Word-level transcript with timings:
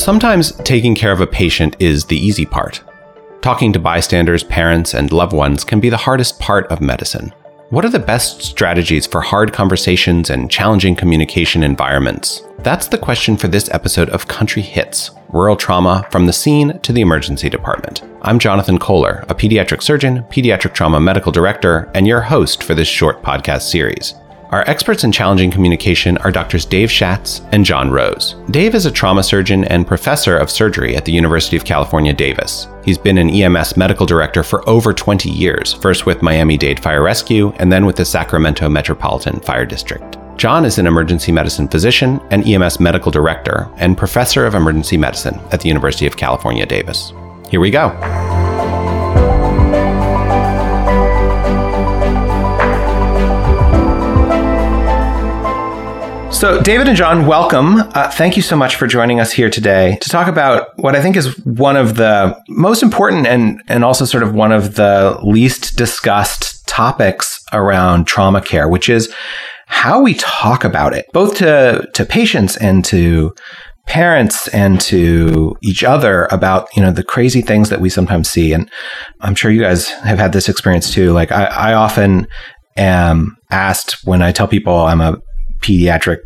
Sometimes 0.00 0.52
taking 0.64 0.94
care 0.94 1.12
of 1.12 1.20
a 1.20 1.26
patient 1.26 1.76
is 1.78 2.06
the 2.06 2.16
easy 2.16 2.46
part. 2.46 2.82
Talking 3.42 3.70
to 3.74 3.78
bystanders, 3.78 4.42
parents, 4.42 4.94
and 4.94 5.12
loved 5.12 5.34
ones 5.34 5.62
can 5.62 5.78
be 5.78 5.90
the 5.90 5.98
hardest 5.98 6.40
part 6.40 6.66
of 6.68 6.80
medicine. 6.80 7.34
What 7.68 7.84
are 7.84 7.90
the 7.90 7.98
best 7.98 8.40
strategies 8.40 9.06
for 9.06 9.20
hard 9.20 9.52
conversations 9.52 10.30
and 10.30 10.50
challenging 10.50 10.96
communication 10.96 11.62
environments? 11.62 12.42
That's 12.60 12.88
the 12.88 12.96
question 12.96 13.36
for 13.36 13.48
this 13.48 13.68
episode 13.72 14.08
of 14.08 14.26
Country 14.26 14.62
Hits 14.62 15.10
Rural 15.28 15.54
Trauma 15.54 16.08
from 16.10 16.24
the 16.24 16.32
Scene 16.32 16.78
to 16.78 16.94
the 16.94 17.02
Emergency 17.02 17.50
Department. 17.50 18.02
I'm 18.22 18.38
Jonathan 18.38 18.78
Kohler, 18.78 19.26
a 19.28 19.34
pediatric 19.34 19.82
surgeon, 19.82 20.22
pediatric 20.30 20.72
trauma 20.72 20.98
medical 20.98 21.30
director, 21.30 21.90
and 21.92 22.06
your 22.06 22.22
host 22.22 22.62
for 22.62 22.74
this 22.74 22.88
short 22.88 23.22
podcast 23.22 23.68
series. 23.68 24.14
Our 24.50 24.68
experts 24.68 25.04
in 25.04 25.12
challenging 25.12 25.52
communication 25.52 26.18
are 26.18 26.32
doctors 26.32 26.64
Dave 26.64 26.88
Shatz 26.88 27.40
and 27.52 27.64
John 27.64 27.88
Rose. 27.88 28.34
Dave 28.50 28.74
is 28.74 28.84
a 28.84 28.90
trauma 28.90 29.22
surgeon 29.22 29.62
and 29.64 29.86
professor 29.86 30.36
of 30.36 30.50
surgery 30.50 30.96
at 30.96 31.04
the 31.04 31.12
University 31.12 31.56
of 31.56 31.64
California, 31.64 32.12
Davis. 32.12 32.66
He's 32.84 32.98
been 32.98 33.16
an 33.16 33.30
EMS 33.30 33.76
medical 33.76 34.06
director 34.06 34.42
for 34.42 34.68
over 34.68 34.92
20 34.92 35.30
years, 35.30 35.74
first 35.74 36.04
with 36.04 36.20
Miami 36.20 36.56
Dade 36.56 36.80
Fire 36.80 37.04
Rescue 37.04 37.52
and 37.60 37.70
then 37.70 37.86
with 37.86 37.94
the 37.94 38.04
Sacramento 38.04 38.68
Metropolitan 38.68 39.38
Fire 39.38 39.64
District. 39.64 40.18
John 40.36 40.64
is 40.64 40.78
an 40.78 40.86
emergency 40.88 41.30
medicine 41.30 41.68
physician 41.68 42.20
and 42.32 42.44
EMS 42.44 42.80
medical 42.80 43.12
director 43.12 43.70
and 43.76 43.96
professor 43.96 44.46
of 44.46 44.56
emergency 44.56 44.96
medicine 44.96 45.38
at 45.52 45.60
the 45.60 45.68
University 45.68 46.08
of 46.08 46.16
California, 46.16 46.66
Davis. 46.66 47.12
Here 47.50 47.60
we 47.60 47.70
go. 47.70 48.39
So, 56.40 56.58
David 56.58 56.88
and 56.88 56.96
John, 56.96 57.26
welcome. 57.26 57.80
Uh, 57.80 58.10
thank 58.10 58.34
you 58.34 58.40
so 58.40 58.56
much 58.56 58.76
for 58.76 58.86
joining 58.86 59.20
us 59.20 59.30
here 59.30 59.50
today 59.50 59.98
to 60.00 60.08
talk 60.08 60.26
about 60.26 60.68
what 60.76 60.96
I 60.96 61.02
think 61.02 61.14
is 61.14 61.38
one 61.44 61.76
of 61.76 61.96
the 61.96 62.34
most 62.48 62.82
important 62.82 63.26
and, 63.26 63.62
and 63.68 63.84
also 63.84 64.06
sort 64.06 64.22
of 64.22 64.32
one 64.32 64.50
of 64.50 64.76
the 64.76 65.20
least 65.22 65.76
discussed 65.76 66.66
topics 66.66 67.44
around 67.52 68.06
trauma 68.06 68.40
care, 68.40 68.70
which 68.70 68.88
is 68.88 69.14
how 69.66 70.00
we 70.00 70.14
talk 70.14 70.64
about 70.64 70.94
it, 70.94 71.04
both 71.12 71.36
to, 71.36 71.86
to 71.92 72.06
patients 72.06 72.56
and 72.56 72.86
to 72.86 73.34
parents 73.84 74.48
and 74.48 74.80
to 74.80 75.54
each 75.62 75.84
other 75.84 76.26
about 76.30 76.74
you 76.74 76.80
know 76.80 76.90
the 76.90 77.04
crazy 77.04 77.42
things 77.42 77.68
that 77.68 77.80
we 77.80 77.88
sometimes 77.88 78.30
see 78.30 78.52
and 78.52 78.70
i'm 79.22 79.34
sure 79.34 79.50
you 79.50 79.60
guys 79.60 79.88
have 79.88 80.18
had 80.18 80.32
this 80.32 80.48
experience 80.48 80.92
too 80.92 81.12
like 81.12 81.32
i, 81.32 81.44
I 81.46 81.72
often 81.72 82.28
am 82.76 83.36
asked 83.50 83.96
when 84.04 84.22
i 84.22 84.30
tell 84.30 84.46
people 84.46 84.76
i'm 84.76 85.00
a 85.00 85.16
pediatric 85.60 86.18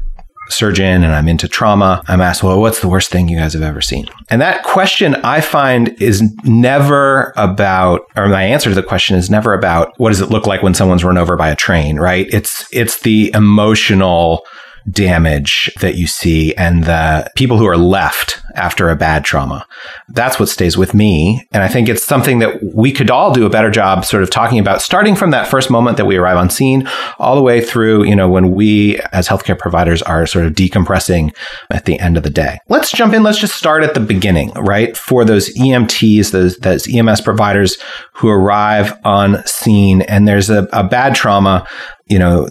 surgeon 0.48 1.05
and 1.05 1.14
I'm 1.14 1.28
into 1.28 1.48
trauma, 1.48 2.03
I'm 2.06 2.20
asked, 2.20 2.42
well, 2.42 2.61
what's 2.61 2.81
the 2.81 2.89
worst 2.89 3.11
thing 3.11 3.28
you 3.28 3.39
guys 3.39 3.55
have 3.55 3.62
ever 3.62 3.81
seen? 3.81 4.06
And 4.31 4.41
that 4.41 4.62
question 4.64 5.14
I 5.17 5.41
find 5.41 5.89
is 6.01 6.23
never 6.45 7.33
about, 7.36 8.03
or 8.17 8.28
my 8.28 8.42
answer 8.42 8.70
to 8.70 8.75
the 8.75 8.83
question 8.83 9.17
is 9.17 9.31
never 9.31 9.55
about 9.55 9.92
what 9.98 10.11
does 10.11 10.20
it 10.20 10.31
look 10.31 10.47
like 10.47 10.62
when 10.62 10.75
someone's 10.75 11.05
run 11.05 11.19
over 11.19 11.36
by 11.36 11.48
a 11.48 11.56
train, 11.56 11.98
right? 11.98 12.27
It's, 12.31 12.67
it's 12.73 13.01
the 13.01 13.31
emotional 13.34 14.45
damage 14.91 15.71
that 15.81 15.97
you 15.97 16.07
see 16.07 16.55
and 16.57 16.85
the 16.85 17.31
people 17.37 17.59
who 17.59 17.67
are 17.67 17.77
left 17.77 18.41
after 18.55 18.89
a 18.89 18.97
bad 18.97 19.25
trauma. 19.25 19.67
That's 20.09 20.39
what 20.39 20.49
stays 20.49 20.77
with 20.77 20.95
me. 20.95 21.47
And 21.53 21.63
I 21.63 21.69
think 21.69 21.89
it's 21.89 22.05
something 22.05 22.39
that 22.39 22.63
we 22.63 22.93
could 22.93 23.11
all 23.11 23.33
do 23.33 23.47
a 23.47 23.51
better 23.51 23.71
job 23.71 24.05
sort 24.05 24.23
of 24.23 24.31
talking 24.31 24.59
about 24.59 24.83
starting 24.83 25.17
from 25.17 25.31
that 25.31 25.49
first 25.49 25.71
moment 25.71 25.97
that 25.97 26.07
we 26.07 26.17
arrive 26.17 26.37
on 26.37 26.51
scene 26.51 26.89
all 27.19 27.35
the 27.35 27.43
way 27.43 27.61
through, 27.61 28.05
you 28.05 28.15
know, 28.15 28.29
when 28.29 28.53
we 28.53 28.99
as 29.13 29.29
healthcare 29.29 29.59
providers 29.59 30.03
are 30.03 30.27
sort 30.27 30.47
of 30.47 30.53
decompressing 30.53 31.35
at 31.70 31.85
the 31.85 31.98
end 31.98 32.17
of 32.17 32.23
the 32.23 32.31
day. 32.31 32.58
Let's 32.69 32.92
jump 32.92 33.14
in. 33.14 33.23
Let's 33.23 33.39
just 33.39 33.57
start 33.57 33.83
at 33.83 33.95
the 33.95 34.01
beginning, 34.01 34.53
right? 34.53 34.97
For 34.97 35.25
those 35.25 35.53
EMTs, 35.55 36.31
those, 36.31 36.57
those 36.58 36.87
EMS 36.92 37.23
providers 37.23 37.79
who 38.13 38.29
arrive 38.29 38.98
on 39.05 39.45
scene 39.47 40.03
and 40.03 40.29
there's 40.29 40.51
a, 40.51 40.69
a 40.73 40.85
bad 40.85 41.14
trauma 41.14 41.67
you 42.07 42.19
know, 42.19 42.48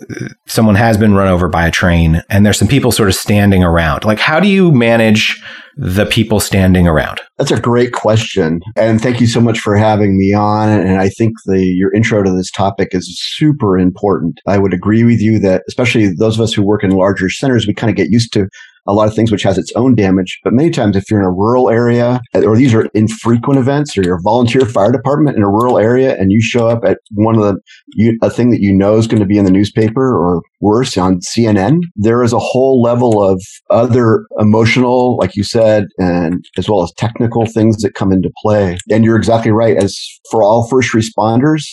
someone 0.47 0.75
has 0.75 0.97
been 0.97 1.13
run 1.13 1.27
over 1.27 1.47
by 1.47 1.67
a 1.67 1.71
train 1.71 2.21
and 2.29 2.45
there's 2.45 2.57
some 2.57 2.67
people 2.67 2.91
sort 2.91 3.09
of 3.09 3.15
standing 3.15 3.63
around. 3.63 4.03
Like, 4.03 4.19
how 4.19 4.39
do 4.39 4.47
you 4.47 4.71
manage 4.71 5.41
the 5.75 6.05
people 6.05 6.39
standing 6.39 6.87
around? 6.87 7.19
That's 7.37 7.51
a 7.51 7.59
great 7.59 7.93
question. 7.93 8.61
And 8.75 9.01
thank 9.01 9.19
you 9.19 9.27
so 9.27 9.41
much 9.41 9.59
for 9.59 9.75
having 9.75 10.17
me 10.17 10.33
on. 10.33 10.69
And 10.69 10.99
I 10.99 11.09
think 11.09 11.33
the 11.45 11.63
your 11.63 11.93
intro 11.93 12.23
to 12.23 12.31
this 12.31 12.51
topic 12.51 12.89
is 12.91 13.19
super 13.35 13.77
important. 13.77 14.39
I 14.47 14.57
would 14.57 14.73
agree 14.73 15.03
with 15.03 15.19
you 15.19 15.39
that 15.39 15.63
especially 15.67 16.07
those 16.13 16.35
of 16.35 16.41
us 16.41 16.53
who 16.53 16.63
work 16.63 16.83
in 16.83 16.91
larger 16.91 17.29
centers, 17.29 17.67
we 17.67 17.73
kind 17.73 17.89
of 17.89 17.95
get 17.95 18.11
used 18.11 18.33
to 18.33 18.47
a 18.87 18.93
lot 18.93 19.07
of 19.07 19.15
things 19.15 19.31
which 19.31 19.43
has 19.43 19.57
its 19.57 19.71
own 19.75 19.95
damage. 19.95 20.39
But 20.43 20.53
many 20.53 20.69
times, 20.69 20.95
if 20.95 21.09
you're 21.09 21.19
in 21.19 21.25
a 21.25 21.31
rural 21.31 21.69
area, 21.69 22.21
or 22.35 22.57
these 22.57 22.73
are 22.73 22.85
infrequent 22.93 23.59
events, 23.59 23.97
or 23.97 24.03
you're 24.03 24.17
a 24.17 24.23
volunteer 24.23 24.65
fire 24.65 24.91
department 24.91 25.37
in 25.37 25.43
a 25.43 25.49
rural 25.49 25.77
area, 25.77 26.15
and 26.17 26.31
you 26.31 26.41
show 26.41 26.67
up 26.67 26.83
at 26.85 26.97
one 27.11 27.35
of 27.35 27.41
the 27.41 27.59
you, 27.93 28.17
a 28.21 28.29
thing 28.29 28.51
that 28.51 28.61
you 28.61 28.73
know 28.73 28.97
is 28.97 29.07
going 29.07 29.21
to 29.21 29.25
be 29.25 29.37
in 29.37 29.45
the 29.45 29.51
newspaper, 29.51 30.17
or 30.17 30.41
worse, 30.59 30.97
on 30.97 31.19
CNN, 31.19 31.79
there 31.95 32.23
is 32.23 32.33
a 32.33 32.39
whole 32.39 32.81
level 32.81 33.23
of 33.23 33.41
other 33.69 34.25
emotional, 34.39 35.17
like 35.17 35.35
you 35.35 35.43
said, 35.43 35.85
and 35.97 36.43
as 36.57 36.69
well 36.69 36.83
as 36.83 36.91
technical 36.97 37.45
things 37.45 37.77
that 37.77 37.93
come 37.93 38.11
into 38.11 38.31
play. 38.41 38.77
And 38.89 39.03
you're 39.03 39.17
exactly 39.17 39.51
right. 39.51 39.77
As 39.77 39.97
for 40.29 40.43
all 40.43 40.67
first 40.69 40.93
responders, 40.93 41.63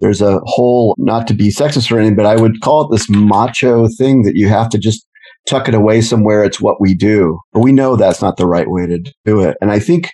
there's 0.00 0.20
a 0.20 0.40
whole, 0.44 0.94
not 0.98 1.26
to 1.28 1.34
be 1.34 1.48
sexist 1.48 1.90
or 1.90 1.98
anything, 1.98 2.16
but 2.16 2.26
I 2.26 2.36
would 2.36 2.60
call 2.60 2.82
it 2.82 2.94
this 2.94 3.08
macho 3.08 3.86
thing 3.98 4.22
that 4.22 4.34
you 4.34 4.48
have 4.48 4.68
to 4.70 4.78
just 4.78 5.06
tuck 5.46 5.68
it 5.68 5.74
away 5.74 6.00
somewhere. 6.00 6.44
It's 6.44 6.60
what 6.60 6.80
we 6.80 6.94
do. 6.94 7.38
But 7.52 7.60
we 7.60 7.72
know 7.72 7.96
that's 7.96 8.22
not 8.22 8.36
the 8.36 8.46
right 8.46 8.68
way 8.68 8.86
to 8.86 8.98
do 9.24 9.40
it. 9.40 9.56
And 9.60 9.70
I 9.70 9.78
think 9.78 10.10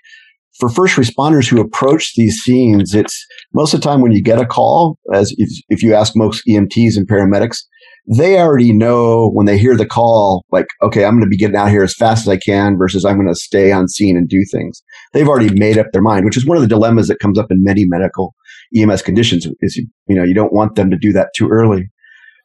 for 0.59 0.69
first 0.69 0.97
responders 0.97 1.49
who 1.49 1.61
approach 1.61 2.13
these 2.15 2.37
scenes, 2.37 2.95
it's 2.95 3.27
most 3.55 3.75
of 3.75 3.81
the 3.81 3.89
time 3.89 4.01
when 4.01 4.13
you 4.13 4.23
get 4.23 4.41
a 4.41 4.47
call, 4.47 4.99
as 5.13 5.35
if, 5.39 5.49
if 5.69 5.83
you 5.83 5.95
ask 5.95 6.13
most 6.15 6.43
EMTs 6.49 6.97
and 6.97 7.09
paramedics, 7.09 7.59
they 8.07 8.39
already 8.39 8.73
know 8.73 9.31
when 9.31 9.47
they 9.47 9.57
hear 9.57 9.77
the 9.77 9.87
call, 9.87 10.45
like, 10.51 10.67
okay, 10.83 11.05
I'm 11.05 11.15
going 11.15 11.25
to 11.25 11.29
be 11.29 11.37
getting 11.37 11.57
out 11.57 11.71
here 11.71 11.85
as 11.85 11.95
fast 11.95 12.23
as 12.23 12.29
I 12.29 12.37
can 12.37 12.77
versus 12.77 13.05
I'm 13.05 13.17
going 13.17 13.29
to 13.29 13.35
stay 13.35 13.73
on 13.73 13.89
scene 13.89 14.17
and 14.17 14.29
do 14.29 14.45
things. 14.51 14.83
They've 15.13 15.29
already 15.29 15.55
made 15.59 15.79
up 15.79 15.87
their 15.93 16.03
mind, 16.03 16.25
which 16.25 16.37
is 16.37 16.47
one 16.47 16.57
of 16.57 16.63
the 16.63 16.69
dilemmas 16.69 17.09
that 17.09 17.21
comes 17.21 17.39
up 17.39 17.51
in 17.51 17.63
many 17.63 17.85
medical 17.87 18.35
EMS 18.77 19.03
conditions 19.03 19.47
is, 19.61 19.77
you 19.77 20.17
know, 20.17 20.25
you 20.25 20.35
don't 20.35 20.53
want 20.53 20.75
them 20.75 20.91
to 20.91 20.97
do 20.97 21.13
that 21.13 21.29
too 21.37 21.49
early. 21.49 21.91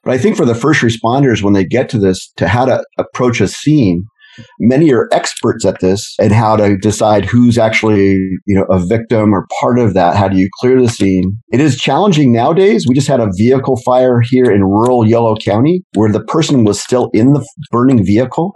But 0.07 0.13
I 0.13 0.19
think 0.19 0.38
for 0.38 0.45
the 0.45 0.56
first 0.56 0.79
responders, 0.79 1.44
when 1.44 1.51
they 1.51 1.66
get 1.66 1.90
to 1.90 2.00
this, 2.00 2.31
to 2.38 2.47
how 2.47 2.63
to 2.63 2.81
approach 2.97 3.41
a 3.41 3.47
scene, 3.50 4.06
many 4.57 4.90
are 4.94 5.09
experts 5.12 5.66
at 5.66 5.81
this 5.81 6.16
and 6.18 6.31
how 6.31 6.56
to 6.56 6.78
decide 6.78 7.25
who's 7.25 7.57
actually 7.57 8.12
you 8.45 8.56
know 8.56 8.63
a 8.69 8.79
victim 8.79 9.34
or 9.34 9.45
part 9.59 9.78
of 9.78 9.95
that. 9.95 10.16
How 10.16 10.29
do 10.29 10.38
you 10.38 10.47
clear 10.62 10.81
the 10.81 10.88
scene? 10.88 11.38
It 11.51 11.59
is 11.59 11.78
challenging 11.78 12.31
nowadays. 12.31 12.85
We 12.88 12.95
just 12.95 13.09
had 13.09 13.19
a 13.19 13.28
vehicle 13.35 13.81
fire 13.84 14.22
here 14.22 14.50
in 14.50 14.63
rural 14.63 15.06
Yolo 15.06 15.35
county 15.35 15.84
where 15.95 16.09
the 16.09 16.24
person 16.24 16.63
was 16.63 16.81
still 16.81 17.09
in 17.13 17.34
the 17.34 17.45
burning 17.69 18.06
vehicle 18.06 18.53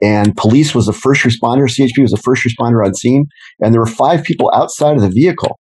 and 0.00 0.36
police 0.36 0.72
was 0.72 0.86
the 0.86 0.92
first 0.92 1.22
responder 1.22 1.64
chp 1.64 2.00
was 2.00 2.12
the 2.12 2.16
first 2.16 2.44
responder 2.44 2.86
on 2.86 2.94
scene. 2.94 3.24
And 3.58 3.74
there 3.74 3.80
were 3.80 3.86
five 3.86 4.22
people 4.22 4.52
outside 4.54 4.94
of 4.94 5.02
the 5.02 5.10
vehicle 5.10 5.58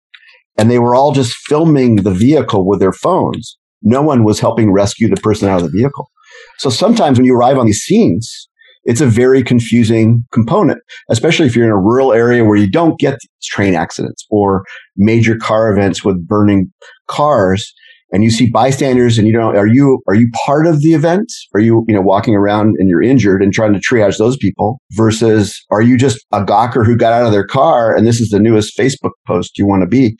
and 0.55 0.69
they 0.69 0.77
were 0.77 0.93
all 0.93 1.13
just 1.13 1.35
filming 1.47 1.95
the 1.95 2.13
vehicle 2.13 2.67
with 2.67 2.79
their 2.79 2.93
phones 2.93 3.57
no 3.85 4.01
one 4.01 4.25
was 4.25 4.39
helping 4.39 4.73
rescue 4.73 5.07
the 5.07 5.21
person 5.21 5.47
out 5.47 5.61
of 5.61 5.71
the 5.71 5.77
vehicle. 5.77 6.09
So 6.57 6.69
sometimes 6.69 7.17
when 7.17 7.25
you 7.25 7.35
arrive 7.35 7.57
on 7.57 7.65
these 7.65 7.79
scenes, 7.79 8.49
it's 8.83 9.01
a 9.01 9.07
very 9.07 9.43
confusing 9.43 10.23
component, 10.31 10.79
especially 11.09 11.45
if 11.45 11.55
you're 11.55 11.65
in 11.65 11.71
a 11.71 11.79
rural 11.79 12.13
area 12.13 12.43
where 12.43 12.57
you 12.57 12.69
don't 12.69 12.99
get 12.99 13.17
train 13.43 13.73
accidents 13.73 14.25
or 14.29 14.63
major 14.97 15.37
car 15.37 15.71
events 15.71 16.03
with 16.03 16.27
burning 16.27 16.71
cars 17.07 17.73
and 18.11 18.23
you 18.23 18.29
see 18.29 18.49
bystanders 18.49 19.17
and 19.17 19.27
you 19.27 19.33
don't 19.33 19.57
are 19.57 19.67
you 19.67 20.01
are 20.07 20.15
you 20.15 20.29
part 20.45 20.67
of 20.67 20.81
the 20.81 20.93
event 20.93 21.31
are 21.53 21.59
you 21.59 21.83
you 21.87 21.93
know 21.95 22.01
walking 22.01 22.35
around 22.35 22.75
and 22.77 22.87
you're 22.87 23.01
injured 23.01 23.41
and 23.41 23.51
trying 23.51 23.73
to 23.73 23.79
triage 23.79 24.17
those 24.17 24.37
people 24.37 24.79
versus 24.91 25.53
are 25.71 25.81
you 25.81 25.97
just 25.97 26.25
a 26.31 26.43
gawker 26.43 26.85
who 26.85 26.95
got 26.95 27.13
out 27.13 27.25
of 27.25 27.31
their 27.31 27.45
car 27.45 27.95
and 27.95 28.05
this 28.05 28.21
is 28.21 28.29
the 28.29 28.39
newest 28.39 28.77
facebook 28.77 29.11
post 29.27 29.57
you 29.57 29.67
want 29.67 29.81
to 29.81 29.87
be 29.87 30.15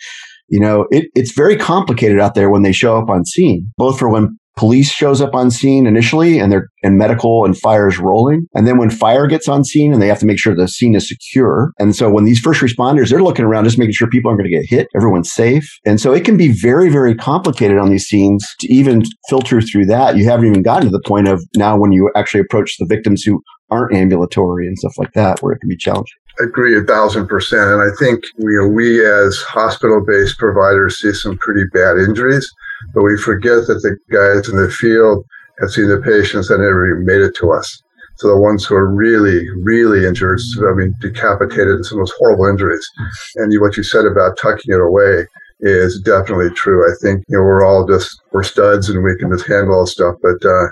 you 0.48 0.60
know, 0.60 0.88
it, 0.92 1.06
it's 1.16 1.32
very 1.32 1.58
complicated 1.58 2.20
out 2.20 2.36
there 2.36 2.50
when 2.50 2.62
they 2.62 2.72
show 2.72 2.98
up 2.98 3.10
on 3.10 3.26
scene, 3.26 3.72
both 3.78 3.98
for 4.00 4.10
when 4.10 4.38
police 4.56 4.90
shows 4.90 5.22
up 5.22 5.36
on 5.36 5.52
scene 5.52 5.86
initially 5.86 6.40
and 6.40 6.52
they're 6.52 6.68
and 6.84 6.98
medical 6.98 7.46
and 7.46 7.58
fire 7.58 7.88
is 7.88 7.98
rolling. 7.98 8.48
And 8.54 8.66
then 8.66 8.78
when 8.78 8.90
fire 8.90 9.28
gets 9.28 9.50
on 9.50 9.64
scene 9.64 9.92
and 9.92 10.02
they 10.02 10.08
have 10.08 10.20
to 10.20 10.26
make 10.26 10.40
sure 10.40 10.56
the 10.56 10.68
scene 10.68 10.96
is 10.96 11.08
secure. 11.08 11.72
And 11.80 11.96
so 11.96 12.10
when 12.10 12.26
these 12.26 12.40
first 12.40 12.62
responders, 12.62 13.10
they're 13.10 13.24
looking 13.24 13.46
around 13.46 13.66
just 13.66 13.78
making 13.78 13.94
sure 13.94 14.08
people 14.08 14.30
aren't 14.30 14.40
going 14.40 14.52
to 14.52 14.58
get 14.58 14.70
hit, 14.70 14.88
everyone's 14.96 15.32
safe. 15.32 15.68
And 15.86 16.00
so 16.00 16.14
it 16.14 16.24
can 16.24 16.38
be 16.38 16.52
very, 16.52 16.90
very 16.90 17.16
complicated 17.16 17.78
on 17.78 17.90
these 17.90 18.06
scenes 18.06 18.46
to 18.60 18.74
even 18.74 19.04
filter 19.30 19.62
through 19.62 19.88
that. 19.88 20.16
You 20.16 20.26
haven't 20.26 20.48
even 20.48 20.62
gotten 20.62 20.90
to 20.90 20.92
the 20.92 21.04
point 21.06 21.28
of 21.28 21.44
now 21.56 21.78
when 21.78 21.92
you 21.92 22.12
actually 22.16 22.42
approach 22.42 22.78
the 22.78 22.86
victims 22.86 23.24
who 23.24 23.42
aren't 23.72 23.96
ambulatory 23.96 24.68
and 24.68 24.78
stuff 24.78 24.94
like 24.98 25.14
that, 25.14 25.42
where 25.42 25.54
it 25.54 25.60
can 25.60 25.70
be 25.70 25.78
challenging 25.78 26.14
agree 26.40 26.78
a 26.78 26.84
thousand 26.84 27.28
percent. 27.28 27.70
And 27.70 27.82
I 27.82 27.94
think 28.00 28.24
we, 28.38 28.68
we 28.68 29.06
as 29.06 29.38
hospital 29.42 30.04
based 30.06 30.38
providers 30.38 31.00
see 31.00 31.14
some 31.14 31.38
pretty 31.38 31.66
bad 31.74 31.98
injuries, 31.98 32.52
but 32.94 33.04
we 33.04 33.18
forget 33.18 33.68
that 33.68 33.82
the 33.82 33.98
guys 34.12 34.50
in 34.50 34.58
the 34.58 34.70
field 34.70 35.26
have 35.60 35.72
seen 35.72 35.88
the 35.88 36.02
patients 36.02 36.50
that 36.50 36.60
never 36.60 37.00
made 37.00 37.22
it 37.22 37.36
to 37.38 37.52
us. 37.52 37.82
So 38.18 38.30
the 38.30 38.40
ones 38.40 38.66
who 38.66 38.76
are 38.76 38.94
really, 38.94 39.50
really 39.64 40.06
injured, 40.06 40.40
I 40.70 40.74
mean, 40.74 40.96
decapitated, 41.02 41.86
some 41.86 42.00
of 42.00 42.08
those 42.08 42.16
horrible 42.18 42.46
injuries. 42.46 42.86
And 43.36 43.52
you, 43.52 43.60
what 43.60 43.76
you 43.76 43.84
said 43.84 44.06
about 44.06 44.38
tucking 44.38 44.74
it 44.74 44.80
away 44.80 45.28
is 45.60 46.00
definitely 46.00 46.50
true. 46.52 46.90
I 46.90 46.96
think, 47.02 47.26
you 47.28 47.38
know, 47.38 47.44
we're 47.44 47.66
all 47.66 47.86
just, 47.86 48.22
we're 48.32 48.44
studs 48.44 48.90
and 48.90 49.04
we 49.04 49.18
can 49.18 49.30
just 49.30 49.48
handle 49.48 49.76
all 49.76 49.86
stuff. 49.86 50.16
But, 50.22 50.46
uh, 50.46 50.68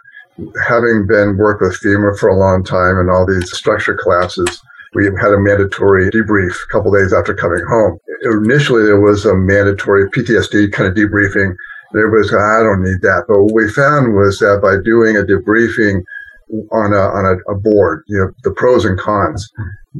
having 0.65 1.05
been 1.07 1.37
worked 1.37 1.61
with 1.61 1.79
FEMA 1.79 2.17
for 2.17 2.29
a 2.29 2.37
long 2.37 2.63
time 2.63 2.97
and 2.97 3.09
all 3.09 3.25
these 3.25 3.51
structure 3.51 3.95
collapses, 3.95 4.61
we 4.95 5.05
had 5.05 5.33
a 5.33 5.39
mandatory 5.39 6.09
debrief 6.11 6.51
a 6.51 6.71
couple 6.71 6.91
days 6.91 7.13
after 7.13 7.33
coming 7.33 7.63
home. 7.67 7.97
Initially, 8.23 8.83
there 8.83 9.01
was 9.01 9.25
a 9.25 9.35
mandatory 9.35 10.09
PTSD 10.09 10.71
kind 10.71 10.87
of 10.87 10.95
debriefing. 10.95 11.55
Everybody's 11.95 12.31
going, 12.31 12.43
I 12.43 12.63
don't 12.63 12.83
need 12.83 13.01
that. 13.01 13.25
But 13.27 13.43
what 13.43 13.53
we 13.53 13.69
found 13.69 14.15
was 14.15 14.39
that 14.39 14.61
by 14.61 14.77
doing 14.83 15.17
a 15.17 15.21
debriefing 15.21 16.01
on 16.71 16.93
a, 16.93 16.97
on 16.97 17.25
a, 17.25 17.51
a 17.51 17.55
board, 17.59 18.03
you 18.07 18.17
know, 18.17 18.31
the 18.43 18.51
pros 18.51 18.85
and 18.85 18.99
cons, 18.99 19.49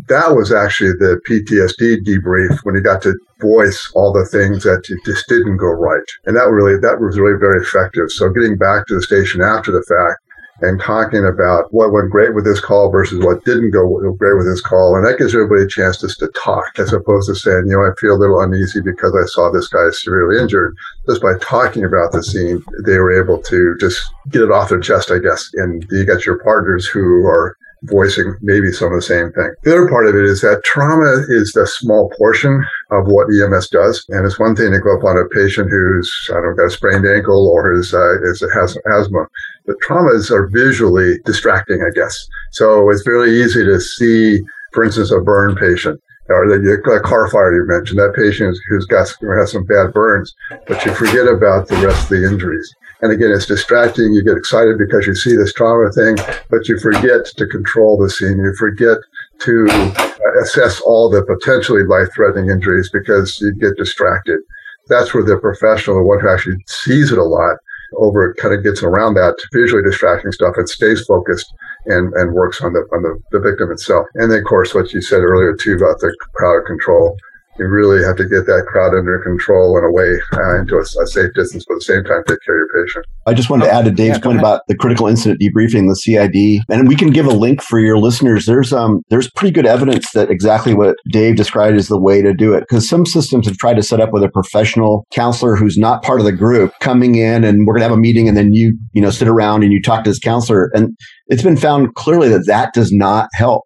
that 0.08 0.36
was 0.36 0.52
actually 0.52 0.94
the 0.94 1.20
PTSD 1.30 2.02
debrief 2.06 2.58
when 2.64 2.76
you 2.76 2.82
got 2.82 3.02
to 3.04 3.14
voice 3.40 3.92
all 3.94 4.12
the 4.12 4.26
things 4.26 4.64
that 4.64 4.84
just 5.06 5.28
didn't 5.28 5.58
go 5.58 5.68
right. 5.68 6.08
And 6.26 6.36
that 6.36 6.50
really, 6.50 6.80
that 6.80 7.00
was 7.00 7.20
really 7.20 7.38
very 7.40 7.62
effective. 7.62 8.10
So 8.10 8.30
getting 8.30 8.58
back 8.58 8.88
to 8.88 8.96
the 8.96 9.02
station 9.02 9.42
after 9.42 9.72
the 9.72 9.84
fact 9.84 10.23
and 10.62 10.80
talking 10.80 11.26
about 11.26 11.74
what 11.74 11.92
went 11.92 12.12
great 12.12 12.36
with 12.36 12.46
this 12.46 12.60
call 12.60 12.92
versus 12.92 13.24
what 13.24 13.44
didn't 13.44 13.72
go 13.72 14.00
great 14.18 14.38
with 14.38 14.46
this 14.46 14.62
call. 14.62 14.96
And 14.96 15.06
that 15.06 15.18
gives 15.18 15.34
everybody 15.34 15.64
a 15.64 15.68
chance 15.68 16.00
just 16.00 16.20
to 16.20 16.30
talk 16.30 16.78
as 16.78 16.94
opposed 16.94 17.28
to 17.30 17.36
saying, 17.36 17.66
you 17.68 17.74
know, 17.74 17.82
I 17.82 17.92
feel 18.00 18.16
a 18.16 18.22
little 18.22 18.40
uneasy 18.40 18.82
because 18.82 19.14
I 19.16 19.26
saw 19.28 19.52
this 19.52 19.68
guy 19.68 19.90
severely 19.92 20.42
injured. 20.42 20.76
Just 21.10 21.22
by 21.22 21.34
talking 21.42 21.84
about 21.84 22.12
the 22.12 22.24
scene, 22.24 22.64
they 22.86 22.98
were 22.98 23.20
able 23.22 23.42
to 23.44 23.76
just 23.80 24.02
get 24.30 24.44
it 24.44 24.52
off 24.52 24.70
their 24.70 24.80
chest, 24.80 25.12
I 25.12 25.20
guess. 25.20 25.50
And 25.54 25.86
you 25.90 26.06
got 26.06 26.26
your 26.26 26.42
partners 26.44 26.86
who 26.86 27.26
are 27.26 27.58
voicing 27.84 28.36
maybe 28.42 28.72
some 28.72 28.94
of 28.94 28.96
the 28.96 29.02
same 29.02 29.32
thing. 29.34 29.52
The 29.64 29.74
other 29.74 29.90
part 29.90 30.08
of 30.08 30.16
it 30.16 30.24
is 30.24 30.42
that 30.42 30.64
trauma 30.64 31.26
is 31.28 31.52
the 31.52 31.68
small 31.68 32.12
portion 32.18 32.64
of 32.92 33.08
what 33.08 33.28
EMS 33.28 33.70
does. 33.70 34.06
And 34.10 34.26
it's 34.26 34.40
one 34.40 34.56
thing 34.56 34.72
to 34.72 34.80
go 34.80 34.98
up 34.98 35.04
on 35.04 35.18
a 35.18 35.28
patient 35.30 35.70
who's, 35.70 36.12
I 36.30 36.36
don't 36.36 36.52
know, 36.52 36.56
got 36.56 36.68
a 36.68 36.70
sprained 36.72 37.06
ankle 37.06 37.48
or 37.50 37.74
is, 37.74 37.94
uh, 37.94 38.22
is, 38.24 38.44
has 38.54 38.78
asthma. 38.96 39.28
But 39.66 39.78
traumas 39.88 40.30
are 40.30 40.48
visually 40.48 41.20
distracting, 41.26 41.82
I 41.82 41.92
guess. 41.96 42.18
So 42.52 42.90
it's 42.90 43.04
very 43.04 43.42
easy 43.42 43.64
to 43.64 43.80
see, 43.80 44.42
for 44.74 44.84
instance, 44.84 45.12
a 45.12 45.22
burn 45.22 45.56
patient 45.56 46.00
or 46.30 46.48
the 46.48 47.02
car 47.04 47.30
fire 47.30 47.54
you 47.54 47.68
mentioned, 47.68 48.00
that 48.00 48.16
patient 48.16 48.58
who's 48.70 48.86
got 48.86 49.08
has 49.38 49.52
some 49.52 49.66
bad 49.66 49.94
burns, 49.94 50.34
but 50.68 50.86
you 50.86 50.94
forget 50.94 51.28
about 51.28 51.68
the 51.68 51.76
rest 51.86 52.04
of 52.04 52.10
the 52.10 52.26
injuries. 52.26 52.74
And 53.02 53.12
again, 53.12 53.32
it's 53.32 53.46
distracting. 53.46 54.14
You 54.14 54.24
get 54.24 54.38
excited 54.38 54.78
because 54.78 55.06
you 55.06 55.16
see 55.16 55.36
this 55.36 55.52
trauma 55.52 55.92
thing, 55.92 56.16
but 56.50 56.70
you 56.70 56.80
forget 56.80 57.26
to 57.26 57.46
control 57.48 57.98
the 57.98 58.10
scene. 58.10 58.38
You 58.38 58.56
forget 58.58 58.98
to 59.40 59.68
uh, 59.70 60.42
assess 60.42 60.80
all 60.82 61.10
the 61.10 61.26
potentially 61.26 61.84
life-threatening 61.84 62.50
injuries 62.50 62.90
because 62.94 63.38
you 63.42 63.54
get 63.56 63.76
distracted. 63.76 64.40
That's 64.88 65.14
where 65.14 65.24
the 65.24 65.38
professional, 65.38 65.98
the 65.98 66.04
one 66.04 66.22
who 66.22 66.30
actually 66.30 66.64
sees 66.68 67.12
it 67.12 67.18
a 67.18 67.24
lot, 67.24 67.58
over 67.98 68.30
it 68.30 68.38
kind 68.38 68.54
of 68.54 68.64
gets 68.64 68.84
around 68.84 69.16
that 69.16 69.36
visually 69.52 69.84
distracting 69.84 70.32
stuff 70.32 70.56
and 70.58 70.70
stays 70.70 71.06
focused 71.06 71.54
and, 71.86 72.14
and 72.14 72.34
works 72.34 72.62
on 72.62 72.74
the 72.74 72.80
on 72.94 73.04
the, 73.04 73.20
the 73.32 73.40
victim 73.40 73.72
itself. 73.72 74.06
And 74.16 74.32
then 74.32 74.40
of 74.40 74.46
course 74.46 74.74
what 74.74 74.94
you 74.94 75.02
said 75.02 75.22
earlier 75.22 75.56
too 75.56 75.76
about 75.76 76.00
the 76.00 76.16
crowd 76.34 76.66
control 76.66 77.18
you 77.58 77.68
really 77.68 78.04
have 78.04 78.16
to 78.18 78.24
get 78.24 78.46
that 78.48 78.66
crowd 78.68 78.96
under 78.96 79.20
control 79.20 79.78
and 79.78 79.86
away 79.86 80.20
uh, 80.34 80.60
into 80.60 80.76
a, 80.76 80.82
a, 80.82 81.08
safe 81.08 81.32
distance, 81.36 81.66
but 81.68 81.76
at 81.76 81.78
the 81.78 81.86
same 81.86 82.04
time, 82.04 82.24
take 82.28 82.40
care 82.46 82.56
of 82.56 82.68
your 82.68 82.86
patient. 82.86 83.06
I 83.28 83.34
just 83.34 83.50
wanted 83.50 83.66
to 83.66 83.72
add 83.72 83.86
to 83.86 83.92
Dave's 83.92 84.18
yeah, 84.18 84.24
point 84.24 84.38
ahead. 84.38 84.46
about 84.46 84.62
the 84.68 84.76
critical 84.76 85.08
incident 85.08 85.40
debriefing, 85.40 85.88
the 85.88 85.96
CID, 85.96 86.64
and 86.70 86.88
we 86.88 86.96
can 86.96 87.12
give 87.12 87.28
a 87.28 87.34
link 87.34 87.62
for 87.62 87.80
your 87.80 87.98
listeners. 87.98 88.46
There's 88.46 88.74
um 88.74 89.02
there's 89.10 89.30
pretty 89.32 89.54
good 89.54 89.66
evidence 89.66 90.12
that 90.12 90.32
exactly 90.32 90.74
what 90.74 90.96
Dave 91.12 91.36
described 91.36 91.78
is 91.78 91.88
the 91.88 92.00
way 92.00 92.22
to 92.22 92.34
do 92.34 92.54
it 92.54 92.62
because 92.62 92.90
some 92.90 93.06
systems 93.06 93.48
have 93.48 93.58
tried 93.58 93.76
to 93.76 93.84
set 93.84 94.00
up 94.00 94.12
with 94.12 94.24
a 94.24 94.30
professional 94.30 95.06
counselor 95.14 95.56
who's 95.56 95.78
not 95.78 96.04
part 96.04 96.20
of 96.20 96.26
the 96.26 96.32
group 96.32 96.74
coming 96.80 97.16
in 97.16 97.44
and 97.44 97.68
we're 97.68 97.74
gonna 97.74 97.84
have 97.84 97.92
a 97.92 97.98
meeting 97.98 98.28
and 98.28 98.36
then 98.36 98.54
you 98.54 98.78
you 98.94 99.02
know 99.02 99.10
sit 99.10 99.28
around 99.28 99.64
and 99.64 99.72
you 99.72 99.82
talk 99.82 100.04
to 100.04 100.10
this 100.10 100.20
counselor 100.20 100.72
and 100.74 100.98
it's 101.28 101.44
been 101.44 101.58
found 101.58 101.94
clearly 101.96 102.30
that 102.30 102.46
that 102.48 102.74
does 102.74 102.92
not 102.92 103.30
help. 103.34 103.64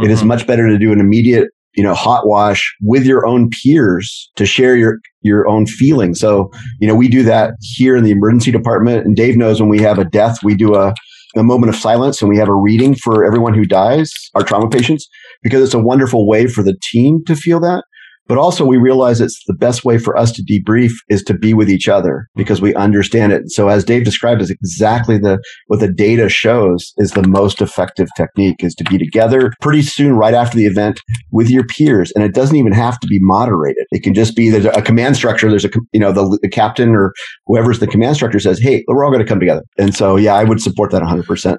It 0.00 0.10
is 0.10 0.20
mm-hmm. 0.20 0.28
much 0.28 0.46
better 0.46 0.68
to 0.68 0.78
do 0.78 0.92
an 0.92 1.00
immediate 1.00 1.48
you 1.78 1.84
know, 1.84 1.94
hot 1.94 2.26
wash 2.26 2.74
with 2.82 3.06
your 3.06 3.24
own 3.24 3.50
peers 3.50 4.32
to 4.34 4.44
share 4.44 4.76
your 4.76 4.98
your 5.22 5.48
own 5.48 5.64
feelings. 5.64 6.18
So, 6.18 6.50
you 6.80 6.88
know, 6.88 6.94
we 6.96 7.06
do 7.06 7.22
that 7.22 7.54
here 7.60 7.96
in 7.96 8.02
the 8.02 8.10
emergency 8.10 8.50
department. 8.50 9.06
And 9.06 9.14
Dave 9.14 9.36
knows 9.36 9.60
when 9.60 9.70
we 9.70 9.78
have 9.78 9.96
a 9.96 10.04
death, 10.04 10.42
we 10.42 10.56
do 10.56 10.74
a, 10.74 10.92
a 11.36 11.44
moment 11.44 11.72
of 11.72 11.80
silence 11.80 12.20
and 12.20 12.28
we 12.28 12.36
have 12.36 12.48
a 12.48 12.54
reading 12.54 12.96
for 12.96 13.24
everyone 13.24 13.54
who 13.54 13.64
dies, 13.64 14.12
our 14.34 14.42
trauma 14.42 14.68
patients, 14.68 15.08
because 15.40 15.62
it's 15.62 15.72
a 15.72 15.78
wonderful 15.78 16.26
way 16.26 16.48
for 16.48 16.64
the 16.64 16.76
team 16.82 17.20
to 17.26 17.36
feel 17.36 17.60
that. 17.60 17.84
But 18.28 18.38
also 18.38 18.64
we 18.64 18.76
realize 18.76 19.20
it's 19.20 19.42
the 19.46 19.54
best 19.54 19.84
way 19.84 19.98
for 19.98 20.16
us 20.16 20.32
to 20.32 20.42
debrief 20.42 20.92
is 21.08 21.22
to 21.24 21.34
be 21.34 21.54
with 21.54 21.70
each 21.70 21.88
other 21.88 22.28
because 22.36 22.60
we 22.60 22.74
understand 22.74 23.32
it. 23.32 23.50
So 23.50 23.68
as 23.68 23.84
Dave 23.84 24.04
described 24.04 24.42
is 24.42 24.50
exactly 24.50 25.18
the, 25.18 25.38
what 25.66 25.80
the 25.80 25.92
data 25.92 26.28
shows 26.28 26.92
is 26.98 27.12
the 27.12 27.26
most 27.26 27.60
effective 27.60 28.08
technique 28.16 28.62
is 28.62 28.74
to 28.76 28.84
be 28.84 28.98
together 28.98 29.52
pretty 29.60 29.82
soon 29.82 30.14
right 30.14 30.34
after 30.34 30.56
the 30.56 30.66
event 30.66 31.00
with 31.32 31.50
your 31.50 31.64
peers. 31.64 32.12
And 32.12 32.22
it 32.22 32.34
doesn't 32.34 32.56
even 32.56 32.72
have 32.72 33.00
to 33.00 33.06
be 33.06 33.18
moderated. 33.20 33.86
It 33.90 34.02
can 34.02 34.14
just 34.14 34.36
be 34.36 34.50
there's 34.50 34.66
a 34.66 34.82
command 34.82 35.16
structure. 35.16 35.48
There's 35.48 35.64
a, 35.64 35.70
you 35.92 36.00
know, 36.00 36.12
the, 36.12 36.38
the 36.42 36.48
captain 36.48 36.90
or 36.90 37.14
whoever's 37.46 37.78
the 37.78 37.86
command 37.86 38.16
structure 38.16 38.40
says, 38.40 38.60
Hey, 38.60 38.84
we're 38.88 39.04
all 39.04 39.10
going 39.10 39.24
to 39.24 39.28
come 39.28 39.40
together. 39.40 39.62
And 39.78 39.94
so, 39.94 40.16
yeah, 40.16 40.34
I 40.34 40.44
would 40.44 40.60
support 40.60 40.90
that 40.92 41.02
100%. 41.02 41.58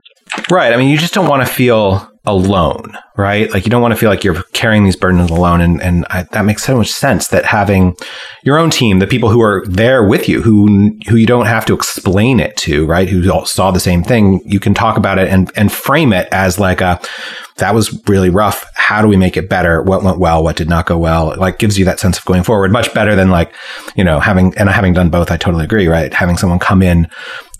Right. 0.52 0.74
I 0.74 0.78
mean, 0.78 0.90
you 0.90 0.98
just 0.98 1.14
don't 1.14 1.28
want 1.28 1.46
to 1.46 1.52
feel 1.52 2.10
alone, 2.26 2.98
right? 3.18 3.52
Like 3.52 3.66
you 3.66 3.72
don't 3.72 3.82
want 3.82 3.94
to 3.94 4.00
feel 4.00 4.10
like 4.10 4.24
you're 4.24 4.44
carrying 4.54 4.84
these 4.84 4.96
burdens 4.96 5.32
alone. 5.32 5.62
And, 5.62 5.82
and 5.82 6.06
I, 6.10 6.24
that 6.32 6.44
makes 6.44 6.64
so 6.64 6.78
much 6.78 6.90
sense 6.90 7.28
that 7.30 7.46
having 7.46 7.96
your 8.44 8.58
own 8.58 8.70
team, 8.70 9.00
the 9.00 9.08
people 9.08 9.30
who 9.30 9.42
are 9.42 9.64
there 9.66 10.04
with 10.04 10.28
you, 10.28 10.42
who, 10.42 10.98
who 11.08 11.16
you 11.16 11.26
don't 11.26 11.46
have 11.46 11.66
to 11.68 11.74
explain 11.74 12.40
it 12.40 12.56
to, 12.58 12.86
right? 12.86 13.10
Who 13.10 13.32
all 13.32 13.46
saw 13.46 13.72
the 13.72 13.80
same 13.80 14.04
thing, 14.04 14.42
you 14.46 14.60
can 14.60 14.74
talk 14.74 14.98
about 14.98 15.18
it 15.18 15.30
and, 15.30 15.52
and 15.56 15.72
frame 15.72 16.14
it 16.14 16.28
as 16.32 16.60
like 16.60 16.82
a, 16.82 17.00
that 17.58 17.74
was 17.74 18.02
really 18.08 18.30
rough. 18.30 18.66
How 18.76 19.02
do 19.02 19.08
we 19.08 19.18
make 19.18 19.38
it 19.38 19.50
better? 19.50 19.82
What 19.82 20.04
went 20.04 20.20
well? 20.20 20.44
What 20.44 20.56
did 20.56 20.70
not 20.70 20.86
go 20.86 20.98
well? 20.98 21.32
It 21.32 21.40
like 21.40 21.58
gives 21.58 21.80
you 21.80 21.86
that 21.86 22.00
sense 22.00 22.18
of 22.18 22.26
going 22.26 22.44
forward 22.44 22.72
much 22.72 22.94
better 22.94 23.16
than 23.16 23.30
like, 23.30 23.54
you 23.96 24.04
know, 24.04 24.20
having, 24.20 24.58
and 24.58 24.70
having 24.70 24.94
done 24.94 25.10
both, 25.10 25.32
I 25.32 25.38
totally 25.38 25.64
agree, 25.64 25.88
right? 25.88 26.14
Having 26.14 26.38
someone 26.38 26.60
come 26.60 26.82
in 26.82 27.10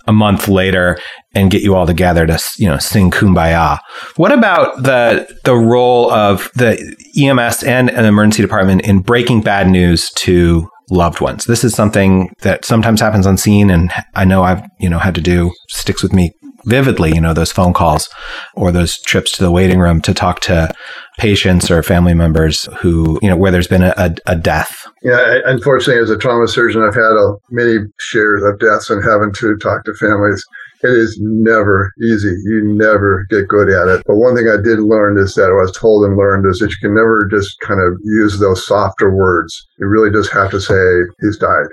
a 0.08 0.14
month 0.14 0.48
later 0.48 0.98
and 1.34 1.52
get 1.52 1.62
you 1.62 1.76
all 1.76 1.86
together 1.86 2.26
to 2.26 2.40
you 2.58 2.68
know 2.68 2.78
sing 2.78 3.12
kumbaya. 3.12 3.80
What 4.16 4.32
about 4.32 4.84
the 4.84 5.28
the 5.44 5.56
role 5.56 6.12
of 6.12 6.50
the 6.56 6.78
EMS 7.18 7.64
and 7.64 7.90
an 7.90 8.06
emergency 8.06 8.42
department 8.42 8.82
in 8.82 9.00
breaking 9.00 9.42
bad 9.42 9.70
news 9.70 10.10
to 10.12 10.68
loved 10.90 11.22
ones? 11.22 11.46
This 11.46 11.64
is 11.64 11.74
something 11.74 12.34
that 12.42 12.66
sometimes 12.66 13.02
happens 13.02 13.28
on 13.28 13.38
scene, 13.38 13.70
and 13.70 13.92
I 14.16 14.26
know 14.26 14.44
I've 14.44 14.64
you 14.80 14.90
know 14.90 15.00
had 15.00 15.16
to 15.16 15.22
do 15.22 15.52
sticks 15.70 16.02
with 16.02 16.14
me 16.14 16.32
vividly. 16.66 17.14
You 17.14 17.22
know 17.22 17.34
those 17.34 17.52
phone 17.52 17.74
calls 17.74 18.10
or 18.56 18.72
those 18.72 19.00
trips 19.02 19.32
to 19.34 19.44
the 19.44 19.52
waiting 19.52 19.80
room 19.80 20.02
to 20.02 20.14
talk 20.14 20.40
to 20.42 20.74
patients 21.20 21.70
or 21.70 21.84
family 21.84 22.14
members 22.14 22.68
who 22.80 23.20
you 23.22 23.30
know 23.30 23.36
where 23.36 23.52
there's 23.52 23.68
been 23.68 23.84
a, 23.84 24.16
a, 24.26 24.36
death 24.36 24.80
yeah, 25.02 25.40
unfortunately, 25.46 26.02
as 26.02 26.10
a 26.10 26.18
trauma 26.18 26.48
surgeon, 26.48 26.82
I've 26.82 26.94
had 26.94 27.16
a, 27.16 27.36
many 27.50 27.88
shares 28.00 28.44
of 28.44 28.60
deaths 28.60 28.90
and 28.90 29.04
having 29.04 29.32
to 29.34 29.58
talk 29.58 29.86
to 29.86 29.94
families. 29.94 30.44
It 30.84 30.92
is 30.92 31.18
never 31.22 31.92
easy. 32.04 32.36
You 32.46 32.64
never 32.64 33.26
get 33.30 33.48
good 33.48 33.70
at 33.70 33.88
it. 33.88 34.04
But 34.06 34.16
one 34.16 34.36
thing 34.36 34.48
I 34.48 34.62
did 34.62 34.80
learn 34.80 35.18
is 35.18 35.36
that 35.36 35.52
I 35.52 35.62
was 35.62 35.76
told 35.76 36.06
and 36.06 36.18
learned 36.18 36.46
is 36.48 36.60
that 36.60 36.70
you 36.70 36.78
can 36.82 36.96
never 36.96 37.28
just 37.32 37.60
kind 37.62 37.80
of 37.82 38.00
use 38.04 38.40
those 38.40 38.66
softer 38.66 39.14
words. 39.14 39.68
You 39.78 39.88
really 39.88 40.12
just 40.12 40.32
have 40.32 40.52
to 40.52 40.60
say, 40.60 40.76
he's 41.22 41.38
died 41.38 41.68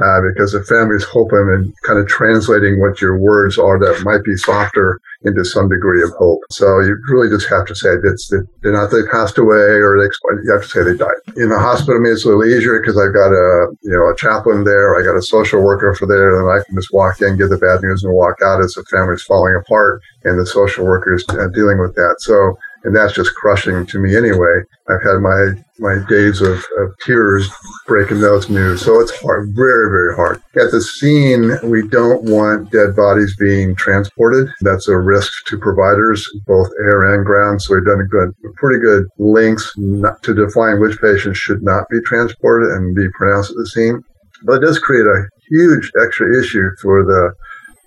uh, 0.00 0.20
because 0.22 0.52
the 0.52 0.62
family's 0.64 1.04
hoping 1.04 1.50
and 1.52 1.74
kind 1.84 1.98
of 1.98 2.06
translating 2.06 2.80
what 2.80 3.00
your 3.00 3.18
words 3.18 3.58
are 3.58 3.78
that 3.78 4.04
might 4.04 4.24
be 4.24 4.36
softer 4.36 5.00
into 5.22 5.44
some 5.44 5.68
degree 5.68 6.02
of 6.02 6.10
hope. 6.18 6.40
So 6.50 6.80
you 6.80 6.96
really 7.08 7.28
just 7.28 7.48
have 7.48 7.66
to 7.66 7.74
say 7.74 7.90
it's 8.04 8.30
they're 8.62 8.72
not 8.72 8.90
they 8.90 9.02
passed 9.10 9.38
away 9.38 9.82
or 9.82 9.98
they 9.98 10.08
you 10.44 10.52
have 10.52 10.62
to 10.62 10.68
say 10.68 10.82
they 10.84 10.96
died. 10.96 11.18
In 11.36 11.50
the 11.50 11.58
hospital, 11.58 12.00
it's 12.06 12.24
a 12.24 12.28
little 12.28 12.44
easier 12.44 12.78
because 12.80 12.96
I've 12.96 13.14
got 13.14 13.34
a 13.34 13.74
you 13.82 13.90
know 13.90 14.08
a 14.08 14.16
chaplain 14.16 14.64
there, 14.64 14.94
I 14.94 15.02
got 15.02 15.18
a 15.18 15.22
social 15.22 15.62
worker 15.62 15.94
for 15.94 16.06
there, 16.06 16.38
and 16.38 16.46
I 16.48 16.64
can 16.64 16.76
just 16.76 16.92
walk 16.92 17.20
in, 17.20 17.36
get 17.36 17.50
the 17.50 17.58
bad 17.58 17.82
news, 17.82 18.04
and 18.04 18.14
walk 18.14 18.38
out 18.44 18.62
as 18.62 18.74
the 18.74 18.84
family's 18.90 19.22
falling 19.22 19.56
apart, 19.56 20.00
and 20.24 20.38
the 20.38 20.46
social 20.46 20.84
worker 20.84 21.14
is 21.14 21.24
uh, 21.30 21.48
dealing 21.48 21.78
with 21.78 21.94
that. 21.96 22.16
So 22.20 22.56
and 22.84 22.94
that's 22.94 23.14
just 23.14 23.34
crushing 23.34 23.86
to 23.86 23.98
me 23.98 24.16
anyway. 24.16 24.62
I've 24.88 25.02
had 25.02 25.18
my 25.20 25.52
my 25.80 25.98
days 26.08 26.40
of, 26.40 26.58
of 26.78 26.90
tears 27.04 27.48
breaking 27.86 28.20
those 28.20 28.50
news, 28.50 28.82
so 28.82 29.00
it's 29.00 29.16
hard, 29.20 29.50
very 29.54 29.90
very 29.90 30.14
hard. 30.14 30.42
At 30.56 30.72
the 30.72 30.80
scene, 30.80 31.56
we 31.70 31.86
don't 31.88 32.24
want 32.24 32.70
dead 32.70 32.96
bodies 32.96 33.36
being 33.38 33.74
transported. 33.76 34.48
That's 34.60 34.88
a 34.88 34.98
risk 34.98 35.30
to 35.46 35.58
providers, 35.58 36.28
both 36.46 36.68
air 36.80 37.14
and 37.14 37.24
ground. 37.24 37.62
So 37.62 37.74
we've 37.74 37.84
done 37.84 38.00
a 38.00 38.04
good, 38.04 38.34
pretty 38.56 38.80
good 38.80 39.06
links 39.18 39.72
to 39.74 40.34
define 40.34 40.80
which 40.80 41.00
patients 41.00 41.38
should 41.38 41.62
not 41.62 41.88
be 41.90 42.00
transported 42.06 42.70
and 42.72 42.94
be 42.94 43.08
pronounced 43.10 43.50
at 43.50 43.56
the 43.56 43.66
scene. 43.66 44.02
But 44.44 44.62
it 44.62 44.66
does 44.66 44.78
create 44.78 45.06
a 45.06 45.28
huge 45.50 45.90
extra 46.00 46.38
issue 46.38 46.70
for 46.80 47.04
the 47.04 47.32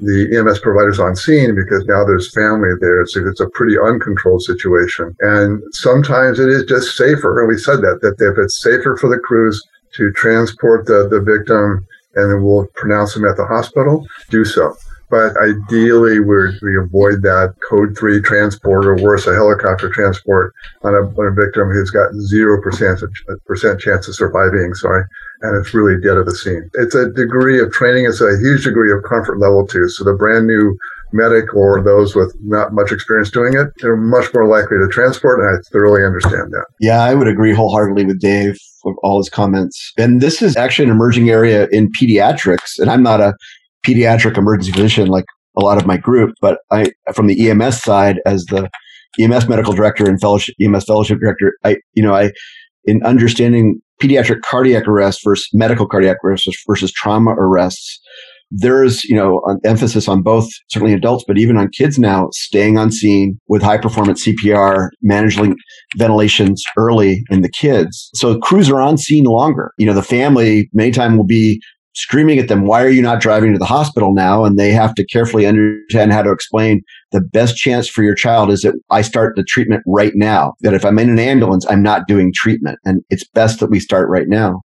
the 0.01 0.35
EMS 0.35 0.59
providers 0.59 0.99
on 0.99 1.15
scene 1.15 1.53
because 1.55 1.85
now 1.85 2.03
there's 2.03 2.33
family 2.33 2.69
there. 2.79 3.05
So 3.05 3.25
it's 3.27 3.39
a 3.39 3.49
pretty 3.49 3.77
uncontrolled 3.77 4.41
situation. 4.41 5.15
And 5.21 5.61
sometimes 5.71 6.39
it 6.39 6.49
is 6.49 6.63
just 6.65 6.97
safer. 6.97 7.39
And 7.39 7.47
we 7.47 7.57
said 7.57 7.81
that, 7.81 8.01
that 8.01 8.17
if 8.19 8.37
it's 8.37 8.61
safer 8.61 8.97
for 8.97 9.09
the 9.09 9.19
crews 9.19 9.61
to 9.93 10.11
transport 10.13 10.87
the, 10.87 11.07
the 11.07 11.21
victim 11.21 11.85
and 12.15 12.31
then 12.31 12.43
we'll 12.43 12.67
pronounce 12.75 13.13
them 13.13 13.25
at 13.25 13.37
the 13.37 13.45
hospital, 13.45 14.05
do 14.29 14.43
so. 14.43 14.75
But 15.11 15.35
ideally, 15.43 16.21
we 16.21 16.57
we 16.61 16.77
avoid 16.77 17.21
that 17.23 17.53
code 17.69 17.97
three 17.97 18.21
transport 18.21 18.85
or 18.85 18.95
worse, 18.95 19.27
a 19.27 19.33
helicopter 19.33 19.89
transport 19.89 20.53
on 20.83 20.93
a, 20.93 21.03
on 21.19 21.27
a 21.27 21.35
victim 21.35 21.69
who's 21.69 21.91
got 21.91 22.13
zero 22.15 22.61
percent 22.61 23.03
percent 23.45 23.81
chance 23.81 24.07
of 24.07 24.15
surviving. 24.15 24.73
Sorry, 24.73 25.03
and 25.41 25.59
it's 25.59 25.73
really 25.73 25.99
dead 26.01 26.17
at 26.17 26.25
the 26.25 26.35
scene. 26.35 26.69
It's 26.75 26.95
a 26.95 27.11
degree 27.11 27.59
of 27.59 27.73
training. 27.73 28.05
It's 28.05 28.21
a 28.21 28.37
huge 28.39 28.63
degree 28.63 28.93
of 28.93 29.03
comfort 29.03 29.37
level 29.37 29.67
too. 29.67 29.89
So 29.89 30.05
the 30.05 30.13
brand 30.13 30.47
new 30.47 30.77
medic 31.13 31.53
or 31.53 31.83
those 31.83 32.15
with 32.15 32.33
not 32.41 32.73
much 32.73 32.93
experience 32.93 33.29
doing 33.29 33.53
it, 33.53 33.67
they're 33.81 33.97
much 33.97 34.33
more 34.33 34.47
likely 34.47 34.77
to 34.77 34.87
transport. 34.87 35.39
And 35.39 35.57
I 35.57 35.61
thoroughly 35.71 36.05
understand 36.05 36.53
that. 36.53 36.65
Yeah, 36.79 37.03
I 37.03 37.15
would 37.15 37.27
agree 37.27 37.53
wholeheartedly 37.53 38.05
with 38.05 38.21
Dave 38.21 38.57
of 38.85 38.93
all 39.03 39.19
his 39.19 39.29
comments. 39.29 39.91
And 39.97 40.21
this 40.21 40.41
is 40.41 40.55
actually 40.55 40.85
an 40.85 40.91
emerging 40.91 41.29
area 41.29 41.67
in 41.71 41.91
pediatrics. 41.91 42.79
And 42.79 42.89
I'm 42.89 43.03
not 43.03 43.19
a 43.19 43.33
pediatric 43.85 44.37
emergency 44.37 44.71
physician 44.71 45.07
like 45.07 45.25
a 45.57 45.63
lot 45.63 45.77
of 45.77 45.85
my 45.85 45.97
group, 45.97 46.33
but 46.41 46.59
I, 46.71 46.91
from 47.13 47.27
the 47.27 47.49
EMS 47.49 47.81
side, 47.81 48.19
as 48.25 48.45
the 48.45 48.69
EMS 49.19 49.49
medical 49.49 49.73
director 49.73 50.07
and 50.07 50.19
fellowship, 50.19 50.55
EMS 50.61 50.85
fellowship 50.85 51.19
director, 51.19 51.53
I, 51.63 51.77
you 51.93 52.03
know, 52.03 52.13
I, 52.13 52.31
in 52.85 53.03
understanding 53.03 53.79
pediatric 54.01 54.41
cardiac 54.41 54.87
arrest 54.87 55.21
versus 55.23 55.47
medical 55.53 55.87
cardiac 55.87 56.17
arrest 56.23 56.49
versus 56.67 56.91
trauma 56.91 57.31
arrests, 57.37 57.99
there's, 58.51 59.03
you 59.05 59.15
know, 59.15 59.41
an 59.45 59.59
emphasis 59.63 60.07
on 60.07 60.23
both, 60.23 60.47
certainly 60.69 60.93
adults, 60.93 61.23
but 61.25 61.37
even 61.37 61.57
on 61.57 61.69
kids 61.69 61.97
now, 61.97 62.27
staying 62.33 62.77
on 62.77 62.91
scene 62.91 63.39
with 63.47 63.61
high 63.61 63.77
performance 63.77 64.25
CPR, 64.25 64.89
managing 65.01 65.55
ventilations 65.97 66.61
early 66.77 67.23
in 67.29 67.41
the 67.41 67.49
kids. 67.49 68.09
So 68.15 68.37
crews 68.39 68.69
are 68.69 68.81
on 68.81 68.97
scene 68.97 69.23
longer. 69.23 69.71
You 69.77 69.85
know, 69.85 69.93
the 69.93 70.03
family 70.03 70.69
many 70.73 70.91
times 70.91 71.15
will 71.15 71.25
be 71.25 71.61
screaming 71.93 72.39
at 72.39 72.47
them, 72.47 72.65
why 72.65 72.83
are 72.83 72.89
you 72.89 73.01
not 73.01 73.21
driving 73.21 73.53
to 73.53 73.59
the 73.59 73.65
hospital 73.65 74.13
now? 74.13 74.45
And 74.45 74.57
they 74.57 74.71
have 74.71 74.95
to 74.95 75.05
carefully 75.05 75.45
understand 75.45 76.11
how 76.11 76.21
to 76.21 76.31
explain 76.31 76.81
the 77.11 77.21
best 77.21 77.57
chance 77.57 77.87
for 77.87 78.03
your 78.03 78.15
child 78.15 78.49
is 78.49 78.61
that 78.61 78.75
I 78.89 79.01
start 79.01 79.35
the 79.35 79.43
treatment 79.43 79.83
right 79.85 80.13
now. 80.15 80.53
That 80.61 80.73
if 80.73 80.85
I'm 80.85 80.99
in 80.99 81.09
an 81.09 81.19
ambulance, 81.19 81.65
I'm 81.69 81.83
not 81.83 82.07
doing 82.07 82.31
treatment. 82.33 82.79
And 82.85 83.01
it's 83.09 83.27
best 83.27 83.59
that 83.59 83.69
we 83.69 83.79
start 83.79 84.09
right 84.09 84.27
now. 84.27 84.61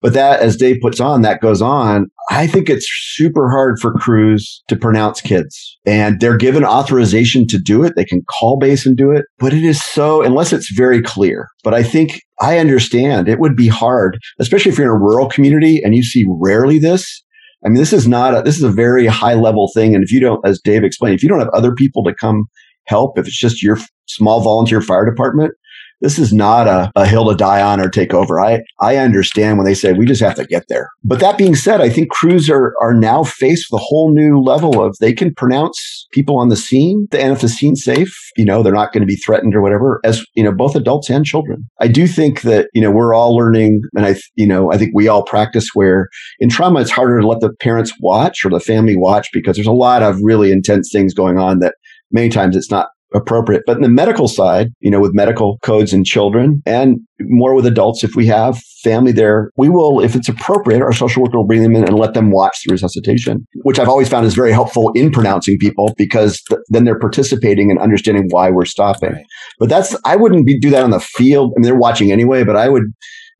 But 0.00 0.12
that, 0.12 0.40
as 0.40 0.56
Dave 0.56 0.76
puts 0.80 1.00
on, 1.00 1.22
that 1.22 1.40
goes 1.40 1.60
on. 1.60 2.06
I 2.30 2.46
think 2.46 2.68
it's 2.68 2.86
super 3.14 3.50
hard 3.50 3.78
for 3.80 3.92
crews 3.92 4.62
to 4.68 4.76
pronounce 4.76 5.20
kids 5.20 5.78
and 5.86 6.20
they're 6.20 6.36
given 6.36 6.64
authorization 6.64 7.46
to 7.48 7.58
do 7.58 7.82
it. 7.82 7.94
They 7.96 8.04
can 8.04 8.22
call 8.38 8.58
base 8.58 8.86
and 8.86 8.96
do 8.96 9.10
it, 9.10 9.24
but 9.38 9.52
it 9.52 9.64
is 9.64 9.82
so, 9.82 10.22
unless 10.22 10.52
it's 10.52 10.70
very 10.72 11.02
clear. 11.02 11.48
But 11.64 11.74
I 11.74 11.82
think 11.82 12.20
I 12.40 12.58
understand 12.58 13.28
it 13.28 13.40
would 13.40 13.56
be 13.56 13.68
hard, 13.68 14.18
especially 14.38 14.70
if 14.70 14.78
you're 14.78 14.86
in 14.86 14.94
a 14.94 14.98
rural 14.98 15.28
community 15.28 15.82
and 15.82 15.94
you 15.94 16.02
see 16.02 16.24
rarely 16.28 16.78
this. 16.78 17.24
I 17.64 17.68
mean, 17.68 17.78
this 17.78 17.92
is 17.92 18.06
not 18.06 18.36
a, 18.36 18.42
this 18.42 18.56
is 18.56 18.62
a 18.62 18.70
very 18.70 19.06
high 19.06 19.34
level 19.34 19.70
thing. 19.74 19.94
And 19.94 20.04
if 20.04 20.12
you 20.12 20.20
don't, 20.20 20.46
as 20.46 20.60
Dave 20.60 20.84
explained, 20.84 21.16
if 21.16 21.22
you 21.22 21.28
don't 21.28 21.40
have 21.40 21.48
other 21.48 21.74
people 21.74 22.04
to 22.04 22.14
come 22.14 22.44
help, 22.84 23.18
if 23.18 23.26
it's 23.26 23.38
just 23.38 23.62
your 23.62 23.78
small 24.06 24.40
volunteer 24.40 24.80
fire 24.80 25.04
department, 25.04 25.52
this 26.00 26.18
is 26.18 26.32
not 26.32 26.66
a, 26.66 26.90
a 26.94 27.06
hill 27.06 27.28
to 27.28 27.36
die 27.36 27.60
on 27.60 27.80
or 27.80 27.88
take 27.88 28.14
over. 28.14 28.40
I, 28.40 28.60
I 28.80 28.96
understand 28.96 29.58
when 29.58 29.64
they 29.64 29.74
say 29.74 29.92
we 29.92 30.06
just 30.06 30.22
have 30.22 30.36
to 30.36 30.46
get 30.46 30.64
there. 30.68 30.88
But 31.04 31.20
that 31.20 31.38
being 31.38 31.54
said, 31.54 31.80
I 31.80 31.88
think 31.88 32.10
crews 32.10 32.48
are, 32.48 32.74
are 32.80 32.94
now 32.94 33.24
faced 33.24 33.68
with 33.70 33.80
a 33.80 33.84
whole 33.84 34.12
new 34.12 34.40
level 34.40 34.82
of 34.82 34.96
they 35.00 35.12
can 35.12 35.34
pronounce 35.34 36.06
people 36.12 36.38
on 36.38 36.48
the 36.48 36.56
scene, 36.56 37.08
the 37.10 37.20
and 37.20 37.32
if 37.32 37.40
the 37.40 37.48
scene's 37.48 37.82
safe, 37.82 38.14
you 38.36 38.44
know, 38.44 38.62
they're 38.62 38.72
not 38.72 38.92
going 38.92 39.02
to 39.02 39.06
be 39.06 39.16
threatened 39.16 39.54
or 39.54 39.62
whatever, 39.62 40.00
as, 40.04 40.24
you 40.34 40.42
know, 40.42 40.52
both 40.52 40.76
adults 40.76 41.10
and 41.10 41.24
children. 41.24 41.68
I 41.80 41.88
do 41.88 42.06
think 42.06 42.42
that, 42.42 42.68
you 42.72 42.80
know, 42.80 42.90
we're 42.90 43.14
all 43.14 43.36
learning, 43.36 43.80
and 43.96 44.06
I, 44.06 44.16
you 44.36 44.46
know, 44.46 44.72
I 44.72 44.78
think 44.78 44.92
we 44.94 45.08
all 45.08 45.24
practice 45.24 45.70
where 45.74 46.08
in 46.38 46.48
trauma, 46.48 46.80
it's 46.80 46.90
harder 46.90 47.20
to 47.20 47.26
let 47.26 47.40
the 47.40 47.52
parents 47.60 47.92
watch 48.00 48.44
or 48.44 48.50
the 48.50 48.60
family 48.60 48.96
watch 48.96 49.28
because 49.32 49.56
there's 49.56 49.66
a 49.66 49.72
lot 49.72 50.02
of 50.02 50.18
really 50.22 50.52
intense 50.52 50.90
things 50.92 51.14
going 51.14 51.38
on 51.38 51.58
that 51.60 51.74
many 52.10 52.28
times 52.28 52.56
it's 52.56 52.70
not 52.70 52.88
appropriate. 53.14 53.62
But 53.66 53.76
in 53.76 53.82
the 53.82 53.88
medical 53.88 54.28
side, 54.28 54.68
you 54.80 54.90
know, 54.90 55.00
with 55.00 55.14
medical 55.14 55.58
codes 55.62 55.92
in 55.92 56.04
children 56.04 56.62
and 56.66 56.98
more 57.20 57.54
with 57.54 57.66
adults, 57.66 58.04
if 58.04 58.14
we 58.14 58.26
have 58.26 58.58
family 58.82 59.12
there, 59.12 59.50
we 59.56 59.68
will, 59.68 60.00
if 60.00 60.14
it's 60.14 60.28
appropriate, 60.28 60.82
our 60.82 60.92
social 60.92 61.22
worker 61.22 61.38
will 61.38 61.46
bring 61.46 61.62
them 61.62 61.74
in 61.74 61.84
and 61.84 61.98
let 61.98 62.14
them 62.14 62.30
watch 62.30 62.62
the 62.64 62.72
resuscitation, 62.72 63.46
which 63.62 63.78
I've 63.78 63.88
always 63.88 64.08
found 64.08 64.26
is 64.26 64.34
very 64.34 64.52
helpful 64.52 64.92
in 64.94 65.10
pronouncing 65.10 65.58
people 65.58 65.94
because 65.96 66.40
th- 66.48 66.60
then 66.68 66.84
they're 66.84 66.98
participating 66.98 67.70
and 67.70 67.80
understanding 67.80 68.26
why 68.30 68.50
we're 68.50 68.66
stopping. 68.66 69.12
Right. 69.12 69.24
But 69.58 69.68
that's, 69.68 69.96
I 70.04 70.16
wouldn't 70.16 70.46
be, 70.46 70.58
do 70.58 70.70
that 70.70 70.84
on 70.84 70.90
the 70.90 71.00
field. 71.00 71.52
I 71.56 71.60
mean, 71.60 71.64
they're 71.64 71.78
watching 71.78 72.12
anyway, 72.12 72.44
but 72.44 72.56
I 72.56 72.68
would 72.68 72.84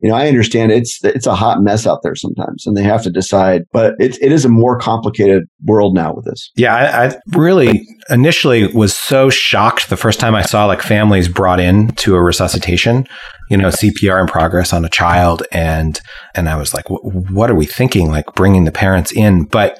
you 0.01 0.09
know, 0.09 0.15
I 0.15 0.27
understand 0.27 0.71
it's 0.71 1.03
it's 1.03 1.27
a 1.27 1.35
hot 1.35 1.61
mess 1.61 1.85
out 1.85 1.99
there 2.03 2.15
sometimes, 2.15 2.65
and 2.65 2.77
they 2.77 2.83
have 2.83 3.03
to 3.03 3.09
decide. 3.09 3.63
But 3.73 3.95
it 3.99 4.17
it 4.21 4.31
is 4.31 4.45
a 4.45 4.49
more 4.49 4.77
complicated 4.77 5.43
world 5.65 5.93
now 5.93 6.13
with 6.13 6.25
this. 6.25 6.51
Yeah, 6.55 6.73
I, 6.73 7.07
I, 7.07 7.15
really 7.37 7.85
initially 8.09 8.67
was 8.67 8.95
so 8.95 9.29
shocked 9.29 9.89
the 9.89 9.97
first 9.97 10.19
time 10.19 10.35
I 10.35 10.41
saw 10.41 10.65
like 10.65 10.81
families 10.81 11.27
brought 11.27 11.59
in 11.59 11.89
to 11.95 12.15
a 12.15 12.21
resuscitation, 12.21 13.07
you 13.49 13.57
know, 13.57 13.67
CPR 13.67 14.21
in 14.21 14.27
progress 14.27 14.71
on 14.71 14.85
a 14.85 14.89
child, 14.89 15.43
and 15.51 15.99
and 16.33 16.47
I 16.47 16.55
was 16.55 16.73
like, 16.73 16.85
what 16.89 17.49
are 17.49 17.55
we 17.55 17.65
thinking? 17.65 18.09
Like 18.09 18.33
bringing 18.35 18.63
the 18.63 18.71
parents 18.71 19.11
in, 19.11 19.43
but 19.43 19.77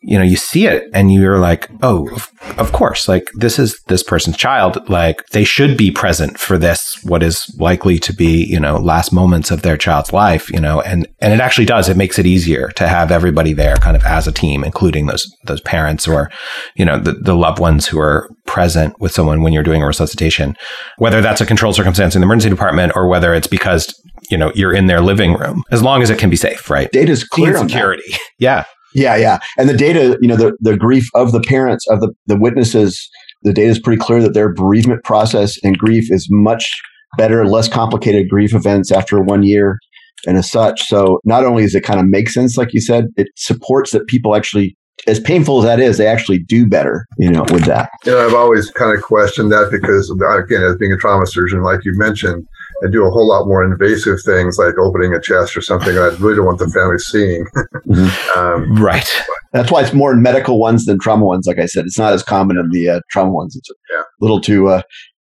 you 0.00 0.16
know, 0.16 0.24
you 0.24 0.36
see 0.36 0.66
it 0.66 0.88
and 0.92 1.12
you're 1.12 1.38
like, 1.38 1.68
oh, 1.82 2.08
of 2.56 2.72
course, 2.72 3.08
like 3.08 3.28
this 3.34 3.58
is 3.58 3.80
this 3.88 4.02
person's 4.02 4.36
child. 4.36 4.88
Like 4.88 5.26
they 5.28 5.42
should 5.42 5.76
be 5.76 5.90
present 5.90 6.38
for 6.38 6.56
this, 6.56 6.98
what 7.02 7.22
is 7.22 7.54
likely 7.58 7.98
to 8.00 8.12
be, 8.12 8.44
you 8.44 8.60
know, 8.60 8.76
last 8.76 9.12
moments 9.12 9.50
of 9.50 9.62
their 9.62 9.76
child's 9.76 10.12
life, 10.12 10.50
you 10.50 10.60
know, 10.60 10.80
and, 10.82 11.08
and 11.20 11.32
it 11.32 11.40
actually 11.40 11.64
does. 11.64 11.88
It 11.88 11.96
makes 11.96 12.18
it 12.18 12.26
easier 12.26 12.68
to 12.76 12.86
have 12.86 13.10
everybody 13.10 13.52
there 13.52 13.76
kind 13.76 13.96
of 13.96 14.04
as 14.04 14.28
a 14.28 14.32
team, 14.32 14.62
including 14.62 15.06
those, 15.06 15.26
those 15.44 15.60
parents 15.62 16.06
or, 16.06 16.30
you 16.76 16.84
know, 16.84 16.98
the, 16.98 17.12
the 17.12 17.34
loved 17.34 17.58
ones 17.58 17.86
who 17.86 17.98
are 17.98 18.30
present 18.46 18.98
with 19.00 19.12
someone 19.12 19.42
when 19.42 19.52
you're 19.52 19.62
doing 19.64 19.82
a 19.82 19.86
resuscitation, 19.86 20.56
whether 20.98 21.20
that's 21.20 21.40
a 21.40 21.46
controlled 21.46 21.74
circumstance 21.74 22.14
in 22.14 22.20
the 22.20 22.26
emergency 22.26 22.50
department 22.50 22.92
or 22.94 23.08
whether 23.08 23.34
it's 23.34 23.48
because 23.48 23.92
you 24.30 24.36
know 24.36 24.52
you're 24.54 24.74
in 24.74 24.86
their 24.86 25.00
living 25.00 25.34
room 25.34 25.62
as 25.70 25.82
long 25.82 26.02
as 26.02 26.10
it 26.10 26.18
can 26.18 26.28
be 26.28 26.36
safe 26.36 26.68
right 26.68 26.90
data's 26.92 27.24
clear 27.24 27.56
security 27.56 28.02
yeah 28.38 28.64
yeah, 28.94 29.16
yeah. 29.16 29.38
And 29.56 29.68
the 29.68 29.76
data, 29.76 30.18
you 30.20 30.28
know, 30.28 30.36
the, 30.36 30.56
the 30.60 30.76
grief 30.76 31.08
of 31.14 31.32
the 31.32 31.40
parents, 31.40 31.86
of 31.88 32.00
the, 32.00 32.12
the 32.26 32.38
witnesses, 32.38 33.08
the 33.42 33.52
data 33.52 33.68
is 33.68 33.78
pretty 33.78 34.00
clear 34.00 34.22
that 34.22 34.34
their 34.34 34.52
bereavement 34.52 35.04
process 35.04 35.58
and 35.62 35.78
grief 35.78 36.10
is 36.10 36.26
much 36.30 36.68
better, 37.16 37.46
less 37.46 37.68
complicated 37.68 38.28
grief 38.28 38.54
events 38.54 38.92
after 38.92 39.20
one 39.20 39.42
year 39.42 39.78
and 40.26 40.36
as 40.36 40.50
such. 40.50 40.82
So 40.88 41.20
not 41.24 41.44
only 41.44 41.62
does 41.62 41.74
it 41.74 41.84
kind 41.84 42.00
of 42.00 42.06
make 42.06 42.28
sense, 42.28 42.56
like 42.56 42.74
you 42.74 42.80
said, 42.80 43.06
it 43.16 43.28
supports 43.36 43.92
that 43.92 44.06
people 44.06 44.34
actually 44.34 44.76
as 45.06 45.20
painful 45.20 45.58
as 45.58 45.64
that 45.64 45.80
is, 45.80 45.96
they 45.96 46.08
actually 46.08 46.40
do 46.40 46.66
better, 46.66 47.06
you 47.18 47.30
know, 47.30 47.44
with 47.52 47.64
that. 47.66 47.88
Know, 48.04 48.26
I've 48.26 48.34
always 48.34 48.70
kind 48.72 48.96
of 48.96 49.02
questioned 49.02 49.52
that 49.52 49.70
because, 49.70 50.10
again, 50.10 50.62
as 50.62 50.76
being 50.76 50.92
a 50.92 50.96
trauma 50.96 51.26
surgeon, 51.26 51.62
like 51.62 51.84
you 51.84 51.92
mentioned, 51.96 52.46
and 52.80 52.92
do 52.92 53.04
a 53.04 53.10
whole 53.10 53.26
lot 53.26 53.46
more 53.46 53.64
invasive 53.64 54.18
things 54.24 54.58
like 54.58 54.76
opening 54.78 55.14
a 55.14 55.20
chest 55.20 55.56
or 55.56 55.60
something 55.60 55.96
I 55.96 56.08
really 56.18 56.36
don't 56.36 56.46
want 56.46 56.58
the 56.58 56.68
family 56.68 56.98
seeing. 56.98 57.46
mm-hmm. 57.86 58.38
um, 58.38 58.82
right. 58.82 59.08
That's 59.52 59.70
why 59.70 59.82
it's 59.82 59.92
more 59.92 60.12
in 60.12 60.22
medical 60.22 60.60
ones 60.60 60.84
than 60.84 60.98
trauma 61.00 61.24
ones. 61.24 61.46
Like 61.46 61.58
I 61.58 61.66
said, 61.66 61.86
it's 61.86 61.98
not 61.98 62.12
as 62.12 62.22
common 62.22 62.58
in 62.58 62.70
the 62.70 62.88
uh, 62.88 63.00
trauma 63.10 63.32
ones. 63.32 63.56
It's 63.56 63.70
a 63.70 63.74
yeah. 63.92 64.02
little 64.20 64.40
too. 64.40 64.68
Uh, 64.68 64.82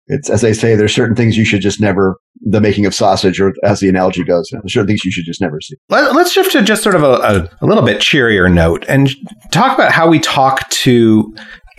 it's 0.07 0.29
as 0.29 0.41
they 0.41 0.53
say, 0.53 0.75
there's 0.75 0.93
certain 0.93 1.15
things 1.15 1.35
you 1.35 1.45
should 1.45 1.61
just 1.61 1.81
never. 1.81 2.17
The 2.41 2.61
making 2.61 2.85
of 2.85 2.93
sausage, 2.93 3.39
or 3.41 3.53
as 3.63 3.79
the 3.79 3.89
analogy 3.89 4.23
goes, 4.23 4.49
there's 4.51 4.73
certain 4.73 4.87
things 4.87 5.03
you 5.03 5.11
should 5.11 5.25
just 5.25 5.41
never 5.41 5.59
see. 5.61 5.75
Let, 5.89 6.15
us 6.15 6.31
shift 6.31 6.51
to 6.51 6.61
just 6.61 6.83
sort 6.83 6.93
of 6.93 7.01
a, 7.01 7.13
a, 7.13 7.49
a 7.61 7.65
little 7.65 7.83
bit 7.83 8.01
cheerier 8.01 8.47
note 8.47 8.85
and 8.87 9.09
talk 9.51 9.73
about 9.73 9.91
how 9.91 10.07
we 10.07 10.19
talk 10.19 10.69
to 10.69 11.33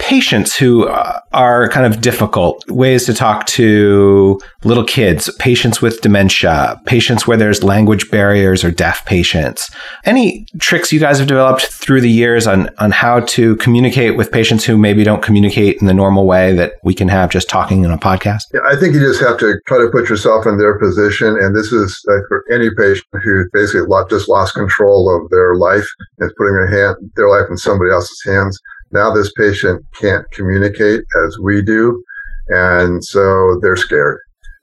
patients 0.07 0.57
who 0.57 0.87
uh, 0.87 1.19
are 1.33 1.69
kind 1.69 1.85
of 1.85 2.01
difficult, 2.01 2.65
ways 2.69 3.05
to 3.07 3.13
talk 3.13 3.45
to 3.45 4.39
little 4.63 4.85
kids, 4.85 5.29
patients 5.41 5.83
with 5.83 6.01
dementia, 6.01 6.81
patients 6.87 7.27
where 7.27 7.37
there's 7.37 7.65
language 7.65 8.09
barriers 8.09 8.63
or 8.63 8.71
deaf 8.71 9.05
patients. 9.05 9.69
Any 10.05 10.47
tricks 10.61 10.93
you 10.93 11.01
guys 11.01 11.19
have 11.19 11.27
developed 11.27 11.63
through 11.67 12.03
the 12.03 12.11
years 12.11 12.47
on, 12.47 12.71
on 12.79 12.93
how 12.93 13.19
to 13.21 13.57
communicate 13.57 14.17
with 14.17 14.31
patients 14.31 14.65
who 14.65 14.79
maybe 14.79 15.03
don't 15.03 15.25
communicate 15.25 15.79
in 15.81 15.89
the 15.89 15.95
normal 15.95 16.25
way 16.25 16.55
that 16.55 16.75
we 16.85 16.95
can 16.95 17.09
have 17.09 17.29
just 17.29 17.49
talking 17.49 17.83
in 17.83 17.91
a 17.91 17.99
podcast? 17.99 18.43
Yeah, 18.55 18.61
I 18.65 18.77
think 18.77 18.95
you 18.95 19.01
just 19.01 19.21
have 19.21 19.39
to 19.39 19.61
try 19.67 19.79
to 19.79 19.89
put 19.91 20.09
yourself 20.09 20.47
in 20.47 20.57
their 20.57 20.79
position. 20.79 21.37
And 21.37 21.57
this 21.57 21.73
is 21.73 22.01
like 22.07 22.23
for 22.29 22.45
any 22.53 22.71
patient 22.79 23.09
who 23.25 23.47
basically 23.53 23.89
just 24.09 24.29
lost 24.29 24.55
control 24.55 25.11
of 25.11 25.29
their 25.31 25.57
life 25.57 25.89
and 26.21 26.31
putting 26.39 26.55
their 26.55 26.71
hand, 26.71 27.11
their 27.17 27.29
life 27.29 27.47
in 27.51 27.57
somebody 27.57 27.91
else's 27.91 28.23
hands 28.25 28.61
now 28.97 29.13
this 29.13 29.33
patient 29.35 29.85
can't 30.01 30.25
communicate 30.33 31.03
as 31.27 31.39
we 31.39 31.63
do. 31.63 32.03
And 32.49 33.05
so 33.05 33.59
they're 33.61 33.77
scared. 33.77 34.19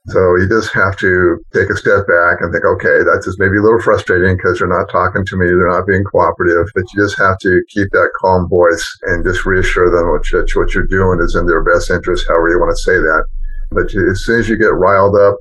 So 0.08 0.36
you 0.36 0.46
just 0.46 0.70
have 0.74 0.98
to 0.98 1.38
take 1.54 1.70
a 1.70 1.76
step 1.76 2.06
back 2.06 2.36
and 2.40 2.52
think, 2.52 2.64
okay, 2.64 3.00
that's 3.08 3.24
just 3.24 3.40
maybe 3.40 3.56
a 3.56 3.62
little 3.62 3.80
frustrating 3.80 4.36
because 4.36 4.58
they're 4.58 4.68
not 4.68 4.90
talking 4.90 5.24
to 5.24 5.36
me, 5.36 5.46
they're 5.46 5.70
not 5.70 5.86
being 5.86 6.04
cooperative, 6.04 6.66
but 6.74 6.84
you 6.92 7.02
just 7.02 7.16
have 7.16 7.38
to 7.38 7.62
keep 7.70 7.88
that 7.92 8.10
calm 8.20 8.46
voice 8.50 8.84
and 9.04 9.24
just 9.24 9.46
reassure 9.46 9.88
them 9.88 10.04
you, 10.30 10.60
what 10.60 10.74
you're 10.74 10.86
doing 10.86 11.20
is 11.24 11.34
in 11.34 11.46
their 11.46 11.64
best 11.64 11.90
interest, 11.90 12.26
however 12.28 12.50
you 12.50 12.60
want 12.60 12.76
to 12.76 12.82
say 12.82 12.96
that. 12.96 13.24
But 13.70 13.94
as 13.94 14.24
soon 14.24 14.40
as 14.40 14.48
you 14.48 14.58
get 14.58 14.76
riled 14.76 15.16
up, 15.16 15.36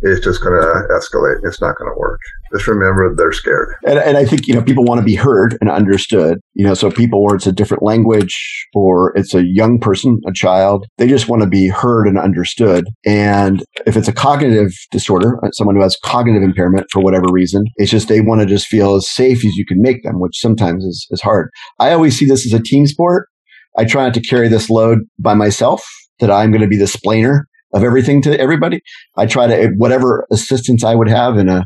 it's 0.00 0.24
just 0.24 0.42
going 0.42 0.60
to 0.60 0.88
escalate. 0.96 1.40
It's 1.44 1.60
not 1.60 1.76
going 1.76 1.90
to 1.92 1.98
work. 1.98 2.20
Just 2.56 2.68
remember 2.68 3.14
they're 3.14 3.32
scared. 3.32 3.74
And, 3.86 3.98
and, 3.98 4.16
I 4.16 4.24
think, 4.24 4.46
you 4.46 4.54
know, 4.54 4.62
people 4.62 4.84
want 4.84 4.98
to 4.98 5.04
be 5.04 5.14
heard 5.14 5.58
and 5.60 5.70
understood, 5.70 6.38
you 6.54 6.64
know, 6.64 6.74
so 6.74 6.90
people 6.90 7.22
where 7.22 7.34
it's 7.34 7.46
a 7.46 7.52
different 7.52 7.82
language 7.82 8.66
or 8.74 9.16
it's 9.16 9.34
a 9.34 9.44
young 9.44 9.78
person, 9.78 10.20
a 10.26 10.32
child, 10.32 10.86
they 10.98 11.06
just 11.06 11.28
want 11.28 11.42
to 11.42 11.48
be 11.48 11.68
heard 11.68 12.06
and 12.06 12.18
understood. 12.18 12.86
And 13.04 13.64
if 13.86 13.96
it's 13.96 14.08
a 14.08 14.12
cognitive 14.12 14.72
disorder, 14.90 15.38
uh, 15.44 15.50
someone 15.52 15.76
who 15.76 15.82
has 15.82 15.96
cognitive 16.02 16.42
impairment 16.42 16.86
for 16.90 17.00
whatever 17.02 17.26
reason, 17.30 17.64
it's 17.76 17.90
just 17.90 18.08
they 18.08 18.20
want 18.20 18.40
to 18.40 18.46
just 18.46 18.66
feel 18.66 18.94
as 18.94 19.08
safe 19.08 19.44
as 19.44 19.56
you 19.56 19.66
can 19.66 19.82
make 19.82 20.02
them, 20.02 20.20
which 20.20 20.38
sometimes 20.38 20.84
is, 20.84 21.06
is 21.10 21.20
hard. 21.20 21.50
I 21.78 21.92
always 21.92 22.18
see 22.18 22.26
this 22.26 22.46
as 22.46 22.52
a 22.52 22.62
team 22.62 22.86
sport. 22.86 23.28
I 23.76 23.84
try 23.84 24.04
not 24.04 24.14
to 24.14 24.22
carry 24.22 24.48
this 24.48 24.70
load 24.70 25.00
by 25.18 25.34
myself, 25.34 25.86
that 26.20 26.30
I'm 26.30 26.50
going 26.50 26.62
to 26.62 26.68
be 26.68 26.78
the 26.78 26.86
splainer 26.86 27.42
of 27.74 27.84
everything 27.84 28.22
to 28.22 28.38
everybody. 28.40 28.80
I 29.16 29.26
try 29.26 29.46
to 29.46 29.70
whatever 29.76 30.26
assistance 30.32 30.84
I 30.84 30.94
would 30.94 31.08
have 31.08 31.36
in 31.36 31.48
a 31.48 31.64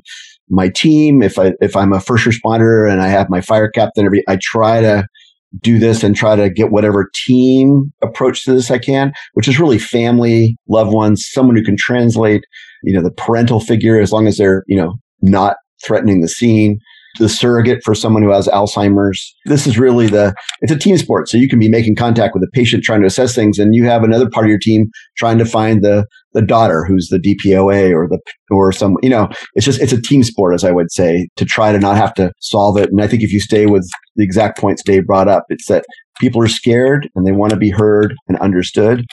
my 0.51 0.69
team. 0.69 1.23
If 1.23 1.39
I 1.39 1.53
if 1.61 1.77
I'm 1.77 1.93
a 1.93 2.01
first 2.01 2.27
responder 2.27 2.91
and 2.91 3.01
I 3.01 3.09
have 3.09 3.31
my 3.31 3.41
fire 3.41 3.69
captain, 3.69 4.05
every 4.05 4.23
I 4.29 4.39
try 4.41 4.81
to 4.81 5.07
do 5.61 5.79
this 5.79 6.05
and 6.05 6.15
try 6.15 6.37
to 6.37 6.49
get 6.49 6.71
whatever 6.71 7.11
team 7.27 7.93
approach 8.03 8.45
to 8.45 8.53
this 8.53 8.71
I 8.71 8.79
can, 8.79 9.13
which 9.35 9.49
is 9.49 9.59
really 9.59 9.79
family, 9.79 10.57
loved 10.69 10.93
ones, 10.93 11.27
someone 11.29 11.57
who 11.57 11.65
can 11.65 11.77
translate. 11.77 12.43
You 12.83 12.95
know, 12.95 13.03
the 13.03 13.11
parental 13.11 13.61
figure, 13.61 14.01
as 14.01 14.13
long 14.13 14.27
as 14.27 14.37
they're 14.39 14.65
you 14.67 14.77
know 14.77 14.95
not 15.23 15.57
threatening 15.85 16.21
the 16.21 16.29
scene 16.29 16.79
the 17.19 17.29
surrogate 17.29 17.83
for 17.85 17.95
someone 17.95 18.23
who 18.23 18.31
has 18.31 18.47
Alzheimer's. 18.49 19.35
This 19.47 19.67
is 19.67 19.79
really 19.79 20.07
the, 20.07 20.35
it's 20.61 20.73
a 20.73 20.79
team 20.79 20.97
sport. 20.97 21.29
So 21.29 21.37
you 21.37 21.49
can 21.49 21.59
be 21.59 21.69
making 21.69 21.97
contact 21.97 22.35
with 22.35 22.43
a 22.43 22.51
patient 22.53 22.85
trying 22.85 23.01
to 23.01 23.07
assess 23.07 23.35
things 23.35 23.59
and 23.59 23.75
you 23.75 23.85
have 23.87 24.05
another 24.05 24.29
part 24.29 24.47
of 24.47 24.51
your 24.51 24.59
team 24.59 24.91
trying 25.17 25.39
to 25.39 25.45
find 25.45 25.83
the, 25.83 26.07
the 26.33 26.43
daughter 26.43 26.85
who's 26.85 27.09
the 27.09 27.19
DPOA 27.19 27.93
or 27.93 28.09
the, 28.09 28.21
or 28.51 28.73
some, 28.73 28.97
you 29.03 29.11
know, 29.11 29.29
it's 29.55 29.67
just, 29.67 29.81
it's 29.81 29.93
a 29.93 30.01
team 30.01 30.23
sport, 30.23 30.55
as 30.55 30.65
I 30.65 30.71
would 30.71 30.91
say, 30.93 31.29
to 31.37 31.45
try 31.45 31.73
to 31.73 31.79
not 31.79 31.97
have 31.97 32.15
to 32.15 32.33
solve 32.41 32.77
it. 32.77 32.91
And 32.91 33.03
I 33.03 33.07
think 33.07 33.23
if 33.23 33.33
you 33.33 33.41
stay 33.41 33.67
with 33.67 33.89
the 34.17 34.25
exact 34.25 34.59
points 34.59 34.83
Dave 34.83 35.07
brought 35.07 35.29
up, 35.29 35.45
it's 35.49 35.67
that 35.67 35.85
people 36.21 36.43
are 36.43 36.49
scared 36.49 37.09
and 37.15 37.27
they 37.27 37.33
want 37.33 37.51
to 37.51 37.57
be 37.57 37.71
heard 37.71 38.15
and 38.29 38.39
understood 38.39 39.05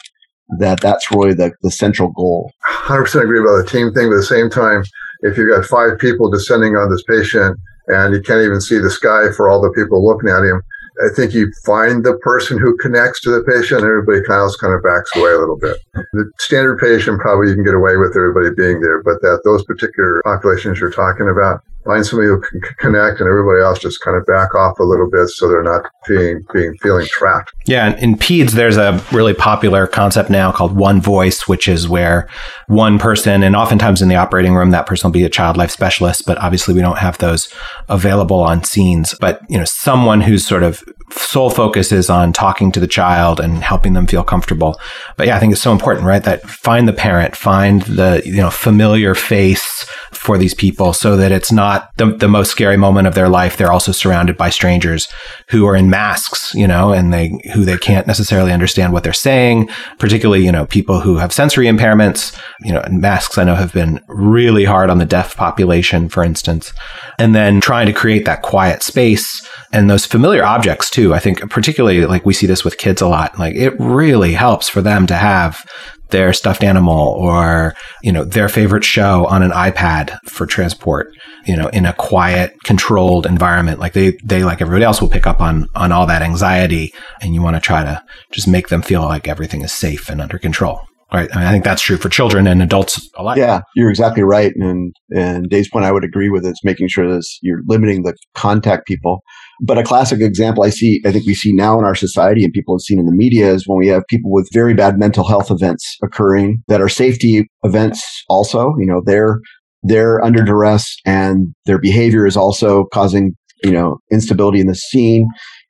that 0.60 0.80
that's 0.80 1.12
really 1.12 1.34
the, 1.34 1.52
the 1.62 1.72
central 1.72 2.12
goal. 2.12 2.52
100% 2.70 3.22
agree 3.22 3.40
about 3.40 3.58
the 3.58 3.70
team 3.70 3.92
thing, 3.94 4.10
but 4.10 4.16
at 4.16 4.20
the 4.20 4.24
same 4.24 4.50
time, 4.50 4.84
if 5.22 5.38
you've 5.38 5.50
got 5.50 5.66
five 5.66 5.98
people 6.00 6.30
descending 6.30 6.76
on 6.76 6.90
this 6.90 7.04
patient 7.10 7.58
and 7.88 8.14
you 8.14 8.22
can't 8.22 8.42
even 8.42 8.62
see 8.62 8.78
the 8.78 8.90
sky 8.90 9.32
for 9.36 9.50
all 9.50 9.62
the 9.62 9.72
people 9.72 10.06
looking 10.06 10.30
at 10.30 10.44
him. 10.44 10.62
I 11.04 11.14
think 11.14 11.34
you 11.34 11.52
find 11.66 12.04
the 12.04 12.18
person 12.18 12.58
who 12.58 12.76
connects 12.78 13.22
to 13.22 13.32
the 13.32 13.44
patient, 13.44 13.82
and 13.82 13.90
everybody 13.90 14.22
of 14.24 14.58
kind 14.58 14.74
of 14.74 14.82
backs 14.82 15.16
away 15.16 15.32
a 15.32 15.40
little 15.40 15.58
bit. 15.58 15.78
The 16.14 16.32
standard 16.40 16.80
patient 16.80 17.20
probably 17.20 17.50
you 17.50 17.56
can 17.56 17.64
get 17.64 17.76
away 17.76 17.98
with 17.98 18.16
everybody 18.16 18.50
being 18.56 18.82
there, 18.82 19.04
but 19.04 19.22
that 19.22 19.42
those 19.44 19.64
particular 19.64 20.22
populations 20.26 20.80
you're 20.80 20.92
talking 20.92 21.30
about, 21.30 21.62
find 21.88 22.06
somebody 22.06 22.28
who 22.28 22.42
can 22.42 22.62
connect 22.78 23.20
and 23.20 23.28
everybody 23.28 23.62
else 23.64 23.80
just 23.80 24.02
kind 24.02 24.18
of 24.18 24.26
back 24.26 24.54
off 24.54 24.78
a 24.80 24.84
little 24.84 25.10
bit 25.10 25.30
so 25.30 25.48
they're 25.48 25.64
not 25.64 25.90
being 26.08 26.44
being 26.54 26.76
feeling 26.82 27.08
trapped. 27.10 27.52
Yeah, 27.66 27.88
and 27.88 28.04
in 28.04 28.16
peds 28.16 28.52
there's 28.52 28.78
a 28.78 29.04
really 29.12 29.34
popular 29.34 29.88
concept 29.88 30.30
now 30.30 30.52
called 30.52 30.76
one 30.76 31.02
voice, 31.02 31.48
which 31.48 31.68
is 31.68 31.88
where 31.88 32.28
one 32.68 33.00
person 33.00 33.44
and 33.44 33.56
oftentimes 33.56 34.02
in 34.02 34.10
the 34.10 34.16
operating 34.16 34.54
room 34.54 34.72
that 34.72 34.86
person 34.86 35.08
will 35.08 35.14
be 35.14 35.24
a 35.24 35.30
child 35.30 35.58
life 35.58 35.72
specialist, 35.72 36.24
but 36.26 36.38
obviously 36.40 36.74
we 36.74 36.82
don't 36.82 37.00
have 37.00 37.18
those 37.20 37.52
available 37.90 38.40
on 38.42 38.64
scenes, 38.64 39.16
but 39.20 39.42
you 39.50 39.58
know 39.58 39.66
someone 39.66 40.22
who's 40.22 40.46
sort 40.46 40.64
of 40.64 40.84
sole 41.12 41.50
focus 41.50 41.92
is 41.92 42.10
on 42.10 42.34
talking 42.34 42.72
to 42.72 42.80
the 42.80 42.88
child 42.88 43.40
and 43.40 43.64
helping 43.64 43.94
them 43.94 44.08
feel 44.08 44.24
comfortable. 44.24 44.80
But 45.16 45.28
yeah, 45.28 45.38
I 45.38 45.40
think 45.40 45.54
it's 45.54 45.62
so 45.62 45.72
important, 45.72 46.06
right? 46.06 46.24
That 46.24 46.42
find 46.44 46.88
the 46.88 46.94
parent, 46.94 47.36
find 47.36 47.82
the, 47.84 48.22
you 48.26 48.38
know, 48.38 48.50
familiar 48.50 49.16
face 49.16 49.86
for 50.12 50.38
these 50.38 50.54
people 50.54 50.94
so 50.94 51.16
that 51.16 51.32
it's 51.32 51.52
not 51.52 51.96
the, 51.98 52.08
the 52.08 52.28
most 52.28 52.52
scary 52.52 52.76
moment 52.76 53.08
of 53.08 53.16
their 53.16 53.30
life. 53.30 53.56
They're 53.56 53.72
also 53.72 53.92
surrounded 53.92 54.36
by 54.36 54.50
strangers 54.50 55.08
who 55.50 55.66
are 55.66 55.76
in 55.76 55.90
masks, 55.90 56.54
you 56.54 56.68
know, 56.68 56.92
and 56.92 57.14
they, 57.14 57.40
who 57.54 57.64
they 57.64 57.78
can't 57.78 58.08
necessarily 58.08 58.52
understand 58.52 58.92
what 58.92 59.04
they're 59.04 59.14
saying, 59.14 59.70
particularly, 60.00 60.44
you 60.44 60.52
know, 60.52 60.66
people 60.66 61.00
who 61.00 61.18
have 61.18 61.32
sensory 61.32 61.68
impairments, 61.68 62.38
you 62.62 62.74
know, 62.74 62.82
and 62.82 63.00
masks 63.00 63.38
I 63.38 63.44
know 63.44 63.56
have 63.56 63.74
been 63.74 64.02
really 64.08 64.66
hard 64.66 64.90
on 64.90 64.98
the 64.98 65.06
deaf 65.06 65.38
population, 65.38 66.10
for 66.10 66.24
instance. 66.24 66.74
And 67.18 67.34
then 67.34 67.62
trying 67.62 67.88
to 67.88 67.94
create 67.94 68.26
that 68.26 68.42
quiet 68.42 68.84
space 68.84 69.48
and 69.72 69.90
those 69.90 70.06
familiar 70.06 70.44
objects 70.44 70.90
too. 70.98 71.14
I 71.14 71.20
think 71.20 71.48
particularly 71.52 72.08
like 72.08 72.26
we 72.26 72.34
see 72.34 72.48
this 72.48 72.66
with 72.66 72.80
kids 72.80 73.04
a 73.04 73.08
lot. 73.08 73.38
Like 73.38 73.56
it 73.56 73.80
really 73.80 74.34
helps 74.34 74.68
for 74.68 74.82
them 74.82 75.06
to 75.06 75.16
have 75.16 75.64
their 76.10 76.34
stuffed 76.34 76.64
animal 76.64 77.10
or, 77.10 77.76
you 78.02 78.12
know, 78.12 78.24
their 78.24 78.50
favorite 78.50 78.84
show 78.84 79.28
on 79.28 79.44
an 79.44 79.52
iPad 79.52 80.18
for 80.26 80.48
transport, 80.48 81.14
you 81.46 81.56
know, 81.56 81.68
in 81.68 81.86
a 81.86 81.94
quiet, 81.94 82.56
controlled 82.64 83.28
environment. 83.28 83.80
Like 83.80 83.94
they, 83.94 84.18
they, 84.24 84.44
like 84.44 84.60
everybody 84.60 84.86
else 84.86 85.00
will 85.00 85.10
pick 85.10 85.28
up 85.28 85.40
on, 85.40 85.68
on 85.76 85.92
all 85.92 86.08
that 86.08 86.24
anxiety 86.24 86.96
and 87.22 87.36
you 87.36 87.44
want 87.44 87.58
to 87.58 87.62
try 87.62 87.84
to 87.84 88.02
just 88.32 88.48
make 88.48 88.70
them 88.70 88.82
feel 88.82 89.04
like 89.04 89.28
everything 89.28 89.62
is 89.62 89.72
safe 89.72 90.10
and 90.10 90.20
under 90.20 90.40
control. 90.40 90.82
Right. 91.14 91.30
I, 91.32 91.38
mean, 91.38 91.48
I 91.48 91.52
think 91.52 91.64
that's 91.64 91.84
true 91.84 91.98
for 91.98 92.10
children 92.10 92.48
and 92.48 92.62
adults 92.64 93.08
alike. 93.18 93.38
Yeah, 93.38 93.62
you're 93.76 93.90
exactly 93.90 94.24
right. 94.24 94.52
And 94.56 94.94
and 95.16 95.50
Dave's 95.50 95.70
point 95.70 95.86
I 95.86 95.92
would 95.94 96.04
agree 96.04 96.30
with 96.30 96.46
is 96.46 96.60
making 96.66 96.90
sure 96.90 97.08
that 97.08 97.24
you're 97.42 97.62
limiting 97.66 98.04
the 98.04 98.14
contact 98.34 98.88
people. 98.88 99.22
But 99.62 99.78
a 99.78 99.84
classic 99.84 100.22
example 100.22 100.64
I 100.64 100.70
see, 100.70 101.02
I 101.06 101.12
think 101.12 101.26
we 101.26 101.34
see 101.34 101.52
now 101.54 101.80
in 101.80 101.86
our 101.86 101.96
society 101.96 102.44
and 102.44 102.54
people 102.54 102.76
have 102.76 102.82
seen 102.82 103.00
in 103.00 103.06
the 103.06 103.12
media 103.12 103.52
is 103.52 103.68
when 103.68 103.80
we 103.80 103.88
have 103.88 104.04
people 104.08 104.32
with 104.32 104.50
very 104.54 104.74
bad 104.74 105.00
mental 105.00 105.28
health 105.28 105.50
events 105.50 105.98
occurring 106.04 106.58
that 106.68 106.82
are 106.82 106.90
safety 106.90 107.48
events 107.64 108.24
also, 108.30 108.76
you 108.80 108.86
know, 108.86 109.02
they're 109.06 109.40
they're 109.84 110.24
under 110.24 110.44
duress 110.44 110.96
and 111.06 111.54
their 111.66 111.80
behavior 111.80 112.26
is 112.26 112.36
also 112.36 112.86
causing, 112.94 113.34
you 113.64 113.72
know, 113.72 113.98
instability 114.12 114.60
in 114.60 114.68
the 114.68 114.76
scene 114.76 115.28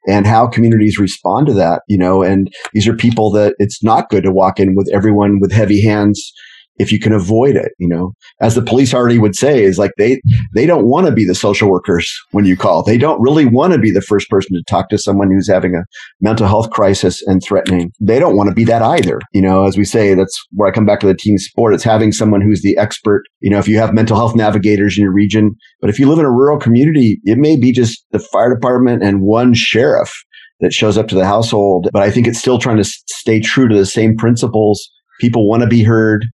and 0.07 0.25
how 0.25 0.47
communities 0.47 0.97
respond 0.97 1.47
to 1.47 1.53
that, 1.53 1.81
you 1.87 1.97
know, 1.97 2.23
and 2.23 2.49
these 2.73 2.87
are 2.87 2.95
people 2.95 3.31
that 3.31 3.55
it's 3.59 3.83
not 3.83 4.09
good 4.09 4.23
to 4.23 4.31
walk 4.31 4.59
in 4.59 4.75
with 4.75 4.89
everyone 4.93 5.39
with 5.39 5.51
heavy 5.51 5.81
hands 5.81 6.31
if 6.77 6.91
you 6.91 6.99
can 6.99 7.13
avoid 7.13 7.55
it, 7.55 7.71
you 7.79 7.87
know, 7.87 8.13
as 8.41 8.55
the 8.55 8.61
police 8.61 8.93
already 8.93 9.17
would 9.17 9.35
say, 9.35 9.63
is 9.63 9.77
like 9.77 9.91
they 9.97 10.21
they 10.53 10.65
don't 10.65 10.85
want 10.85 11.07
to 11.07 11.13
be 11.13 11.25
the 11.25 11.35
social 11.35 11.69
workers 11.69 12.13
when 12.31 12.45
you 12.45 12.55
call. 12.55 12.83
They 12.83 12.97
don't 12.97 13.21
really 13.21 13.45
want 13.45 13.73
to 13.73 13.79
be 13.79 13.91
the 13.91 14.01
first 14.01 14.29
person 14.29 14.55
to 14.55 14.63
talk 14.69 14.89
to 14.89 14.97
someone 14.97 15.31
who's 15.31 15.49
having 15.49 15.75
a 15.75 15.83
mental 16.21 16.47
health 16.47 16.69
crisis 16.69 17.21
and 17.23 17.41
threatening. 17.43 17.91
They 17.99 18.19
don't 18.19 18.37
want 18.37 18.49
to 18.49 18.55
be 18.55 18.63
that 18.65 18.81
either. 18.81 19.19
You 19.33 19.41
know, 19.41 19.65
as 19.65 19.77
we 19.77 19.85
say, 19.85 20.13
that's 20.13 20.37
where 20.51 20.69
I 20.69 20.71
come 20.71 20.85
back 20.85 20.99
to 21.01 21.07
the 21.07 21.15
team 21.15 21.37
sport. 21.37 21.73
It's 21.73 21.83
having 21.83 22.11
someone 22.11 22.41
who's 22.41 22.61
the 22.61 22.77
expert. 22.77 23.23
You 23.39 23.49
know, 23.49 23.59
if 23.59 23.67
you 23.67 23.77
have 23.77 23.93
mental 23.93 24.17
health 24.17 24.35
navigators 24.35 24.97
in 24.97 25.03
your 25.03 25.13
region, 25.13 25.55
but 25.81 25.89
if 25.89 25.99
you 25.99 26.07
live 26.07 26.19
in 26.19 26.25
a 26.25 26.31
rural 26.31 26.59
community, 26.59 27.19
it 27.23 27.37
may 27.37 27.57
be 27.57 27.71
just 27.71 28.05
the 28.11 28.19
fire 28.19 28.53
department 28.53 29.03
and 29.03 29.21
one 29.21 29.53
sheriff 29.53 30.13
that 30.59 30.73
shows 30.73 30.97
up 30.97 31.07
to 31.07 31.15
the 31.15 31.25
household. 31.25 31.89
But 31.93 32.03
I 32.03 32.11
think 32.11 32.27
it's 32.27 32.39
still 32.39 32.59
trying 32.59 32.77
to 32.77 32.83
stay 32.83 33.39
true 33.39 33.67
to 33.67 33.75
the 33.75 33.85
same 33.85 34.15
principles. 34.15 34.89
People 35.19 35.47
want 35.47 35.61
to 35.61 35.67
be 35.67 35.83
heard 35.83 36.25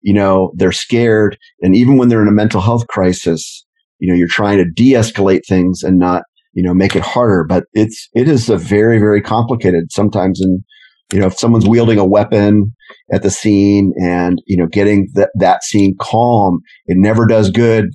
you 0.00 0.14
know, 0.14 0.52
they're 0.56 0.72
scared. 0.72 1.36
And 1.60 1.74
even 1.74 1.96
when 1.96 2.08
they're 2.08 2.22
in 2.22 2.28
a 2.28 2.32
mental 2.32 2.60
health 2.60 2.86
crisis, 2.88 3.64
you 3.98 4.08
know, 4.08 4.16
you're 4.16 4.28
trying 4.28 4.58
to 4.58 4.70
de-escalate 4.70 5.40
things 5.46 5.82
and 5.82 5.98
not, 5.98 6.22
you 6.52 6.62
know, 6.62 6.74
make 6.74 6.94
it 6.94 7.02
harder. 7.02 7.44
But 7.48 7.64
it's, 7.72 8.08
it 8.14 8.28
is 8.28 8.48
a 8.48 8.56
very, 8.56 8.98
very 8.98 9.20
complicated 9.20 9.90
sometimes. 9.90 10.40
And, 10.40 10.62
you 11.12 11.18
know, 11.18 11.26
if 11.26 11.38
someone's 11.38 11.66
wielding 11.66 11.98
a 11.98 12.06
weapon 12.06 12.74
at 13.12 13.22
the 13.22 13.30
scene 13.30 13.92
and, 14.00 14.40
you 14.46 14.56
know, 14.56 14.66
getting 14.66 15.08
that, 15.14 15.30
that 15.34 15.64
scene 15.64 15.96
calm, 16.00 16.60
it 16.86 16.96
never 16.96 17.26
does 17.26 17.50
good 17.50 17.86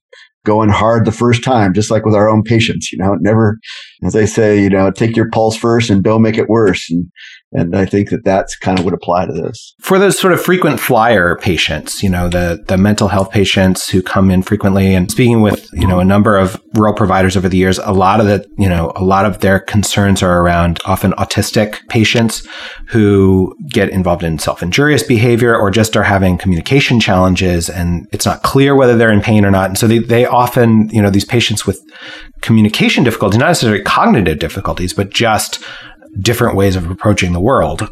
going 0.45 0.69
hard 0.69 1.05
the 1.05 1.11
first 1.11 1.41
time, 1.41 1.73
just 1.73 1.89
like 1.89 2.03
with 2.03 2.15
our 2.15 2.27
own 2.27 2.43
patients, 2.43 2.91
you 2.91 2.97
know, 2.97 3.15
never, 3.21 3.57
as 4.03 4.11
they 4.11 4.25
say, 4.25 4.61
you 4.61 4.69
know, 4.69 4.91
take 4.91 5.15
your 5.15 5.29
pulse 5.29 5.55
first 5.55 5.89
and 5.89 6.03
don't 6.03 6.21
make 6.21 6.37
it 6.37 6.49
worse. 6.49 6.85
And, 6.89 7.05
and 7.53 7.75
I 7.75 7.85
think 7.85 8.09
that 8.09 8.23
that's 8.23 8.55
kind 8.55 8.79
of 8.79 8.85
would 8.85 8.93
apply 8.93 9.27
to 9.27 9.31
this. 9.31 9.75
For 9.79 9.99
those 9.99 10.19
sort 10.19 10.33
of 10.33 10.41
frequent 10.41 10.79
flyer 10.79 11.35
patients, 11.35 12.01
you 12.01 12.09
know, 12.09 12.27
the, 12.27 12.63
the 12.67 12.77
mental 12.77 13.07
health 13.07 13.31
patients 13.31 13.87
who 13.87 14.01
come 14.01 14.31
in 14.31 14.41
frequently 14.41 14.95
and 14.95 15.11
speaking 15.11 15.41
with, 15.41 15.69
you 15.73 15.87
know, 15.87 15.99
a 15.99 16.05
number 16.05 16.37
of 16.37 16.61
rural 16.75 16.93
providers 16.93 17.37
over 17.37 17.47
the 17.47 17.57
years, 17.57 17.77
a 17.79 17.91
lot 17.91 18.19
of 18.19 18.25
the, 18.25 18.45
you 18.57 18.67
know, 18.67 18.91
a 18.95 19.03
lot 19.03 19.25
of 19.25 19.39
their 19.39 19.59
concerns 19.59 20.23
are 20.23 20.41
around 20.41 20.79
often 20.85 21.11
autistic 21.13 21.87
patients 21.89 22.47
who 22.87 23.55
get 23.69 23.89
involved 23.89 24.23
in 24.23 24.39
self-injurious 24.39 25.03
behavior 25.03 25.55
or 25.55 25.69
just 25.69 25.95
are 25.95 26.03
having 26.03 26.37
communication 26.37 26.99
challenges 26.99 27.69
and 27.69 28.07
it's 28.11 28.25
not 28.25 28.41
clear 28.41 28.75
whether 28.75 28.97
they're 28.97 29.11
in 29.11 29.21
pain 29.21 29.45
or 29.45 29.51
not. 29.51 29.69
And 29.69 29.77
so 29.77 29.87
they, 29.87 29.99
they 29.99 30.25
often, 30.25 30.89
you 30.89 31.01
know, 31.01 31.09
these 31.11 31.25
patients 31.25 31.67
with 31.67 31.79
communication 32.41 33.03
difficulties, 33.03 33.39
not 33.39 33.47
necessarily 33.47 33.83
cognitive 33.83 34.39
difficulties, 34.39 34.93
but 34.93 35.11
just 35.11 35.63
different 36.19 36.55
ways 36.55 36.75
of 36.75 36.89
approaching 36.89 37.33
the 37.33 37.39
world 37.39 37.89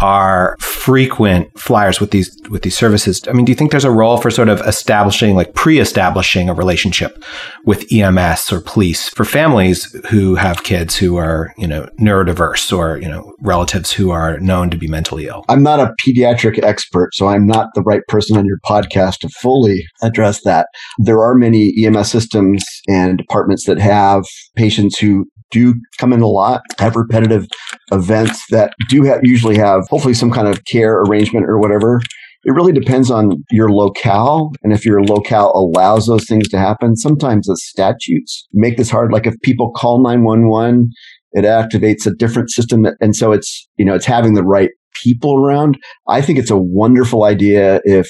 are 0.00 0.56
frequent 0.60 1.46
flyers 1.58 2.00
with 2.00 2.10
these 2.10 2.34
with 2.48 2.62
these 2.62 2.76
services. 2.76 3.22
I 3.28 3.32
mean, 3.32 3.44
do 3.44 3.52
you 3.52 3.56
think 3.56 3.70
there's 3.70 3.84
a 3.84 3.90
role 3.90 4.16
for 4.16 4.30
sort 4.30 4.48
of 4.48 4.60
establishing 4.62 5.34
like 5.34 5.54
pre-establishing 5.54 6.48
a 6.48 6.54
relationship 6.54 7.22
with 7.64 7.92
EMS 7.92 8.50
or 8.52 8.60
police 8.60 9.08
for 9.10 9.24
families 9.24 9.94
who 10.08 10.36
have 10.36 10.64
kids 10.64 10.96
who 10.96 11.16
are, 11.16 11.52
you 11.58 11.66
know, 11.66 11.86
neurodiverse 12.00 12.76
or, 12.76 12.96
you 12.98 13.08
know, 13.08 13.34
relatives 13.42 13.92
who 13.92 14.10
are 14.10 14.40
known 14.40 14.70
to 14.70 14.78
be 14.78 14.88
mentally 14.88 15.26
ill? 15.26 15.44
I'm 15.48 15.62
not 15.62 15.80
a 15.80 15.94
pediatric 16.04 16.62
expert, 16.62 17.14
so 17.14 17.28
I'm 17.28 17.46
not 17.46 17.68
the 17.74 17.82
right 17.82 18.02
person 18.08 18.36
on 18.36 18.46
your 18.46 18.58
podcast 18.64 19.18
to 19.18 19.28
fully 19.28 19.84
address 20.02 20.42
that. 20.44 20.68
There 20.98 21.20
are 21.20 21.34
many 21.34 21.74
EMS 21.84 22.10
systems 22.10 22.64
and 22.88 23.18
departments 23.18 23.66
that 23.66 23.78
have 23.78 24.24
patients 24.56 24.98
who 24.98 25.26
do 25.50 25.74
come 25.98 26.12
in 26.12 26.20
a 26.20 26.28
lot, 26.28 26.62
have 26.78 26.96
repetitive 26.96 27.46
events 27.92 28.42
that 28.50 28.72
do 28.88 29.02
have, 29.02 29.20
usually 29.22 29.56
have 29.56 29.82
hopefully 29.88 30.14
some 30.14 30.30
kind 30.30 30.48
of 30.48 30.64
care 30.64 31.00
arrangement 31.02 31.46
or 31.48 31.58
whatever. 31.58 32.00
It 32.44 32.52
really 32.52 32.72
depends 32.72 33.10
on 33.10 33.44
your 33.50 33.70
locale. 33.70 34.52
And 34.62 34.72
if 34.72 34.86
your 34.86 35.02
locale 35.02 35.52
allows 35.54 36.06
those 36.06 36.26
things 36.26 36.48
to 36.48 36.58
happen, 36.58 36.96
sometimes 36.96 37.46
the 37.46 37.56
statutes 37.56 38.48
make 38.52 38.78
this 38.78 38.90
hard. 38.90 39.12
Like 39.12 39.26
if 39.26 39.34
people 39.42 39.72
call 39.72 40.02
911, 40.02 40.88
it 41.32 41.44
activates 41.44 42.06
a 42.06 42.14
different 42.14 42.50
system. 42.50 42.86
And 43.00 43.14
so 43.14 43.32
it's, 43.32 43.68
you 43.76 43.84
know, 43.84 43.94
it's 43.94 44.06
having 44.06 44.34
the 44.34 44.42
right 44.42 44.70
people 45.02 45.36
around. 45.36 45.76
I 46.08 46.22
think 46.22 46.38
it's 46.38 46.50
a 46.50 46.58
wonderful 46.58 47.24
idea 47.24 47.80
if 47.84 48.08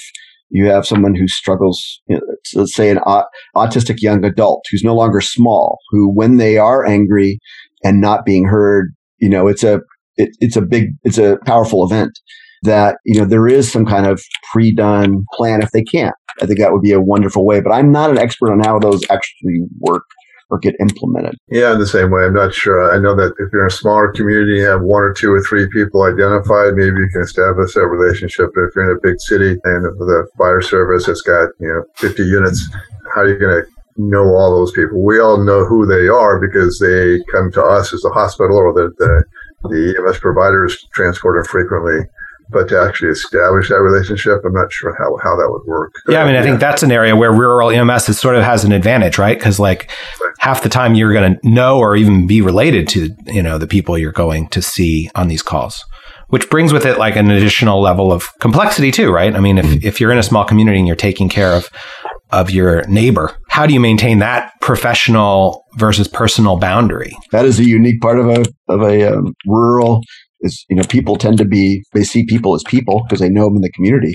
you 0.51 0.67
have 0.67 0.87
someone 0.87 1.15
who 1.15 1.29
struggles, 1.29 2.01
you 2.09 2.17
know, 2.17 2.23
let's 2.55 2.75
say 2.75 2.91
an 2.91 2.99
autistic 3.57 4.01
young 4.01 4.25
adult 4.25 4.65
who's 4.71 4.85
no 4.85 4.95
longer 4.95 5.21
small, 5.21 5.79
who 5.91 6.13
when 6.13 6.37
they 6.37 6.59
are 6.59 6.85
angry 6.85 7.39
and 7.85 8.01
not 8.01 8.25
being 8.25 8.45
heard, 8.45 8.95
you 9.19 9.29
know, 9.29 9.47
it's 9.47 9.65
a, 9.65 9.81
it, 10.17 10.31
it's 10.41 10.57
a 10.57 10.63
big, 10.63 10.89
it's 11.05 11.19
a 11.19 11.39
powerful 11.47 11.85
event 11.85 12.11
that, 12.63 12.99
you 13.05 13.19
know, 13.19 13.25
there 13.25 13.49
is 13.49 13.71
some 13.71 13.87
kind 13.87 14.07
of 14.07 14.21
pre-done 14.53 15.25
plan 15.35 15.63
if 15.63 15.71
they 15.71 15.83
can't. 15.83 16.15
I 16.43 16.47
think 16.47 16.59
that 16.59 16.73
would 16.73 16.83
be 16.83 16.93
a 16.93 17.01
wonderful 17.01 17.47
way, 17.47 17.61
but 17.61 17.73
I'm 17.73 17.91
not 17.91 18.11
an 18.11 18.19
expert 18.19 18.53
on 18.53 18.61
how 18.61 18.79
those 18.79 19.03
actually 19.11 19.61
work 19.79 20.05
or 20.51 20.59
get 20.59 20.75
implemented. 20.81 21.39
Yeah, 21.49 21.73
in 21.73 21.79
the 21.79 21.87
same 21.87 22.11
way. 22.11 22.25
I'm 22.25 22.35
not 22.35 22.53
sure. 22.53 22.93
I 22.93 22.99
know 22.99 23.15
that 23.15 23.33
if 23.39 23.53
you're 23.53 23.63
in 23.63 23.69
a 23.69 23.71
smaller 23.71 24.13
community, 24.13 24.59
you 24.59 24.67
have 24.67 24.83
one 24.83 25.03
or 25.03 25.13
two 25.13 25.33
or 25.33 25.41
three 25.43 25.69
people 25.69 26.03
identified, 26.03 26.75
maybe 26.75 26.99
you 26.99 27.09
can 27.13 27.23
establish 27.23 27.75
that 27.75 27.87
relationship. 27.87 28.51
But 28.55 28.65
if 28.65 28.75
you're 28.75 28.91
in 28.91 28.97
a 28.97 29.01
big 29.01 29.21
city 29.21 29.51
and 29.63 29.85
the 29.85 30.27
fire 30.37 30.61
service 30.61 31.07
has 31.07 31.23
got, 31.23 31.51
you 31.61 31.69
know, 31.69 31.85
50 31.97 32.23
units, 32.23 32.69
how 33.15 33.23
are 33.23 33.29
you 33.29 33.39
going 33.39 33.63
to 33.63 33.71
know 33.97 34.35
all 34.35 34.51
those 34.51 34.73
people? 34.73 35.05
We 35.05 35.21
all 35.21 35.39
know 35.39 35.65
who 35.65 35.87
they 35.87 36.09
are 36.09 36.41
because 36.41 36.79
they 36.79 37.23
come 37.33 37.53
to 37.53 37.63
us 37.63 37.93
as 37.95 38.01
the 38.01 38.11
hospital 38.11 38.57
or 38.57 38.73
the, 38.73 38.91
the, 38.99 39.25
the 39.69 39.95
EMS 39.99 40.19
providers 40.19 40.89
transport 40.93 41.37
them 41.37 41.45
frequently 41.45 42.01
but 42.51 42.69
to 42.69 42.81
actually 42.81 43.11
establish 43.11 43.69
that 43.69 43.81
relationship, 43.81 44.41
I'm 44.45 44.53
not 44.53 44.73
sure 44.73 44.95
how, 44.99 45.17
how 45.23 45.37
that 45.37 45.49
would 45.51 45.67
work. 45.67 45.93
Yeah, 46.09 46.23
I 46.23 46.27
mean, 46.27 46.37
I 46.37 46.43
think 46.43 46.61
that's 46.61 46.83
an 46.83 46.93
area 46.93 47.15
where 47.17 47.33
rural 47.33 47.71
EMS 47.71 48.09
is 48.09 48.19
sort 48.19 48.37
of 48.37 48.43
has 48.43 48.65
an 48.65 48.73
advantage, 48.73 49.19
right? 49.19 49.39
Because 49.39 49.59
like 49.59 49.91
right. 50.21 50.35
half 50.39 50.63
the 50.63 50.69
time 50.69 50.95
you're 50.95 51.13
going 51.13 51.37
to 51.37 51.49
know 51.49 51.79
or 51.79 51.97
even 51.97 52.27
be 52.27 52.41
related 52.41 52.89
to, 52.89 53.15
you 53.27 53.43
know, 53.43 53.59
the 53.59 53.67
people 53.67 53.97
you're 53.97 54.13
going 54.13 54.49
to 54.49 54.63
see 54.63 55.11
on 55.15 55.29
these 55.29 55.43
calls. 55.43 55.85
Which 56.29 56.49
brings 56.49 56.73
with 56.73 56.87
it 56.87 56.97
like 56.97 57.17
an 57.17 57.31
additional 57.31 57.81
level 57.81 58.13
of 58.13 58.29
complexity 58.39 58.93
too, 58.93 59.11
right? 59.11 59.35
I 59.35 59.41
mean, 59.41 59.59
if, 59.59 59.67
mm-hmm. 59.67 59.87
if 59.87 60.01
you're 60.01 60.13
in 60.13 60.19
a 60.19 60.23
small 60.23 60.45
community 60.45 60.79
and 60.79 60.87
you're 60.87 60.97
taking 60.97 61.29
care 61.29 61.53
of 61.53 61.69
of 62.33 62.51
your 62.51 62.87
neighbor, 62.87 63.37
how 63.49 63.67
do 63.67 63.75
you 63.75 63.81
maintain 63.81 64.21
that 64.21 64.53
professional 64.61 65.65
versus 65.75 66.07
personal 66.07 66.57
boundary? 66.57 67.17
That 67.33 67.45
is 67.45 67.59
a 67.59 67.65
unique 67.65 68.01
part 68.01 68.21
of 68.21 68.29
a 68.29 68.45
of 68.69 68.83
a 68.83 69.13
um, 69.13 69.35
rural 69.47 70.03
is 70.43 70.65
you 70.69 70.77
know 70.77 70.83
people 70.89 71.17
tend 71.17 71.39
to 71.39 71.45
be 71.45 71.83
they 71.93 72.05
see 72.05 72.25
people 72.27 72.55
as 72.55 72.63
people 72.67 73.03
because 73.07 73.21
they 73.21 73.29
know 73.29 73.45
them 73.45 73.57
in 73.57 73.63
the 73.63 73.73
community. 73.73 74.15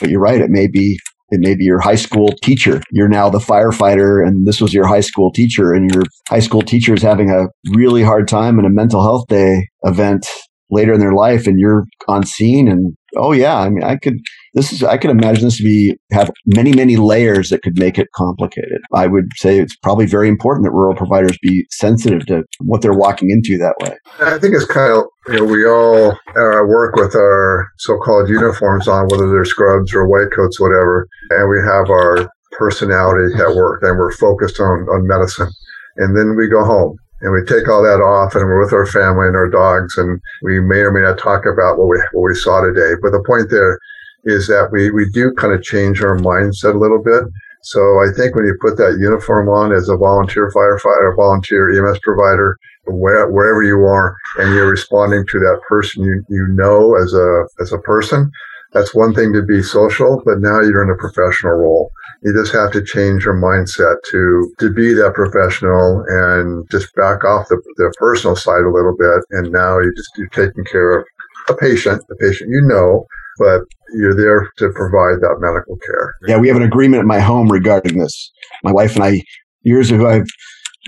But 0.00 0.10
you're 0.10 0.20
right 0.20 0.40
it 0.40 0.50
may 0.50 0.66
be 0.66 0.98
it 1.32 1.38
may 1.40 1.54
be 1.54 1.64
your 1.64 1.80
high 1.80 1.96
school 1.96 2.28
teacher. 2.42 2.80
You're 2.90 3.08
now 3.08 3.30
the 3.30 3.38
firefighter 3.38 4.26
and 4.26 4.46
this 4.46 4.60
was 4.60 4.74
your 4.74 4.86
high 4.86 5.00
school 5.00 5.30
teacher 5.30 5.72
and 5.72 5.90
your 5.90 6.02
high 6.28 6.40
school 6.40 6.62
teacher 6.62 6.94
is 6.94 7.02
having 7.02 7.30
a 7.30 7.46
really 7.70 8.02
hard 8.02 8.26
time 8.26 8.58
in 8.58 8.64
a 8.64 8.70
mental 8.70 9.02
health 9.02 9.26
day 9.28 9.68
event 9.84 10.26
later 10.70 10.92
in 10.92 11.00
their 11.00 11.14
life 11.14 11.46
and 11.46 11.58
you're 11.58 11.84
on 12.08 12.24
scene 12.24 12.68
and 12.68 12.96
oh 13.16 13.32
yeah 13.32 13.58
i 13.58 13.68
mean 13.68 13.82
i 13.82 13.96
could 13.96 14.18
this 14.54 14.72
is 14.72 14.82
i 14.82 14.96
could 14.96 15.10
imagine 15.10 15.44
this 15.44 15.56
to 15.56 15.64
be 15.64 15.96
have 16.12 16.30
many 16.46 16.72
many 16.72 16.96
layers 16.96 17.50
that 17.50 17.62
could 17.62 17.78
make 17.78 17.98
it 17.98 18.08
complicated. 18.14 18.80
I 18.94 19.06
would 19.06 19.26
say 19.36 19.58
it's 19.58 19.76
probably 19.76 20.06
very 20.06 20.28
important 20.28 20.64
that 20.64 20.72
rural 20.72 20.96
providers 20.96 21.36
be 21.42 21.66
sensitive 21.70 22.26
to 22.26 22.44
what 22.60 22.82
they're 22.82 22.94
walking 22.94 23.30
into 23.30 23.58
that 23.58 23.74
way. 23.80 23.96
I 24.20 24.38
think 24.38 24.54
it's 24.54 24.66
kind 24.66 24.92
of 24.92 25.04
you 25.28 25.36
know 25.36 25.44
we 25.44 25.66
all 25.66 26.12
uh, 26.12 26.64
work 26.66 26.96
with 26.96 27.14
our 27.14 27.68
so-called 27.78 28.28
uniforms 28.28 28.88
on 28.88 29.08
whether 29.08 29.30
they're 29.30 29.44
scrubs 29.44 29.94
or 29.94 30.08
white 30.08 30.30
coats 30.34 30.60
whatever 30.60 31.06
and 31.30 31.48
we 31.48 31.60
have 31.62 31.90
our 31.90 32.30
personality 32.52 33.34
at 33.34 33.54
work 33.54 33.82
and 33.82 33.98
we're 33.98 34.12
focused 34.12 34.60
on 34.60 34.86
on 34.88 35.06
medicine. 35.06 35.50
And 35.96 36.16
then 36.16 36.36
we 36.36 36.48
go 36.48 36.64
home 36.64 36.96
and 37.20 37.32
we 37.32 37.44
take 37.44 37.68
all 37.68 37.82
that 37.82 38.00
off 38.00 38.34
and 38.34 38.44
we're 38.44 38.62
with 38.62 38.72
our 38.72 38.86
family 38.86 39.26
and 39.28 39.36
our 39.36 39.48
dogs 39.48 39.96
and 39.96 40.20
we 40.42 40.60
may 40.60 40.80
or 40.80 40.92
may 40.92 41.02
not 41.02 41.18
talk 41.18 41.44
about 41.44 41.78
what 41.78 41.88
we 41.88 42.00
what 42.12 42.28
we 42.28 42.34
saw 42.34 42.60
today. 42.60 42.94
But 43.02 43.12
the 43.12 43.24
point 43.26 43.50
there 43.50 43.78
is 44.24 44.46
that 44.48 44.70
we 44.72 44.90
we 44.90 45.08
do 45.10 45.32
kind 45.36 45.52
of 45.52 45.62
change 45.62 46.02
our 46.02 46.16
mindset 46.16 46.74
a 46.74 46.78
little 46.78 47.02
bit. 47.02 47.24
So 47.62 47.80
i 48.00 48.08
think 48.16 48.34
when 48.34 48.46
you 48.46 48.56
put 48.60 48.78
that 48.78 48.96
uniform 48.98 49.48
on 49.48 49.72
as 49.72 49.90
a 49.90 49.96
volunteer 49.96 50.50
firefighter 50.50 51.14
volunteer 51.14 51.68
ems 51.68 51.98
provider 52.02 52.58
where, 52.86 53.30
wherever 53.30 53.62
you 53.62 53.84
are 53.84 54.16
and 54.38 54.54
you're 54.54 54.70
responding 54.70 55.26
to 55.26 55.38
that 55.38 55.60
person 55.68 56.02
you 56.02 56.24
you 56.30 56.46
know 56.48 56.96
as 56.96 57.12
a 57.12 57.44
as 57.60 57.72
a 57.72 57.78
person 57.78 58.30
that's 58.72 58.94
one 58.94 59.14
thing 59.14 59.32
to 59.32 59.42
be 59.42 59.62
social 59.62 60.22
but 60.24 60.38
now 60.38 60.60
you're 60.60 60.82
in 60.82 60.90
a 60.90 61.00
professional 61.00 61.52
role 61.52 61.90
you 62.22 62.34
just 62.34 62.52
have 62.52 62.70
to 62.72 62.84
change 62.84 63.24
your 63.24 63.34
mindset 63.34 63.96
to 64.10 64.52
to 64.58 64.72
be 64.72 64.92
that 64.92 65.14
professional 65.14 66.04
and 66.08 66.68
just 66.70 66.94
back 66.94 67.24
off 67.24 67.48
the, 67.48 67.60
the 67.76 67.92
personal 67.98 68.36
side 68.36 68.62
a 68.62 68.70
little 68.70 68.96
bit. 68.96 69.24
And 69.30 69.52
now 69.52 69.78
you 69.78 69.92
just 69.96 70.10
you're 70.16 70.28
taking 70.28 70.64
care 70.64 70.98
of 70.98 71.06
a 71.48 71.54
patient, 71.54 72.02
the 72.08 72.16
patient 72.16 72.50
you 72.50 72.60
know, 72.62 73.06
but 73.38 73.62
you're 73.94 74.14
there 74.14 74.50
to 74.58 74.70
provide 74.74 75.20
that 75.20 75.38
medical 75.40 75.76
care. 75.78 76.14
Yeah, 76.26 76.38
we 76.38 76.48
have 76.48 76.56
an 76.56 76.62
agreement 76.62 77.00
at 77.00 77.06
my 77.06 77.20
home 77.20 77.50
regarding 77.50 77.98
this. 77.98 78.30
My 78.62 78.72
wife 78.72 78.94
and 78.94 79.04
I, 79.04 79.22
years 79.62 79.90
ago, 79.90 80.06
I've 80.08 80.28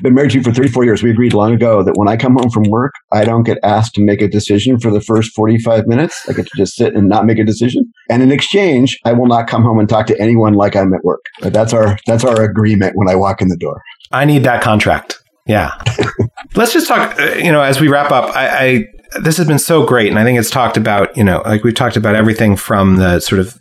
been 0.03 0.15
married 0.15 0.31
to 0.31 0.39
you 0.39 0.45
for 0.45 0.53
34 0.53 0.85
years. 0.85 1.03
We 1.03 1.11
agreed 1.11 1.35
long 1.35 1.53
ago 1.53 1.83
that 1.83 1.97
when 1.97 2.09
I 2.09 2.17
come 2.17 2.37
home 2.37 2.51
from 2.51 2.65
work, 2.65 2.93
I 3.13 3.25
don't 3.25 3.43
get 3.43 3.59
asked 3.63 3.95
to 3.97 4.05
make 4.05 4.23
a 4.23 4.29
decision 4.29 4.79
for 4.79 4.91
the 4.91 5.01
first 5.01 5.35
45 5.35 5.87
minutes. 5.87 6.25
I 6.29 6.33
get 6.33 6.47
to 6.47 6.53
just 6.57 6.75
sit 6.75 6.95
and 6.95 7.09
not 7.09 7.27
make 7.27 7.39
a 7.39 7.45
decision. 7.45 7.85
And 8.09 8.23
in 8.23 8.33
exchange, 8.33 8.99
I 9.05 9.13
will 9.13 9.27
not 9.27 9.49
come 9.49 9.63
home 9.63 9.79
and 9.79 9.89
talk 9.89 10.07
to 10.07 10.21
anyone 10.21 10.55
like 10.55 10.77
I'm 10.77 10.95
at 10.95 11.05
work. 11.05 11.25
That's 11.41 11.73
our 11.73 11.99
that's 12.07 12.25
our 12.25 12.43
agreement 12.43 12.97
when 12.97 13.09
I 13.09 13.15
walk 13.15 13.43
in 13.43 13.49
the 13.49 13.57
door. 13.57 13.83
I 14.11 14.25
need 14.25 14.45
that 14.45 14.63
contract. 14.63 15.23
Yeah. 15.47 15.73
Let's 16.55 16.73
just 16.73 16.87
talk. 16.87 17.19
Uh, 17.19 17.35
you 17.35 17.51
know, 17.51 17.63
as 17.63 17.81
we 17.81 17.89
wrap 17.89 18.13
up, 18.13 18.35
I, 18.35 18.49
I 18.49 18.85
this 19.21 19.37
has 19.37 19.47
been 19.47 19.59
so 19.59 19.85
great, 19.85 20.09
and 20.09 20.19
I 20.19 20.25
think 20.25 20.39
it's 20.39 20.51
talked 20.51 20.77
about. 20.77 21.17
You 21.17 21.25
know, 21.25 21.43
like 21.45 21.65
we've 21.65 21.75
talked 21.75 21.97
about 21.97 22.15
everything 22.15 22.57
from 22.57 22.97
the 22.97 23.21
sort 23.21 23.41
of 23.41 23.59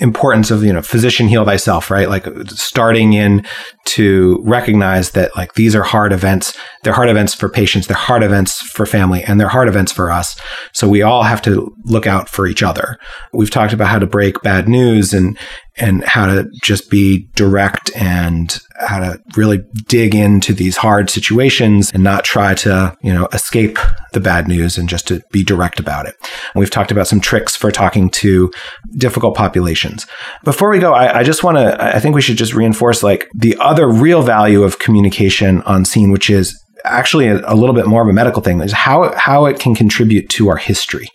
importance 0.00 0.50
of 0.50 0.64
you 0.64 0.72
know 0.72 0.82
physician 0.82 1.28
heal 1.28 1.44
thyself 1.44 1.90
right? 1.90 2.08
Like 2.08 2.26
starting 2.46 3.12
in 3.12 3.44
to 3.86 4.40
recognize 4.44 5.12
that 5.12 5.34
like 5.36 5.54
these 5.54 5.74
are 5.74 5.82
hard 5.82 6.12
events. 6.12 6.56
They're 6.82 6.92
hard 6.92 7.08
events 7.08 7.34
for 7.34 7.48
patients. 7.48 7.86
They're 7.86 7.96
hard 7.96 8.22
events 8.22 8.60
for 8.60 8.86
family 8.86 9.22
and 9.24 9.40
they're 9.40 9.48
hard 9.48 9.68
events 9.68 9.90
for 9.90 10.10
us. 10.10 10.40
So 10.72 10.88
we 10.88 11.02
all 11.02 11.24
have 11.24 11.42
to 11.42 11.74
look 11.84 12.06
out 12.06 12.28
for 12.28 12.46
each 12.46 12.62
other. 12.62 12.98
We've 13.32 13.50
talked 13.50 13.72
about 13.72 13.88
how 13.88 13.98
to 13.98 14.06
break 14.06 14.42
bad 14.42 14.68
news 14.68 15.12
and 15.12 15.36
and 15.80 16.04
how 16.04 16.26
to 16.26 16.50
just 16.62 16.90
be 16.90 17.28
direct 17.34 17.90
and 17.96 18.60
how 18.78 19.00
to 19.00 19.20
really 19.36 19.58
dig 19.86 20.14
into 20.14 20.52
these 20.52 20.76
hard 20.76 21.10
situations 21.10 21.90
and 21.92 22.04
not 22.04 22.24
try 22.24 22.54
to, 22.54 22.96
you 23.02 23.12
know, 23.12 23.28
escape 23.32 23.78
the 24.12 24.20
bad 24.20 24.46
news 24.46 24.76
and 24.76 24.88
just 24.88 25.08
to 25.08 25.20
be 25.32 25.42
direct 25.42 25.80
about 25.80 26.06
it. 26.06 26.16
And 26.54 26.60
we've 26.60 26.70
talked 26.70 26.90
about 26.90 27.06
some 27.06 27.20
tricks 27.20 27.56
for 27.56 27.70
talking 27.70 28.10
to 28.10 28.50
difficult 28.96 29.36
populations. 29.36 30.06
Before 30.44 30.70
we 30.70 30.78
go, 30.78 30.92
I, 30.92 31.20
I 31.20 31.22
just 31.22 31.42
want 31.42 31.56
to, 31.56 31.82
I 31.82 32.00
think 32.00 32.14
we 32.14 32.22
should 32.22 32.36
just 32.36 32.54
reinforce 32.54 33.02
like 33.02 33.28
the 33.34 33.56
other 33.58 33.88
real 33.88 34.22
value 34.22 34.62
of 34.62 34.78
communication 34.78 35.62
on 35.62 35.84
scene, 35.84 36.10
which 36.10 36.28
is 36.30 36.60
actually 36.84 37.28
a, 37.28 37.40
a, 37.44 37.54
little 37.54 37.74
bit 37.74 37.86
more 37.86 38.02
of 38.02 38.08
a 38.08 38.12
medical 38.12 38.42
thing 38.42 38.60
is 38.60 38.72
how 38.72 39.14
how 39.16 39.44
it 39.44 39.58
can 39.58 39.74
contribute 39.74 40.28
to 40.30 40.48
our 40.48 40.56
history 40.56 41.08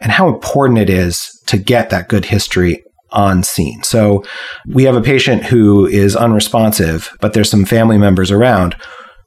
and 0.00 0.12
how 0.12 0.28
important 0.28 0.78
it 0.78 0.88
is 0.88 1.42
to 1.46 1.58
get 1.58 1.90
that 1.90 2.08
good 2.08 2.24
history 2.24 2.82
on 3.12 3.42
scene. 3.42 3.82
So 3.82 4.22
we 4.66 4.84
have 4.84 4.96
a 4.96 5.02
patient 5.02 5.44
who 5.44 5.86
is 5.86 6.16
unresponsive, 6.16 7.10
but 7.20 7.32
there's 7.32 7.50
some 7.50 7.64
family 7.64 7.98
members 7.98 8.30
around. 8.30 8.76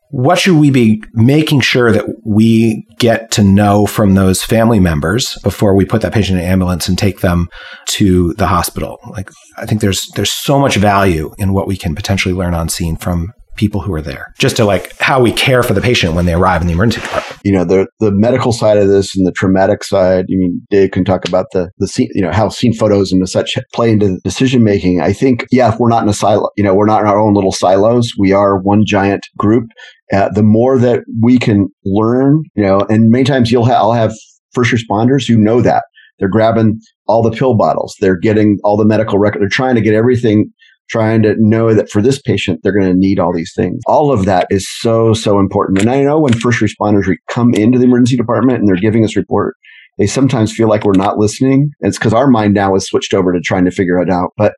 What 0.10 0.38
should 0.38 0.58
we 0.58 0.70
be 0.70 1.04
making 1.14 1.62
sure 1.62 1.92
that 1.92 2.06
we 2.24 2.86
get 3.00 3.32
to 3.32 3.44
know 3.44 3.88
from 3.88 4.14
those 4.14 4.44
family 4.44 4.80
members 4.80 5.40
before 5.42 5.76
we 5.76 5.86
put 5.86 6.04
that 6.04 6.14
patient 6.14 6.38
in 6.38 6.46
an 6.46 6.52
ambulance 6.52 6.88
and 6.88 6.98
take 6.98 7.22
them 7.22 7.50
to 7.88 8.34
the 8.34 8.46
hospital? 8.46 9.00
Like 9.10 9.32
I 9.58 9.66
think 9.66 9.82
there's 9.82 10.08
there's 10.16 10.32
so 10.32 10.60
much 10.60 10.76
value 10.76 11.34
in 11.40 11.52
what 11.52 11.68
we 11.68 11.76
can 11.76 11.96
potentially 11.96 12.36
learn 12.36 12.54
on 12.54 12.70
scene 12.70 12.96
from 12.96 13.34
people 13.56 13.82
who 13.82 13.94
are 13.94 14.02
there, 14.02 14.34
just 14.40 14.58
to 14.58 14.66
like 14.66 14.98
how 15.00 15.22
we 15.22 15.32
care 15.32 15.64
for 15.64 15.74
the 15.74 15.82
patient 15.82 16.14
when 16.14 16.26
they 16.26 16.34
arrive 16.34 16.62
in 16.62 16.68
the 16.68 16.74
emergency 16.74 17.02
department. 17.02 17.42
You 17.44 17.52
know, 17.52 17.66
the 17.66 17.88
the 18.00 18.12
medical 18.12 18.52
side 18.52 18.78
of 18.78 18.88
this 18.88 19.16
and 19.16 19.26
the 19.28 19.32
traumatic 19.32 19.84
side. 19.84 20.26
I 20.30 20.36
mean, 20.36 20.62
Dave 20.70 20.92
can 20.92 21.06
talk 21.06 21.28
about 21.28 21.48
the 21.52 21.70
the 21.78 21.88
scene, 21.88 22.10
you 22.14 22.22
know, 22.22 22.32
how 22.32 22.50
scene 22.50 22.74
photos 22.74 23.12
and 23.12 23.28
such 23.28 23.58
play 23.74 23.92
into 23.92 24.20
decision 24.24 24.64
making. 24.64 25.02
I 25.02 25.14
think, 25.14 25.46
yeah, 25.52 25.72
if 25.72 25.80
we're 25.80 25.90
not 25.90 26.04
in 26.04 26.10
a 26.10 26.14
silo. 26.14 26.50
You 26.58 26.64
know, 26.64 26.74
we're 26.74 26.86
not 26.86 27.02
in 27.02 27.08
our 27.08 27.20
own 27.20 27.34
little 27.34 27.52
silos. 27.52 28.12
We 28.18 28.32
are 28.32 28.60
one 28.62 28.84
giant 28.86 29.28
group. 29.38 29.70
Uh, 30.12 30.30
the 30.30 30.44
more 30.44 30.78
that 30.78 31.02
we 31.22 31.40
can 31.40 31.68
learn, 31.86 32.44
you 32.56 32.64
know, 32.64 32.82
and 32.90 33.10
many 33.10 33.24
times 33.24 33.52
you'll 33.52 33.66
have 33.66 33.78
I'll 33.78 33.94
have 33.94 34.14
first 34.52 34.72
responders 34.72 35.28
who 35.28 35.38
know 35.38 35.62
that 35.62 35.84
they're 36.20 36.30
grabbing 36.30 36.80
all 37.08 37.22
the 37.22 37.36
pill 37.36 37.56
bottles. 37.56 37.96
They're 38.00 38.18
getting 38.18 38.60
all 38.64 38.78
the 38.78 38.86
medical 38.86 39.20
record. 39.20 39.42
They're 39.42 39.50
trying 39.50 39.76
to 39.76 39.82
get 39.82 39.94
everything 39.94 40.52
trying 40.94 41.24
to 41.24 41.34
know 41.40 41.74
that 41.74 41.90
for 41.90 42.04
this 42.04 42.22
patient, 42.22 42.60
they're 42.62 42.78
going 42.78 42.92
to 42.92 42.98
need 42.98 43.20
all 43.20 43.34
these 43.34 43.52
things. 43.56 43.82
All 43.88 44.12
of 44.12 44.26
that 44.26 44.46
is 44.52 44.68
so, 44.80 45.16
so 45.16 45.40
important. 45.40 45.82
And 45.82 45.90
I 45.90 46.02
know 46.04 46.20
when 46.20 46.34
first 46.34 46.62
responders 46.62 47.12
come 47.32 47.52
into 47.56 47.80
the 47.80 47.86
emergency 47.86 48.16
department 48.16 48.60
and 48.60 48.68
they're 48.68 48.76
giving 48.76 49.04
us 49.04 49.16
report, 49.16 49.56
they 49.98 50.06
sometimes 50.06 50.54
feel 50.54 50.70
like 50.70 50.84
we're 50.84 50.94
not 50.94 51.18
listening. 51.18 51.72
It's 51.80 51.98
because 51.98 52.14
our 52.14 52.28
mind 52.28 52.54
now 52.54 52.76
is 52.76 52.86
switched 52.86 53.16
over 53.16 53.34
to 53.34 53.40
trying 53.40 53.66
to 53.66 53.72
figure 53.72 54.00
it 54.00 54.10
out. 54.12 54.34
But 54.38 54.54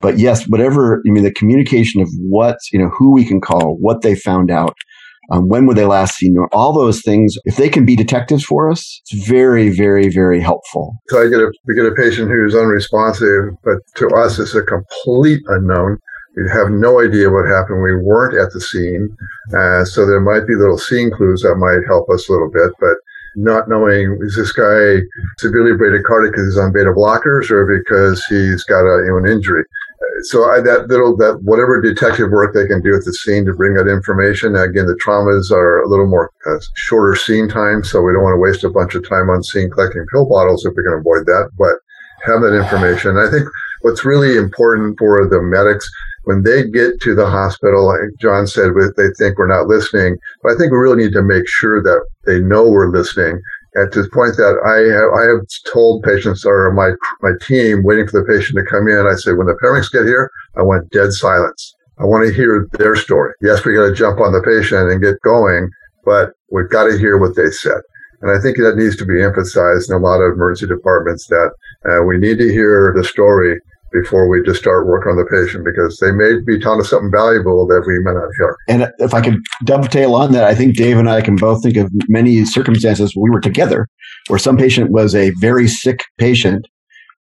but 0.00 0.18
yes, 0.18 0.44
whatever, 0.44 1.02
I 1.06 1.10
mean, 1.10 1.24
the 1.24 1.32
communication 1.32 2.00
of 2.00 2.08
what, 2.20 2.56
you 2.72 2.78
know, 2.78 2.88
who 2.88 3.12
we 3.12 3.24
can 3.24 3.40
call, 3.40 3.76
what 3.80 4.00
they 4.00 4.14
found 4.14 4.50
out, 4.50 4.74
um, 5.30 5.48
when 5.48 5.66
were 5.66 5.74
they 5.74 5.84
last 5.84 6.16
seen? 6.16 6.36
All 6.52 6.72
those 6.72 7.02
things, 7.02 7.36
if 7.44 7.56
they 7.56 7.68
can 7.68 7.84
be 7.84 7.96
detectives 7.96 8.44
for 8.44 8.70
us, 8.70 9.00
it's 9.04 9.26
very, 9.26 9.70
very, 9.70 10.08
very 10.08 10.40
helpful. 10.40 10.96
So 11.08 11.22
I 11.22 11.28
get 11.28 11.40
a 11.40 11.52
we 11.66 11.74
get 11.74 11.86
a 11.86 11.94
patient 11.94 12.30
who's 12.30 12.54
unresponsive, 12.54 13.54
but 13.62 13.78
to 13.96 14.08
us 14.16 14.38
it's 14.38 14.54
a 14.54 14.62
complete 14.62 15.42
unknown. 15.48 15.98
We 16.36 16.48
have 16.50 16.70
no 16.70 17.00
idea 17.00 17.30
what 17.30 17.46
happened. 17.46 17.82
We 17.82 17.96
weren't 17.96 18.38
at 18.38 18.52
the 18.52 18.60
scene, 18.60 19.16
uh, 19.54 19.84
so 19.84 20.06
there 20.06 20.20
might 20.20 20.46
be 20.46 20.54
little 20.54 20.78
scene 20.78 21.10
clues 21.10 21.42
that 21.42 21.56
might 21.56 21.86
help 21.88 22.08
us 22.10 22.28
a 22.28 22.32
little 22.32 22.50
bit, 22.50 22.72
but 22.80 22.96
not 23.36 23.68
knowing 23.68 24.18
is 24.22 24.34
this 24.36 24.52
guy 24.52 24.98
severely 25.38 25.72
bradycardic 25.72 26.32
because 26.32 26.46
he's 26.46 26.58
on 26.58 26.72
beta 26.72 26.90
blockers 26.90 27.50
or 27.50 27.66
because 27.66 28.24
he's 28.26 28.64
got 28.64 28.80
a, 28.80 29.04
you 29.04 29.10
know, 29.10 29.18
an 29.18 29.30
injury 29.30 29.64
so 30.22 30.50
I, 30.50 30.60
that 30.60 30.88
little 30.88 31.16
that 31.16 31.40
whatever 31.42 31.80
detective 31.80 32.30
work 32.30 32.54
they 32.54 32.66
can 32.66 32.82
do 32.82 32.94
at 32.94 33.04
the 33.04 33.12
scene 33.12 33.44
to 33.46 33.54
bring 33.54 33.74
that 33.74 33.88
information. 33.88 34.56
Again, 34.56 34.86
the 34.86 34.98
traumas 35.02 35.50
are 35.50 35.82
a 35.82 35.88
little 35.88 36.06
more 36.06 36.30
uh, 36.46 36.58
shorter 36.76 37.16
scene 37.16 37.48
time, 37.48 37.84
so 37.84 38.00
we 38.00 38.12
don't 38.12 38.22
want 38.22 38.34
to 38.34 38.40
waste 38.40 38.64
a 38.64 38.70
bunch 38.70 38.94
of 38.94 39.08
time 39.08 39.30
on 39.30 39.42
scene 39.42 39.70
collecting 39.70 40.06
pill 40.12 40.26
bottles 40.26 40.64
if 40.64 40.74
we 40.76 40.82
can 40.82 40.94
avoid 40.94 41.26
that. 41.26 41.50
But 41.58 41.76
have 42.24 42.42
that 42.42 42.56
information. 42.56 43.16
I 43.16 43.30
think 43.30 43.48
what's 43.82 44.04
really 44.04 44.36
important 44.36 44.98
for 44.98 45.26
the 45.26 45.40
medics 45.42 45.88
when 46.24 46.42
they 46.42 46.68
get 46.68 47.00
to 47.00 47.14
the 47.14 47.28
hospital, 47.28 47.86
like 47.86 48.10
John 48.20 48.46
said, 48.46 48.72
they 48.96 49.08
think 49.18 49.38
we're 49.38 49.48
not 49.48 49.68
listening. 49.68 50.18
But 50.42 50.52
I 50.52 50.56
think 50.56 50.70
we 50.70 50.78
really 50.78 51.04
need 51.04 51.14
to 51.14 51.22
make 51.22 51.48
sure 51.48 51.82
that 51.82 52.04
they 52.26 52.40
know 52.40 52.68
we're 52.68 52.92
listening 52.92 53.40
and 53.74 53.92
to 53.92 54.02
the 54.02 54.10
point 54.10 54.36
that 54.36 54.58
I 54.66 54.78
have, 54.90 55.10
I 55.14 55.24
have 55.30 55.46
told 55.72 56.02
patients 56.02 56.44
or 56.44 56.72
my 56.72 56.90
my 57.22 57.32
team 57.46 57.82
waiting 57.84 58.06
for 58.06 58.20
the 58.20 58.26
patient 58.26 58.58
to 58.58 58.64
come 58.64 58.88
in, 58.88 59.06
I 59.06 59.14
say 59.14 59.32
when 59.32 59.46
the 59.46 59.58
parents 59.60 59.88
get 59.88 60.06
here, 60.06 60.30
I 60.56 60.62
want 60.62 60.90
dead 60.90 61.12
silence. 61.12 61.74
I 61.98 62.04
want 62.04 62.26
to 62.26 62.34
hear 62.34 62.66
their 62.72 62.96
story. 62.96 63.34
Yes, 63.42 63.64
we 63.64 63.74
got 63.74 63.86
to 63.88 63.94
jump 63.94 64.20
on 64.20 64.32
the 64.32 64.42
patient 64.42 64.90
and 64.90 65.02
get 65.02 65.20
going, 65.22 65.68
but 66.04 66.32
we've 66.50 66.70
got 66.70 66.84
to 66.84 66.98
hear 66.98 67.18
what 67.18 67.36
they 67.36 67.50
said. 67.50 67.82
And 68.22 68.30
I 68.30 68.40
think 68.40 68.56
that 68.58 68.76
needs 68.76 68.96
to 68.96 69.06
be 69.06 69.22
emphasized 69.22 69.90
in 69.90 69.96
a 69.96 70.00
lot 70.00 70.20
of 70.20 70.32
emergency 70.32 70.66
departments 70.66 71.26
that 71.28 71.52
uh, 71.88 72.02
we 72.04 72.18
need 72.18 72.38
to 72.38 72.52
hear 72.52 72.92
the 72.96 73.04
story 73.04 73.60
before 73.92 74.28
we 74.28 74.42
just 74.42 74.60
start 74.60 74.86
working 74.86 75.10
on 75.10 75.16
the 75.16 75.24
patient 75.24 75.64
because 75.64 75.98
they 75.98 76.12
may 76.12 76.40
be 76.46 76.60
telling 76.60 76.80
us 76.80 76.90
something 76.90 77.10
valuable 77.10 77.66
that 77.66 77.84
we 77.86 77.98
may 78.00 78.12
not 78.12 78.28
hear. 78.38 78.56
And 78.68 78.92
if 78.98 79.14
I 79.14 79.20
could 79.20 79.38
dovetail 79.64 80.14
on 80.14 80.32
that, 80.32 80.44
I 80.44 80.54
think 80.54 80.76
Dave 80.76 80.98
and 80.98 81.08
I 81.08 81.20
can 81.20 81.36
both 81.36 81.62
think 81.62 81.76
of 81.76 81.90
many 82.08 82.44
circumstances 82.44 83.14
we 83.16 83.30
were 83.30 83.40
together 83.40 83.88
where 84.28 84.38
some 84.38 84.56
patient 84.56 84.90
was 84.90 85.14
a 85.14 85.30
very 85.40 85.68
sick 85.68 86.04
patient 86.18 86.66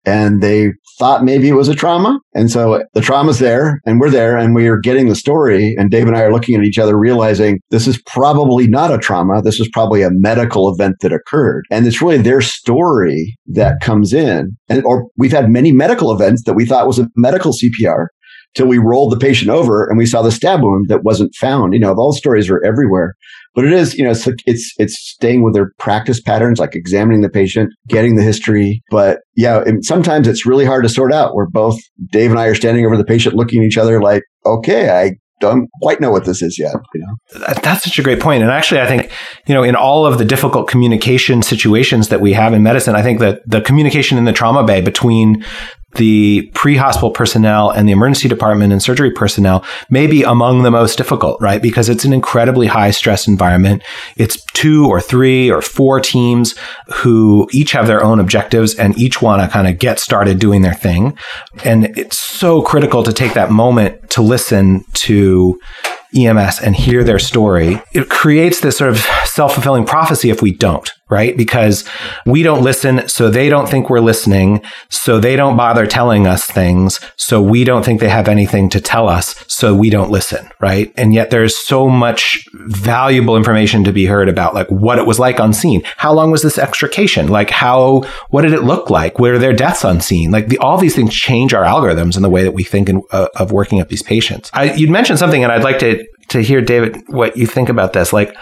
and 0.04 0.42
they 0.42 0.72
thought 0.98 1.24
maybe 1.24 1.48
it 1.48 1.54
was 1.54 1.68
a 1.68 1.74
trauma. 1.74 2.18
And 2.34 2.50
so 2.50 2.82
the 2.94 3.00
trauma's 3.00 3.38
there 3.38 3.80
and 3.86 4.00
we're 4.00 4.10
there 4.10 4.36
and 4.36 4.54
we 4.54 4.66
are 4.68 4.78
getting 4.78 5.08
the 5.08 5.14
story. 5.14 5.74
And 5.78 5.90
Dave 5.90 6.06
and 6.06 6.16
I 6.16 6.22
are 6.22 6.32
looking 6.32 6.54
at 6.54 6.64
each 6.64 6.78
other, 6.78 6.98
realizing 6.98 7.60
this 7.70 7.86
is 7.86 8.00
probably 8.06 8.66
not 8.66 8.92
a 8.92 8.98
trauma. 8.98 9.42
This 9.42 9.60
is 9.60 9.68
probably 9.72 10.02
a 10.02 10.10
medical 10.10 10.72
event 10.72 10.96
that 11.00 11.12
occurred. 11.12 11.64
And 11.70 11.86
it's 11.86 12.02
really 12.02 12.18
their 12.18 12.40
story 12.40 13.36
that 13.46 13.80
comes 13.80 14.12
in. 14.12 14.56
And, 14.68 14.84
or 14.84 15.08
we've 15.16 15.32
had 15.32 15.50
many 15.50 15.72
medical 15.72 16.12
events 16.12 16.44
that 16.44 16.54
we 16.54 16.66
thought 16.66 16.86
was 16.86 16.98
a 16.98 17.08
medical 17.16 17.52
CPR 17.52 18.06
till 18.54 18.66
we 18.66 18.78
rolled 18.78 19.12
the 19.12 19.18
patient 19.18 19.50
over 19.50 19.86
and 19.86 19.98
we 19.98 20.06
saw 20.06 20.22
the 20.22 20.30
stab 20.30 20.62
wound 20.62 20.86
that 20.88 21.04
wasn't 21.04 21.34
found. 21.34 21.72
You 21.72 21.80
know, 21.80 21.94
those 21.94 22.18
stories 22.18 22.50
are 22.50 22.62
everywhere. 22.64 23.14
But 23.54 23.66
it 23.66 23.72
is, 23.72 23.94
you 23.94 24.04
know, 24.04 24.10
it's 24.10 24.26
it's 24.46 24.72
it's 24.78 24.98
staying 24.98 25.42
with 25.42 25.54
their 25.54 25.72
practice 25.78 26.20
patterns, 26.20 26.58
like 26.58 26.74
examining 26.74 27.20
the 27.20 27.28
patient, 27.28 27.70
getting 27.86 28.16
the 28.16 28.22
history. 28.22 28.82
But 28.90 29.20
yeah, 29.36 29.62
sometimes 29.82 30.26
it's 30.26 30.46
really 30.46 30.64
hard 30.64 30.84
to 30.84 30.88
sort 30.88 31.12
out. 31.12 31.34
Where 31.34 31.48
both 31.48 31.78
Dave 32.10 32.30
and 32.30 32.40
I 32.40 32.46
are 32.46 32.54
standing 32.54 32.86
over 32.86 32.96
the 32.96 33.04
patient, 33.04 33.34
looking 33.34 33.62
at 33.62 33.66
each 33.66 33.78
other, 33.78 34.00
like, 34.00 34.22
okay, 34.46 34.88
I 34.88 35.16
don't 35.42 35.68
quite 35.82 36.00
know 36.00 36.10
what 36.10 36.24
this 36.24 36.40
is 36.40 36.58
yet. 36.58 36.74
You 36.94 37.00
know, 37.00 37.54
that's 37.62 37.84
such 37.84 37.98
a 37.98 38.02
great 38.02 38.20
point. 38.20 38.42
And 38.42 38.50
actually, 38.50 38.80
I 38.80 38.86
think 38.86 39.10
you 39.46 39.54
know, 39.54 39.64
in 39.64 39.74
all 39.74 40.06
of 40.06 40.16
the 40.16 40.24
difficult 40.24 40.68
communication 40.68 41.42
situations 41.42 42.08
that 42.08 42.22
we 42.22 42.32
have 42.32 42.54
in 42.54 42.62
medicine, 42.62 42.94
I 42.94 43.02
think 43.02 43.20
that 43.20 43.42
the 43.46 43.60
communication 43.60 44.16
in 44.16 44.24
the 44.24 44.32
trauma 44.32 44.64
bay 44.64 44.80
between 44.80 45.44
the 45.94 46.50
pre-hospital 46.54 47.10
personnel 47.10 47.70
and 47.70 47.88
the 47.88 47.92
emergency 47.92 48.28
department 48.28 48.72
and 48.72 48.82
surgery 48.82 49.10
personnel 49.10 49.64
may 49.90 50.06
be 50.06 50.22
among 50.22 50.62
the 50.62 50.70
most 50.70 50.96
difficult, 50.96 51.40
right? 51.40 51.60
Because 51.60 51.88
it's 51.88 52.04
an 52.04 52.12
incredibly 52.12 52.66
high 52.66 52.90
stress 52.90 53.26
environment. 53.26 53.82
It's 54.16 54.42
two 54.52 54.86
or 54.86 55.00
three 55.00 55.50
or 55.50 55.62
four 55.62 56.00
teams 56.00 56.54
who 56.94 57.48
each 57.52 57.72
have 57.72 57.86
their 57.86 58.02
own 58.02 58.20
objectives 58.20 58.74
and 58.74 58.98
each 58.98 59.20
want 59.20 59.42
to 59.42 59.48
kind 59.48 59.68
of 59.68 59.78
get 59.78 59.98
started 59.98 60.38
doing 60.38 60.62
their 60.62 60.74
thing. 60.74 61.16
And 61.64 61.96
it's 61.98 62.18
so 62.18 62.62
critical 62.62 63.02
to 63.02 63.12
take 63.12 63.34
that 63.34 63.50
moment 63.50 64.10
to 64.10 64.22
listen 64.22 64.84
to 64.94 65.58
EMS 66.14 66.60
and 66.60 66.76
hear 66.76 67.04
their 67.04 67.18
story, 67.18 67.80
it 67.92 68.08
creates 68.08 68.60
this 68.60 68.76
sort 68.76 68.90
of 68.90 68.98
self 69.24 69.54
fulfilling 69.54 69.84
prophecy 69.84 70.30
if 70.30 70.42
we 70.42 70.52
don't, 70.52 70.90
right? 71.12 71.36
Because 71.36 71.84
we 72.24 72.42
don't 72.42 72.62
listen, 72.62 73.06
so 73.06 73.30
they 73.30 73.48
don't 73.50 73.68
think 73.68 73.90
we're 73.90 74.00
listening, 74.00 74.62
so 74.88 75.20
they 75.20 75.36
don't 75.36 75.56
bother 75.56 75.86
telling 75.86 76.26
us 76.26 76.46
things, 76.46 76.98
so 77.16 77.40
we 77.42 77.64
don't 77.64 77.84
think 77.84 78.00
they 78.00 78.08
have 78.08 78.28
anything 78.28 78.70
to 78.70 78.80
tell 78.80 79.08
us, 79.08 79.44
so 79.46 79.74
we 79.74 79.90
don't 79.90 80.10
listen, 80.10 80.48
right? 80.58 80.92
And 80.96 81.12
yet 81.12 81.30
there's 81.30 81.54
so 81.66 81.88
much 81.88 82.44
valuable 82.54 83.36
information 83.36 83.84
to 83.84 83.92
be 83.92 84.06
heard 84.06 84.28
about, 84.28 84.54
like 84.54 84.68
what 84.68 84.98
it 84.98 85.06
was 85.06 85.18
like 85.18 85.38
on 85.38 85.52
scene. 85.52 85.82
How 85.98 86.12
long 86.12 86.30
was 86.30 86.42
this 86.42 86.58
extrication? 86.58 87.28
Like 87.28 87.50
how, 87.50 88.02
what 88.30 88.42
did 88.42 88.54
it 88.54 88.62
look 88.62 88.88
like? 88.88 89.18
Were 89.18 89.38
there 89.38 89.52
deaths 89.52 89.84
on 89.84 90.00
scene? 90.00 90.30
Like 90.30 90.48
the, 90.48 90.58
all 90.58 90.78
these 90.78 90.96
things 90.96 91.14
change 91.14 91.52
our 91.52 91.64
algorithms 91.64 92.16
and 92.16 92.24
the 92.24 92.30
way 92.30 92.42
that 92.42 92.52
we 92.52 92.64
think 92.64 92.88
in, 92.88 93.02
uh, 93.10 93.28
of 93.36 93.52
working 93.52 93.80
up 93.80 93.88
these 93.88 94.02
patients. 94.02 94.50
I, 94.54 94.72
you'd 94.72 94.90
mentioned 94.90 95.18
something, 95.18 95.42
and 95.42 95.52
I'd 95.52 95.64
like 95.64 95.78
to 95.80 96.06
to 96.28 96.42
hear, 96.42 96.62
David, 96.62 97.02
what 97.08 97.36
you 97.36 97.46
think 97.46 97.68
about 97.68 97.92
this. 97.92 98.12
Like, 98.12 98.34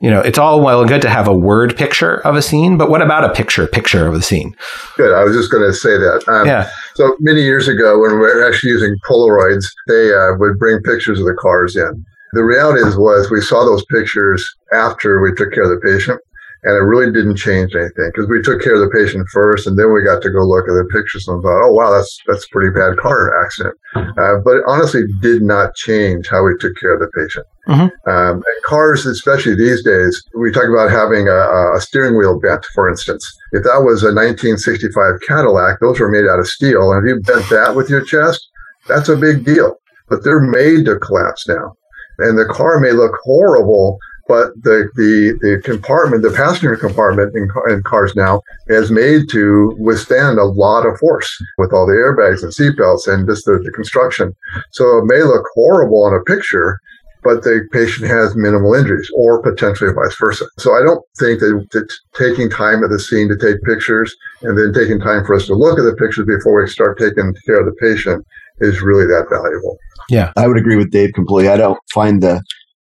you 0.00 0.10
know, 0.10 0.20
it's 0.20 0.38
all 0.38 0.60
well 0.60 0.80
and 0.80 0.88
good 0.88 1.02
to 1.02 1.08
have 1.08 1.26
a 1.26 1.36
word 1.36 1.76
picture 1.76 2.16
of 2.26 2.36
a 2.36 2.42
scene, 2.42 2.76
but 2.76 2.90
what 2.90 3.02
about 3.02 3.24
a 3.24 3.32
picture 3.32 3.66
picture 3.66 4.06
of 4.06 4.14
the 4.14 4.22
scene? 4.22 4.54
Good. 4.96 5.14
I 5.14 5.24
was 5.24 5.34
just 5.34 5.50
going 5.50 5.64
to 5.64 5.72
say 5.72 5.96
that. 5.96 6.24
Um, 6.28 6.46
yeah. 6.46 6.70
So 6.94 7.16
many 7.20 7.42
years 7.42 7.66
ago, 7.68 7.98
when 7.98 8.12
we 8.12 8.18
were 8.18 8.46
actually 8.46 8.70
using 8.70 8.94
Polaroids, 9.08 9.64
they 9.88 10.12
uh, 10.12 10.36
would 10.38 10.58
bring 10.58 10.82
pictures 10.82 11.18
of 11.18 11.26
the 11.26 11.34
cars 11.34 11.76
in. 11.76 12.04
The 12.32 12.44
reality 12.44 12.86
is, 12.86 12.96
was 12.96 13.30
we 13.30 13.40
saw 13.40 13.64
those 13.64 13.84
pictures 13.86 14.44
after 14.74 15.22
we 15.22 15.32
took 15.34 15.52
care 15.52 15.62
of 15.62 15.70
the 15.70 15.80
patient 15.80 16.20
and 16.64 16.74
it 16.74 16.84
really 16.84 17.12
didn't 17.12 17.36
change 17.36 17.74
anything 17.74 18.10
because 18.12 18.28
we 18.28 18.42
took 18.42 18.62
care 18.62 18.74
of 18.74 18.80
the 18.80 18.90
patient 18.90 19.26
first, 19.32 19.66
and 19.66 19.78
then 19.78 19.92
we 19.92 20.02
got 20.02 20.22
to 20.22 20.30
go 20.30 20.42
look 20.42 20.68
at 20.68 20.74
the 20.74 20.88
pictures 20.90 21.26
and 21.28 21.42
thought, 21.42 21.62
"Oh 21.64 21.72
wow, 21.72 21.90
that's 21.92 22.18
that's 22.26 22.44
a 22.44 22.52
pretty 22.52 22.72
bad 22.72 22.96
car 22.98 23.42
accident." 23.44 23.74
Uh, 23.94 24.40
but 24.44 24.56
it 24.56 24.64
honestly 24.66 25.04
did 25.20 25.42
not 25.42 25.74
change 25.74 26.28
how 26.28 26.44
we 26.44 26.56
took 26.58 26.76
care 26.76 26.94
of 26.94 27.00
the 27.00 27.10
patient. 27.14 27.46
Mm-hmm. 27.68 28.10
Um, 28.10 28.34
and 28.36 28.62
cars, 28.64 29.06
especially 29.06 29.56
these 29.56 29.82
days, 29.82 30.22
we 30.38 30.52
talk 30.52 30.68
about 30.68 30.90
having 30.90 31.26
a, 31.28 31.74
a, 31.74 31.80
steering 31.80 32.16
wheel 32.16 32.38
bent, 32.38 32.64
for 32.74 32.88
instance. 32.88 33.26
If 33.52 33.64
that 33.64 33.82
was 33.82 34.02
a 34.02 34.14
1965 34.14 34.94
Cadillac, 35.26 35.80
those 35.80 35.98
were 35.98 36.10
made 36.10 36.28
out 36.30 36.38
of 36.38 36.46
steel, 36.46 36.92
and 36.92 37.02
if 37.02 37.08
you 37.08 37.20
bent 37.20 37.48
that 37.50 37.74
with 37.74 37.90
your 37.90 38.04
chest, 38.04 38.46
that's 38.86 39.08
a 39.08 39.16
big 39.16 39.44
deal. 39.44 39.74
But 40.08 40.22
they're 40.22 40.40
made 40.40 40.84
to 40.86 40.98
collapse 40.98 41.48
now, 41.48 41.74
and 42.18 42.38
the 42.38 42.46
car 42.46 42.78
may 42.78 42.92
look 42.92 43.18
horrible 43.24 43.98
but 44.28 44.54
the, 44.62 44.90
the, 44.96 45.38
the 45.40 45.62
compartment, 45.62 46.22
the 46.22 46.30
passenger 46.30 46.76
compartment 46.76 47.34
in, 47.34 47.48
in, 47.68 47.82
cars 47.82 48.14
now 48.16 48.42
is 48.66 48.90
made 48.90 49.28
to 49.30 49.74
withstand 49.78 50.38
a 50.38 50.44
lot 50.44 50.86
of 50.86 50.98
force 50.98 51.30
with 51.58 51.72
all 51.72 51.86
the 51.86 51.92
airbags 51.92 52.42
and 52.42 52.52
seatbelts 52.52 53.06
and 53.06 53.28
just 53.28 53.44
the, 53.44 53.58
the 53.58 53.70
construction. 53.72 54.34
So 54.72 54.98
it 54.98 55.04
may 55.06 55.22
look 55.22 55.44
horrible 55.54 56.04
on 56.04 56.14
a 56.14 56.22
picture, 56.24 56.80
but 57.22 57.42
the 57.42 57.68
patient 57.72 58.08
has 58.08 58.36
minimal 58.36 58.74
injuries 58.74 59.10
or 59.16 59.42
potentially 59.42 59.92
vice 59.92 60.16
versa. 60.18 60.46
So 60.58 60.74
I 60.74 60.82
don't 60.82 61.02
think 61.18 61.40
that, 61.40 61.66
that, 61.72 61.92
taking 62.14 62.50
time 62.50 62.82
at 62.82 62.90
the 62.90 62.98
scene 62.98 63.28
to 63.28 63.36
take 63.36 63.62
pictures 63.62 64.14
and 64.42 64.58
then 64.58 64.72
taking 64.72 64.98
time 64.98 65.24
for 65.24 65.34
us 65.34 65.46
to 65.46 65.54
look 65.54 65.78
at 65.78 65.82
the 65.82 65.94
pictures 65.94 66.26
before 66.26 66.60
we 66.60 66.68
start 66.68 66.98
taking 66.98 67.34
care 67.44 67.60
of 67.60 67.66
the 67.66 67.76
patient 67.80 68.26
is 68.58 68.80
really 68.80 69.06
that 69.06 69.26
valuable. 69.30 69.76
Yeah. 70.08 70.32
I 70.36 70.46
would 70.46 70.56
agree 70.56 70.76
with 70.76 70.90
Dave 70.90 71.12
completely. 71.14 71.50
I 71.50 71.56
don't 71.56 71.78
find 71.92 72.22
the 72.22 72.42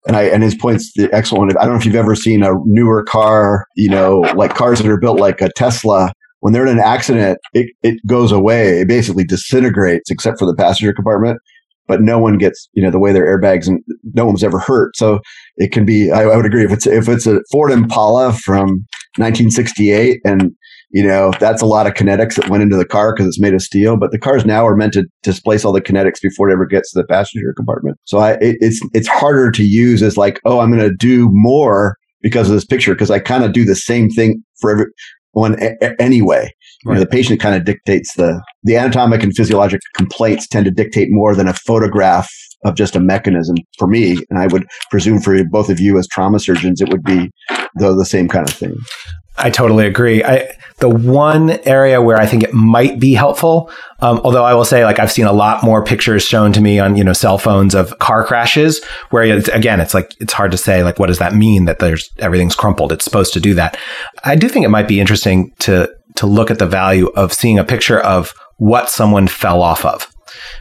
and 0.07 0.15
I 0.15 0.23
and 0.23 0.43
his 0.43 0.55
points 0.55 0.91
the 0.95 1.09
excellent. 1.13 1.55
I 1.57 1.63
don't 1.63 1.73
know 1.73 1.79
if 1.79 1.85
you've 1.85 1.95
ever 1.95 2.15
seen 2.15 2.43
a 2.43 2.53
newer 2.65 3.03
car, 3.03 3.65
you 3.75 3.89
know, 3.89 4.19
like 4.35 4.55
cars 4.55 4.79
that 4.79 4.87
are 4.87 4.99
built 4.99 5.19
like 5.19 5.41
a 5.41 5.51
Tesla. 5.55 6.13
When 6.39 6.53
they're 6.53 6.65
in 6.65 6.79
an 6.79 6.83
accident, 6.83 7.37
it, 7.53 7.69
it 7.83 7.99
goes 8.07 8.31
away. 8.31 8.79
It 8.79 8.87
basically 8.87 9.23
disintegrates, 9.23 10.09
except 10.09 10.39
for 10.39 10.47
the 10.47 10.55
passenger 10.55 10.91
compartment. 10.91 11.39
But 11.87 12.01
no 12.01 12.17
one 12.17 12.39
gets, 12.39 12.67
you 12.73 12.81
know, 12.81 12.89
the 12.89 12.97
way 12.97 13.11
their 13.11 13.25
airbags 13.25 13.67
and 13.67 13.83
no 14.15 14.25
one's 14.25 14.43
ever 14.43 14.57
hurt. 14.57 14.95
So 14.95 15.19
it 15.57 15.71
can 15.71 15.85
be. 15.85 16.09
I, 16.09 16.23
I 16.23 16.35
would 16.35 16.45
agree 16.45 16.63
if 16.63 16.71
it's 16.71 16.87
if 16.87 17.07
it's 17.07 17.27
a 17.27 17.41
Ford 17.51 17.71
Impala 17.71 18.33
from 18.33 18.85
1968 19.17 20.21
and 20.25 20.51
you 20.91 21.03
know 21.03 21.31
that's 21.39 21.61
a 21.61 21.65
lot 21.65 21.87
of 21.87 21.93
kinetics 21.93 22.35
that 22.35 22.49
went 22.49 22.63
into 22.63 22.75
the 22.75 22.85
car 22.85 23.13
because 23.13 23.27
it's 23.27 23.39
made 23.39 23.53
of 23.53 23.61
steel 23.61 23.97
but 23.97 24.11
the 24.11 24.19
cars 24.19 24.45
now 24.45 24.65
are 24.65 24.75
meant 24.75 24.93
to 24.93 25.05
displace 25.23 25.63
all 25.65 25.71
the 25.71 25.81
kinetics 25.81 26.21
before 26.21 26.49
it 26.49 26.53
ever 26.53 26.65
gets 26.65 26.91
to 26.91 26.99
the 26.99 27.07
passenger 27.07 27.53
compartment 27.55 27.97
so 28.05 28.19
I, 28.19 28.33
it, 28.33 28.57
it's 28.59 28.81
it's 28.93 29.07
harder 29.07 29.51
to 29.51 29.63
use 29.63 30.03
as 30.03 30.17
like 30.17 30.39
oh 30.45 30.59
i'm 30.59 30.71
going 30.71 30.87
to 30.87 30.95
do 30.95 31.29
more 31.31 31.97
because 32.21 32.49
of 32.49 32.55
this 32.55 32.65
picture 32.65 32.93
because 32.93 33.11
i 33.11 33.19
kind 33.19 33.43
of 33.43 33.53
do 33.53 33.65
the 33.65 33.75
same 33.75 34.09
thing 34.09 34.43
for 34.59 34.71
everyone 34.71 35.61
a- 35.61 36.01
anyway 36.01 36.51
right. 36.85 36.93
you 36.93 36.93
know, 36.93 36.99
the 36.99 37.05
patient 37.05 37.39
kind 37.39 37.55
of 37.55 37.65
dictates 37.65 38.13
the 38.15 38.41
the 38.63 38.75
anatomic 38.75 39.23
and 39.23 39.35
physiologic 39.35 39.81
complaints 39.95 40.47
tend 40.47 40.65
to 40.65 40.71
dictate 40.71 41.07
more 41.11 41.35
than 41.35 41.47
a 41.47 41.53
photograph 41.53 42.29
of 42.63 42.75
just 42.75 42.95
a 42.95 42.99
mechanism 42.99 43.55
for 43.77 43.87
me 43.87 44.17
and 44.29 44.39
i 44.39 44.47
would 44.47 44.67
presume 44.89 45.19
for 45.19 45.41
both 45.45 45.69
of 45.69 45.79
you 45.79 45.97
as 45.97 46.07
trauma 46.07 46.39
surgeons 46.39 46.81
it 46.81 46.89
would 46.89 47.03
be 47.03 47.31
the, 47.75 47.95
the 47.95 48.05
same 48.05 48.27
kind 48.27 48.47
of 48.47 48.53
thing 48.53 48.75
I 49.37 49.49
totally 49.49 49.87
agree. 49.87 50.23
I, 50.23 50.49
the 50.81 50.89
one 50.89 51.51
area 51.65 52.01
where 52.01 52.17
I 52.17 52.25
think 52.25 52.43
it 52.43 52.53
might 52.53 52.99
be 52.99 53.13
helpful, 53.13 53.71
um, 53.99 54.19
although 54.23 54.43
I 54.43 54.53
will 54.53 54.65
say, 54.65 54.83
like 54.83 54.99
I've 54.99 55.11
seen 55.11 55.25
a 55.25 55.31
lot 55.31 55.63
more 55.63 55.83
pictures 55.83 56.23
shown 56.23 56.51
to 56.53 56.61
me 56.61 56.79
on 56.79 56.97
you 56.97 57.03
know 57.03 57.13
cell 57.13 57.37
phones 57.37 57.73
of 57.73 57.97
car 57.99 58.25
crashes, 58.25 58.83
where 59.11 59.23
it's, 59.23 59.47
again, 59.49 59.79
it's 59.79 59.93
like 59.93 60.13
it's 60.19 60.33
hard 60.33 60.51
to 60.51 60.57
say 60.57 60.83
like 60.83 60.99
what 60.99 61.07
does 61.07 61.19
that 61.19 61.33
mean 61.33 61.65
that 61.65 61.79
there's 61.79 62.09
everything's 62.17 62.55
crumpled. 62.55 62.91
It's 62.91 63.05
supposed 63.05 63.33
to 63.33 63.39
do 63.39 63.53
that. 63.53 63.77
I 64.25 64.35
do 64.35 64.49
think 64.49 64.65
it 64.65 64.69
might 64.69 64.87
be 64.87 64.99
interesting 64.99 65.53
to 65.59 65.89
to 66.15 66.27
look 66.27 66.51
at 66.51 66.59
the 66.59 66.67
value 66.67 67.07
of 67.15 67.31
seeing 67.31 67.57
a 67.57 67.63
picture 67.63 67.99
of 67.99 68.33
what 68.57 68.89
someone 68.89 69.27
fell 69.27 69.61
off 69.61 69.85
of 69.85 70.11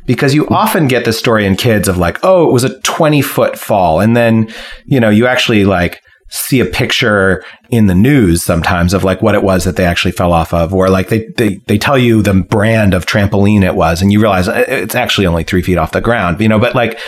because 0.07 0.35
you 0.35 0.49
often 0.49 0.89
get 0.89 1.05
this 1.05 1.19
story 1.19 1.47
in 1.47 1.57
kids 1.57 1.89
of 1.89 1.99
like, 1.99 2.19
oh, 2.23 2.49
it 2.49 2.53
was 2.53 2.65
a 2.65 2.81
20 2.81 3.23
foot 3.23 3.59
fall. 3.59 4.01
And 4.01 4.17
then, 4.17 4.53
you 4.85 5.01
know, 5.01 5.11
you 5.11 5.27
actually 5.27 5.65
like 5.65 6.03
see 6.31 6.61
a 6.61 6.65
picture 6.65 7.45
in 7.71 7.87
the 7.87 7.95
news 7.95 8.43
sometimes 8.43 8.95
of 8.95 9.05
like 9.05 9.21
what 9.21 9.35
it 9.35 9.43
was 9.43 9.65
that 9.65 9.77
they 9.77 9.85
actually 9.85 10.13
fell 10.13 10.33
off 10.33 10.55
of, 10.55 10.73
or 10.73 10.89
like 10.89 11.09
they, 11.09 11.27
they, 11.37 11.57
they 11.67 11.77
tell 11.77 11.99
you 11.99 12.23
the 12.23 12.35
brand 12.35 12.95
of 12.95 13.05
trampoline 13.05 13.63
it 13.63 13.75
was, 13.75 14.01
and 14.01 14.13
you 14.13 14.21
realize 14.21 14.49
uh, 14.49 14.65
it's 14.69 14.95
actually 14.95 15.27
only 15.27 15.45
three 15.45 15.63
feet 15.63 15.77
off 15.77 15.93
the 15.93 16.01
ground, 16.01 16.41
you 16.41 16.49
know, 16.49 16.59
but 16.59 16.75
like 16.75 16.99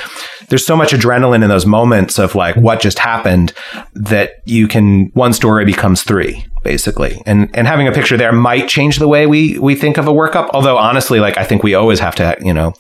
there's 0.49 0.67
so 0.67 0.77
much 0.77 0.93
adrenaline 0.93 1.43
in 1.43 1.49
those 1.49 1.67
moments 1.67 2.19
of 2.19 2.35
like 2.35 2.57
what 2.57 2.81
just 2.81 2.99
happened 2.99 3.53
that 3.95 4.43
you 4.45 4.69
can, 4.69 5.07
one 5.15 5.33
story 5.33 5.65
becomes 5.65 6.03
three 6.03 6.45
basically. 6.63 7.21
And, 7.27 7.51
and 7.57 7.67
having 7.67 7.89
a 7.89 7.93
picture 7.93 8.17
there 8.17 8.33
might 8.33 8.69
change 8.69 8.99
the 8.99 9.09
way 9.09 9.27
we, 9.27 9.59
we 9.59 9.75
think 9.75 9.99
of 9.99 10.07
a 10.07 10.13
workup. 10.13 10.51
Although 10.53 10.79
honestly, 10.79 11.19
like 11.19 11.37
I 11.37 11.45
think 11.45 11.63
we 11.63 11.75
always 11.75 11.99
have 11.99 12.15
to, 12.17 12.37
you 12.41 12.55
know, 12.55 12.75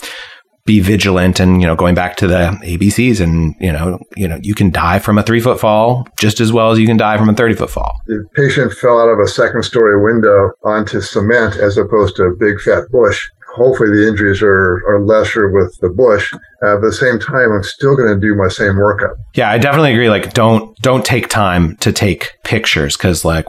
be 0.64 0.80
vigilant 0.80 1.40
and 1.40 1.60
you 1.60 1.66
know 1.66 1.74
going 1.74 1.94
back 1.94 2.16
to 2.16 2.26
the 2.26 2.56
ABCs 2.62 3.20
and 3.20 3.54
you 3.60 3.72
know 3.72 3.98
you 4.16 4.28
know 4.28 4.38
you 4.42 4.54
can 4.54 4.70
die 4.70 4.98
from 4.98 5.18
a 5.18 5.22
three 5.22 5.40
foot 5.40 5.58
fall 5.58 6.06
just 6.20 6.40
as 6.40 6.52
well 6.52 6.70
as 6.70 6.78
you 6.78 6.86
can 6.86 6.96
die 6.96 7.18
from 7.18 7.28
a 7.28 7.34
thirty 7.34 7.54
foot 7.54 7.70
fall. 7.70 7.92
The 8.06 8.24
patient 8.34 8.72
fell 8.72 9.00
out 9.00 9.08
of 9.08 9.18
a 9.18 9.26
second 9.26 9.64
story 9.64 10.02
window 10.02 10.52
onto 10.62 11.00
cement 11.00 11.56
as 11.56 11.76
opposed 11.76 12.16
to 12.16 12.24
a 12.24 12.36
big 12.36 12.60
fat 12.60 12.84
bush. 12.90 13.28
Hopefully 13.56 13.90
the 13.90 14.08
injuries 14.08 14.40
are, 14.40 14.82
are 14.88 15.04
lesser 15.04 15.50
with 15.50 15.76
the 15.82 15.90
bush. 15.90 16.32
at 16.62 16.80
the 16.80 16.90
same 16.90 17.18
time, 17.18 17.52
I'm 17.52 17.62
still 17.62 17.94
going 17.94 18.08
to 18.08 18.18
do 18.18 18.34
my 18.34 18.48
same 18.48 18.76
workup. 18.76 19.12
Yeah, 19.34 19.50
I 19.50 19.58
definitely 19.58 19.92
agree. 19.92 20.08
Like, 20.08 20.32
don't 20.32 20.74
don't 20.78 21.04
take 21.04 21.28
time 21.28 21.76
to 21.78 21.92
take 21.92 22.32
pictures 22.44 22.96
because 22.96 23.26
like 23.26 23.44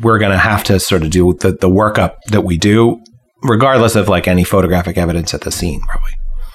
we're 0.00 0.18
going 0.18 0.32
to 0.32 0.38
have 0.38 0.64
to 0.64 0.80
sort 0.80 1.02
of 1.02 1.10
do 1.10 1.34
the, 1.34 1.52
the 1.52 1.68
workup 1.68 2.14
that 2.28 2.42
we 2.42 2.56
do 2.56 3.02
regardless 3.42 3.96
of 3.96 4.08
like 4.08 4.26
any 4.26 4.44
photographic 4.44 4.96
evidence 4.96 5.34
at 5.34 5.42
the 5.42 5.50
scene, 5.50 5.80
probably. 5.88 6.12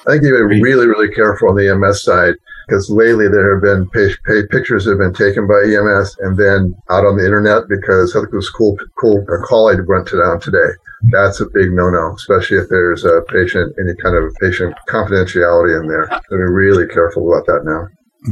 I 0.08 0.12
think 0.12 0.24
you 0.24 0.36
have 0.36 0.50
to 0.50 0.56
be 0.56 0.62
really, 0.62 0.88
really 0.88 1.13
careful 1.13 1.50
on 1.50 1.56
the 1.56 1.70
EMS 1.70 2.04
side 2.04 2.36
because 2.68 2.89
lately 2.89 3.28
there 3.28 3.56
have 3.56 3.63
been 3.63 3.89
pay, 3.89 4.13
pay 4.26 4.46
pictures 4.48 4.86
that 4.86 4.92
have 4.92 5.00
been 5.00 5.13
taken 5.13 5.48
by 5.48 5.63
EMS 5.63 6.18
and 6.20 6.38
then 6.38 6.76
out 6.89 7.06
on 7.06 7.18
the 7.18 7.26
internet 7.26 7.63
because 7.70 8.16
I 8.16 8.20
think 8.20 8.34
it 8.34 8.36
was 8.36 8.50
cool, 8.50 8.78
cool 9.00 9.24
a 9.32 9.39
call 9.44 9.70
I 9.70 9.76
went 9.88 10.08
to 10.10 10.20
down 10.20 10.39
today. 10.39 10.76
That's 11.12 11.39
a 11.39 11.46
big 11.46 11.72
no-no, 11.72 12.16
especially 12.16 12.58
if 12.58 12.70
there's 12.70 13.04
a 13.04 13.22
patient, 13.30 13.76
any 13.80 13.96
kind 13.96 14.16
of 14.16 14.34
patient 14.39 14.76
confidentiality 14.89 15.80
in 15.80 15.88
there. 15.88 16.08
So 16.08 16.38
be 16.38 16.44
really 16.44 16.88
careful 16.88 17.32
about 17.32 17.46
that 17.48 17.63
now. 17.63 17.88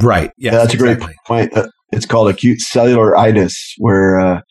Right. 0.06 0.32
Yeah, 0.38 0.52
that's 0.52 0.74
exactly. 0.74 0.92
a 0.92 1.06
great 1.06 1.18
point. 1.26 1.58
Uh, 1.58 1.68
it's 1.92 2.06
called 2.06 2.30
acute 2.30 2.60
cellular 2.60 3.18
itis, 3.18 3.76
where 3.78 4.20
uh, 4.20 4.42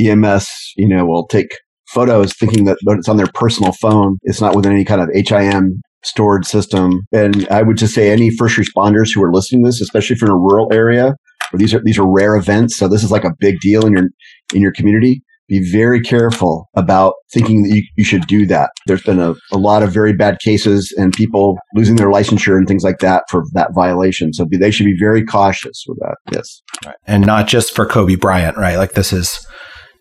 EMS, 0.00 0.48
you 0.76 0.88
know, 0.88 1.04
will 1.04 1.26
take 1.26 1.50
photos 1.88 2.32
thinking 2.32 2.64
that 2.64 2.78
it's 2.86 3.08
on 3.08 3.18
their 3.18 3.30
personal 3.34 3.72
phone. 3.72 4.18
It's 4.22 4.40
not 4.40 4.56
within 4.56 4.72
any 4.72 4.84
kind 4.84 5.02
of 5.02 5.10
HIM 5.14 5.82
stored 6.02 6.44
system. 6.46 7.02
And 7.12 7.48
I 7.48 7.62
would 7.62 7.76
just 7.76 7.94
say 7.94 8.10
any 8.10 8.30
first 8.30 8.58
responders 8.58 9.14
who 9.14 9.22
are 9.22 9.32
listening 9.32 9.64
to 9.64 9.68
this, 9.68 9.80
especially 9.80 10.14
if 10.14 10.20
you're 10.20 10.30
in 10.30 10.36
a 10.36 10.38
rural 10.38 10.72
area 10.72 11.14
these 11.54 11.74
are 11.74 11.80
these 11.84 11.98
are 11.98 12.10
rare 12.10 12.36
events, 12.36 12.76
so 12.76 12.88
this 12.88 13.04
is 13.04 13.10
like 13.10 13.24
a 13.24 13.34
big 13.38 13.60
deal 13.60 13.86
in 13.86 13.92
your 13.92 14.08
in 14.54 14.60
your 14.60 14.72
community. 14.72 15.22
Be 15.48 15.70
very 15.70 16.00
careful 16.00 16.68
about 16.74 17.14
thinking 17.32 17.62
that 17.62 17.68
you, 17.68 17.82
you 17.96 18.04
should 18.04 18.26
do 18.26 18.46
that. 18.46 18.70
There's 18.88 19.04
been 19.04 19.20
a, 19.20 19.36
a 19.52 19.56
lot 19.56 19.84
of 19.84 19.92
very 19.92 20.12
bad 20.12 20.40
cases 20.40 20.92
and 20.98 21.12
people 21.12 21.56
losing 21.72 21.94
their 21.94 22.08
licensure 22.08 22.56
and 22.56 22.66
things 22.66 22.82
like 22.82 22.98
that 22.98 23.22
for 23.30 23.44
that 23.52 23.72
violation. 23.72 24.32
So 24.32 24.44
be, 24.44 24.56
they 24.56 24.72
should 24.72 24.86
be 24.86 24.96
very 24.98 25.24
cautious 25.24 25.84
with 25.86 26.00
that. 26.00 26.16
Yes. 26.32 26.62
Right. 26.84 26.96
And 27.06 27.24
not 27.24 27.46
just 27.46 27.76
for 27.76 27.86
Kobe 27.86 28.16
Bryant, 28.16 28.56
right? 28.56 28.76
Like 28.76 28.94
this 28.94 29.12
is 29.12 29.46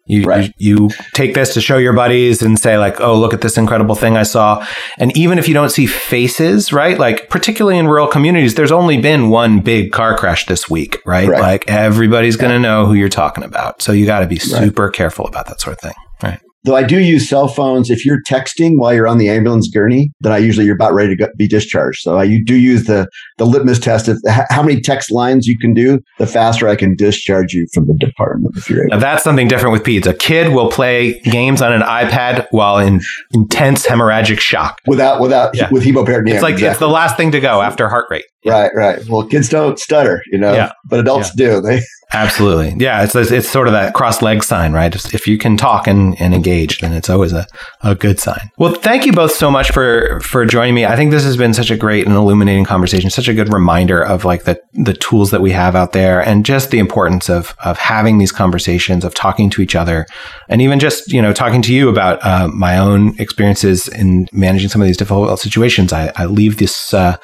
you, 0.07 0.23
right. 0.23 0.53
you, 0.57 0.75
you 0.75 0.89
take 1.13 1.33
this 1.33 1.53
to 1.55 1.61
show 1.61 1.77
your 1.77 1.93
buddies 1.93 2.41
and 2.41 2.59
say 2.59 2.77
like, 2.77 3.01
"Oh, 3.01 3.17
look 3.19 3.33
at 3.33 3.41
this 3.41 3.57
incredible 3.57 3.95
thing 3.95 4.17
I 4.17 4.23
saw." 4.23 4.65
And 4.99 5.15
even 5.17 5.39
if 5.39 5.47
you 5.47 5.53
don't 5.53 5.69
see 5.69 5.87
faces, 5.87 6.71
right? 6.71 6.99
Like 6.99 7.29
particularly 7.29 7.79
in 7.79 7.87
rural 7.87 8.07
communities, 8.07 8.55
there's 8.55 8.71
only 8.71 8.99
been 8.99 9.29
one 9.29 9.61
big 9.61 9.91
car 9.91 10.15
crash 10.15 10.45
this 10.45 10.69
week, 10.69 11.01
right? 11.05 11.27
right. 11.27 11.41
Like 11.41 11.67
everybody's 11.67 12.35
going 12.35 12.51
to 12.51 12.59
know 12.59 12.85
who 12.85 12.93
you're 12.93 13.09
talking 13.09 13.43
about. 13.43 13.81
So 13.81 13.91
you 13.91 14.05
got 14.05 14.19
to 14.19 14.27
be 14.27 14.37
super 14.37 14.85
right. 14.85 14.93
careful 14.93 15.25
about 15.25 15.47
that 15.47 15.59
sort 15.59 15.75
of 15.75 15.81
thing. 15.81 15.95
Right. 16.21 16.39
Though 16.65 16.75
I 16.75 16.83
do 16.83 16.99
use 16.99 17.29
cell 17.29 17.47
phones. 17.47 17.89
If 17.89 18.05
you're 18.05 18.21
texting 18.27 18.77
while 18.77 18.93
you're 18.93 19.07
on 19.07 19.19
the 19.19 19.29
ambulance 19.29 19.69
gurney, 19.69 20.11
then 20.21 20.31
I 20.31 20.39
usually 20.39 20.65
you're 20.65 20.75
about 20.75 20.93
ready 20.93 21.09
to 21.09 21.15
go, 21.15 21.27
be 21.37 21.47
discharged. 21.47 22.01
So 22.01 22.17
I 22.17 22.39
do 22.43 22.55
use 22.55 22.85
the 22.85 23.07
the 23.37 23.45
litmus 23.45 23.79
test 23.79 24.07
of 24.07 24.19
how 24.49 24.63
many 24.63 24.81
text 24.81 25.11
lines 25.11 25.45
you 25.45 25.57
can 25.57 25.73
do. 25.73 25.99
The 26.17 26.27
faster 26.27 26.67
I 26.67 26.75
can 26.75 26.95
discharge 26.95 27.53
you 27.53 27.67
from 27.73 27.85
the 27.85 27.93
department. 27.99 28.57
If 28.57 28.69
you're 28.69 28.81
able. 28.81 28.95
Now 28.95 28.99
that's 28.99 29.23
something 29.23 29.47
different 29.47 29.73
with 29.73 29.83
peds. 29.83 30.07
A 30.07 30.13
kid 30.13 30.53
will 30.53 30.71
play 30.71 31.19
games 31.19 31.61
on 31.61 31.71
an 31.71 31.81
iPad 31.81 32.47
while 32.51 32.79
in 32.79 33.01
intense 33.33 33.85
hemorrhagic 33.85 34.39
shock 34.39 34.79
without 34.87 35.21
without 35.21 35.55
yeah. 35.55 35.69
with 35.71 35.83
hemoperitoneum. 35.83 36.33
It's 36.33 36.43
like 36.43 36.53
exactly. 36.53 36.71
it's 36.71 36.79
the 36.79 36.89
last 36.89 37.15
thing 37.15 37.31
to 37.31 37.39
go 37.39 37.61
after 37.61 37.89
heart 37.89 38.07
rate. 38.09 38.25
Right, 38.45 38.71
right. 38.75 39.03
Well, 39.09 39.25
kids 39.27 39.49
don't 39.49 39.79
stutter, 39.79 40.21
you 40.31 40.37
know, 40.37 40.53
yeah. 40.53 40.71
but 40.85 40.99
adults 40.99 41.31
yeah. 41.35 41.47
do. 41.47 41.61
They 41.65 41.81
Absolutely. 42.13 42.75
Yeah. 42.77 43.03
It's, 43.03 43.15
it's 43.15 43.49
sort 43.49 43.67
of 43.67 43.73
that 43.73 43.93
cross 43.93 44.21
leg 44.21 44.43
sign, 44.43 44.73
right? 44.73 44.93
If 45.13 45.27
you 45.27 45.37
can 45.37 45.57
talk 45.57 45.87
and, 45.87 46.19
and 46.21 46.33
engage, 46.33 46.54
then 46.63 46.93
it's 46.93 47.09
always 47.09 47.33
a, 47.33 47.45
a 47.81 47.95
good 47.95 48.19
sign. 48.19 48.51
Well, 48.57 48.73
thank 48.73 49.05
you 49.05 49.11
both 49.11 49.31
so 49.31 49.51
much 49.51 49.71
for, 49.71 50.19
for 50.21 50.45
joining 50.45 50.75
me. 50.75 50.85
I 50.85 50.95
think 50.95 51.11
this 51.11 51.23
has 51.23 51.37
been 51.37 51.53
such 51.53 51.71
a 51.71 51.77
great 51.77 52.05
and 52.05 52.15
illuminating 52.15 52.65
conversation, 52.65 53.09
such 53.09 53.27
a 53.27 53.33
good 53.33 53.53
reminder 53.53 54.01
of 54.01 54.25
like 54.25 54.43
the, 54.43 54.61
the 54.73 54.93
tools 54.93 55.31
that 55.31 55.41
we 55.41 55.51
have 55.51 55.75
out 55.75 55.91
there 55.91 56.21
and 56.21 56.45
just 56.45 56.71
the 56.71 56.79
importance 56.79 57.29
of, 57.29 57.55
of 57.63 57.77
having 57.77 58.17
these 58.17 58.31
conversations, 58.31 59.03
of 59.03 59.13
talking 59.13 59.49
to 59.51 59.61
each 59.61 59.75
other 59.75 60.05
and 60.49 60.61
even 60.61 60.79
just, 60.79 61.11
you 61.11 61.21
know, 61.21 61.33
talking 61.33 61.61
to 61.63 61.73
you 61.73 61.89
about 61.89 62.23
uh, 62.25 62.47
my 62.47 62.77
own 62.77 63.19
experiences 63.19 63.87
in 63.87 64.27
managing 64.31 64.69
some 64.69 64.81
of 64.81 64.87
these 64.87 64.97
difficult 64.97 65.39
situations. 65.39 65.91
I, 65.91 66.11
I 66.15 66.25
leave 66.25 66.57
this, 66.57 66.93
uh, 66.93 67.17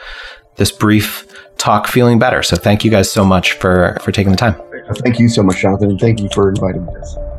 this 0.57 0.71
brief 0.71 1.27
talk 1.57 1.87
feeling 1.87 2.19
better. 2.19 2.43
So 2.43 2.55
thank 2.55 2.83
you 2.83 2.91
guys 2.91 3.11
so 3.11 3.23
much 3.23 3.53
for, 3.53 3.97
for 4.01 4.11
taking 4.11 4.31
the 4.31 4.37
time. 4.37 4.55
Thank 5.03 5.19
you 5.19 5.29
so 5.29 5.43
much, 5.43 5.61
Jonathan, 5.61 5.91
and 5.91 5.99
thank 5.99 6.19
you 6.19 6.27
for 6.33 6.49
inviting 6.49 6.85
me. 6.85 7.30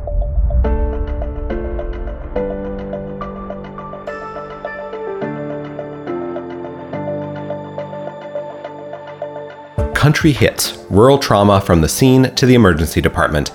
Country 10.03 10.33
Hits 10.33 10.77
Rural 10.89 11.17
Trauma 11.17 11.61
from 11.61 11.79
the 11.79 11.87
Scene 11.87 12.23
to 12.35 12.45
the 12.45 12.55
Emergency 12.55 12.99
Department 12.99 13.51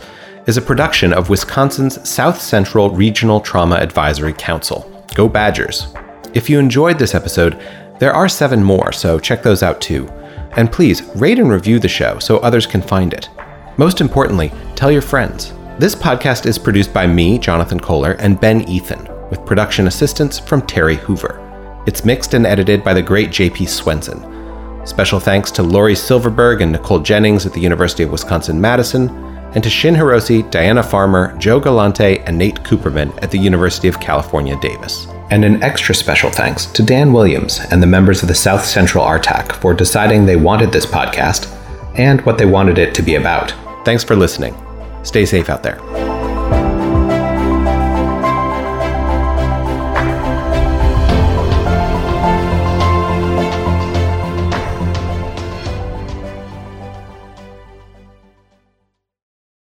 is 0.47 0.57
a 0.57 0.63
production 0.63 1.13
of 1.13 1.29
Wisconsin's 1.29 2.09
South 2.09 2.41
Central 2.41 2.89
Regional 2.89 3.39
Trauma 3.39 3.75
Advisory 3.75 4.33
Council. 4.33 5.05
Go 5.15 5.29
Badgers! 5.29 5.89
If 6.33 6.49
you 6.49 6.59
enjoyed 6.59 6.99
this 6.99 7.15
episode, 7.15 7.63
there 7.99 8.15
are 8.15 8.31
seven 8.31 8.65
more, 8.65 8.93
so 8.93 9.19
check 9.19 9.43
those 9.43 9.63
out 9.63 9.83
too. 9.83 10.09
And 10.53 10.73
please 10.73 11.03
rate 11.17 11.39
and 11.39 11.51
review 11.51 11.79
the 11.79 11.87
show 11.87 12.19
so 12.19 12.39
others 12.39 12.67
can 12.67 12.81
find 12.81 13.13
it. 13.13 13.29
Most 13.77 14.01
importantly, 14.01 14.51
tell 14.75 14.91
your 14.91 15.03
friends. 15.03 15.53
This 15.79 15.95
podcast 15.95 16.47
is 16.47 16.59
produced 16.59 16.95
by 16.95 17.07
me, 17.07 17.39
Jonathan 17.39 17.79
Kohler, 17.79 18.13
and 18.13 18.41
Ben 18.41 18.67
Ethan, 18.67 19.07
with 19.29 19.45
production 19.45 19.87
assistance 19.87 20.39
from 20.39 20.63
Terry 20.63 20.97
Hoover. 20.97 21.85
It's 21.87 22.07
mixed 22.07 22.33
and 22.33 22.47
edited 22.47 22.83
by 22.83 22.95
the 22.95 23.03
great 23.03 23.31
J.P. 23.31 23.67
Swenson. 23.67 24.38
Special 24.89 25.21
thanks 25.21 25.51
to 25.51 25.63
Laurie 25.63 25.95
Silverberg 25.95 26.63
and 26.63 26.73
Nicole 26.73 27.01
Jennings 27.01 27.45
at 27.45 27.53
the 27.53 27.61
University 27.61 28.05
of 28.05 28.11
Wisconsin 28.11 28.59
Madison, 28.59 29.11
and 29.55 29.63
to 29.63 29.69
Shin 29.69 29.95
Hirose, 29.95 30.51
Diana 30.51 30.83
Farmer, 30.83 31.37
Joe 31.37 31.61
Galante, 31.61 32.21
and 32.21 32.39
Nate 32.39 32.63
Kuppermann 32.65 33.13
at 33.23 33.31
the 33.31 33.39
University 33.39 33.87
of 33.87 34.01
California, 34.01 34.59
Davis. 34.61 35.07
And 35.31 35.45
an 35.45 35.63
extra 35.63 35.95
special 35.95 36.31
thanks 36.31 36.65
to 36.65 36.83
Dan 36.83 37.13
Williams 37.13 37.61
and 37.71 37.83
the 37.83 37.87
members 37.87 38.23
of 38.23 38.29
the 38.29 38.35
South 38.35 38.65
Central 38.65 39.05
RTAC 39.05 39.53
for 39.53 39.75
deciding 39.75 40.25
they 40.25 40.37
wanted 40.37 40.73
this 40.73 40.87
podcast 40.87 41.55
and 41.99 42.23
what 42.23 42.39
they 42.39 42.47
wanted 42.47 42.79
it 42.79 42.95
to 42.95 43.03
be 43.03 43.17
about. 43.17 43.53
Thanks 43.85 44.03
for 44.03 44.17
listening. 44.17 44.57
Stay 45.03 45.27
safe 45.27 45.51
out 45.51 45.63
there. 45.63 45.79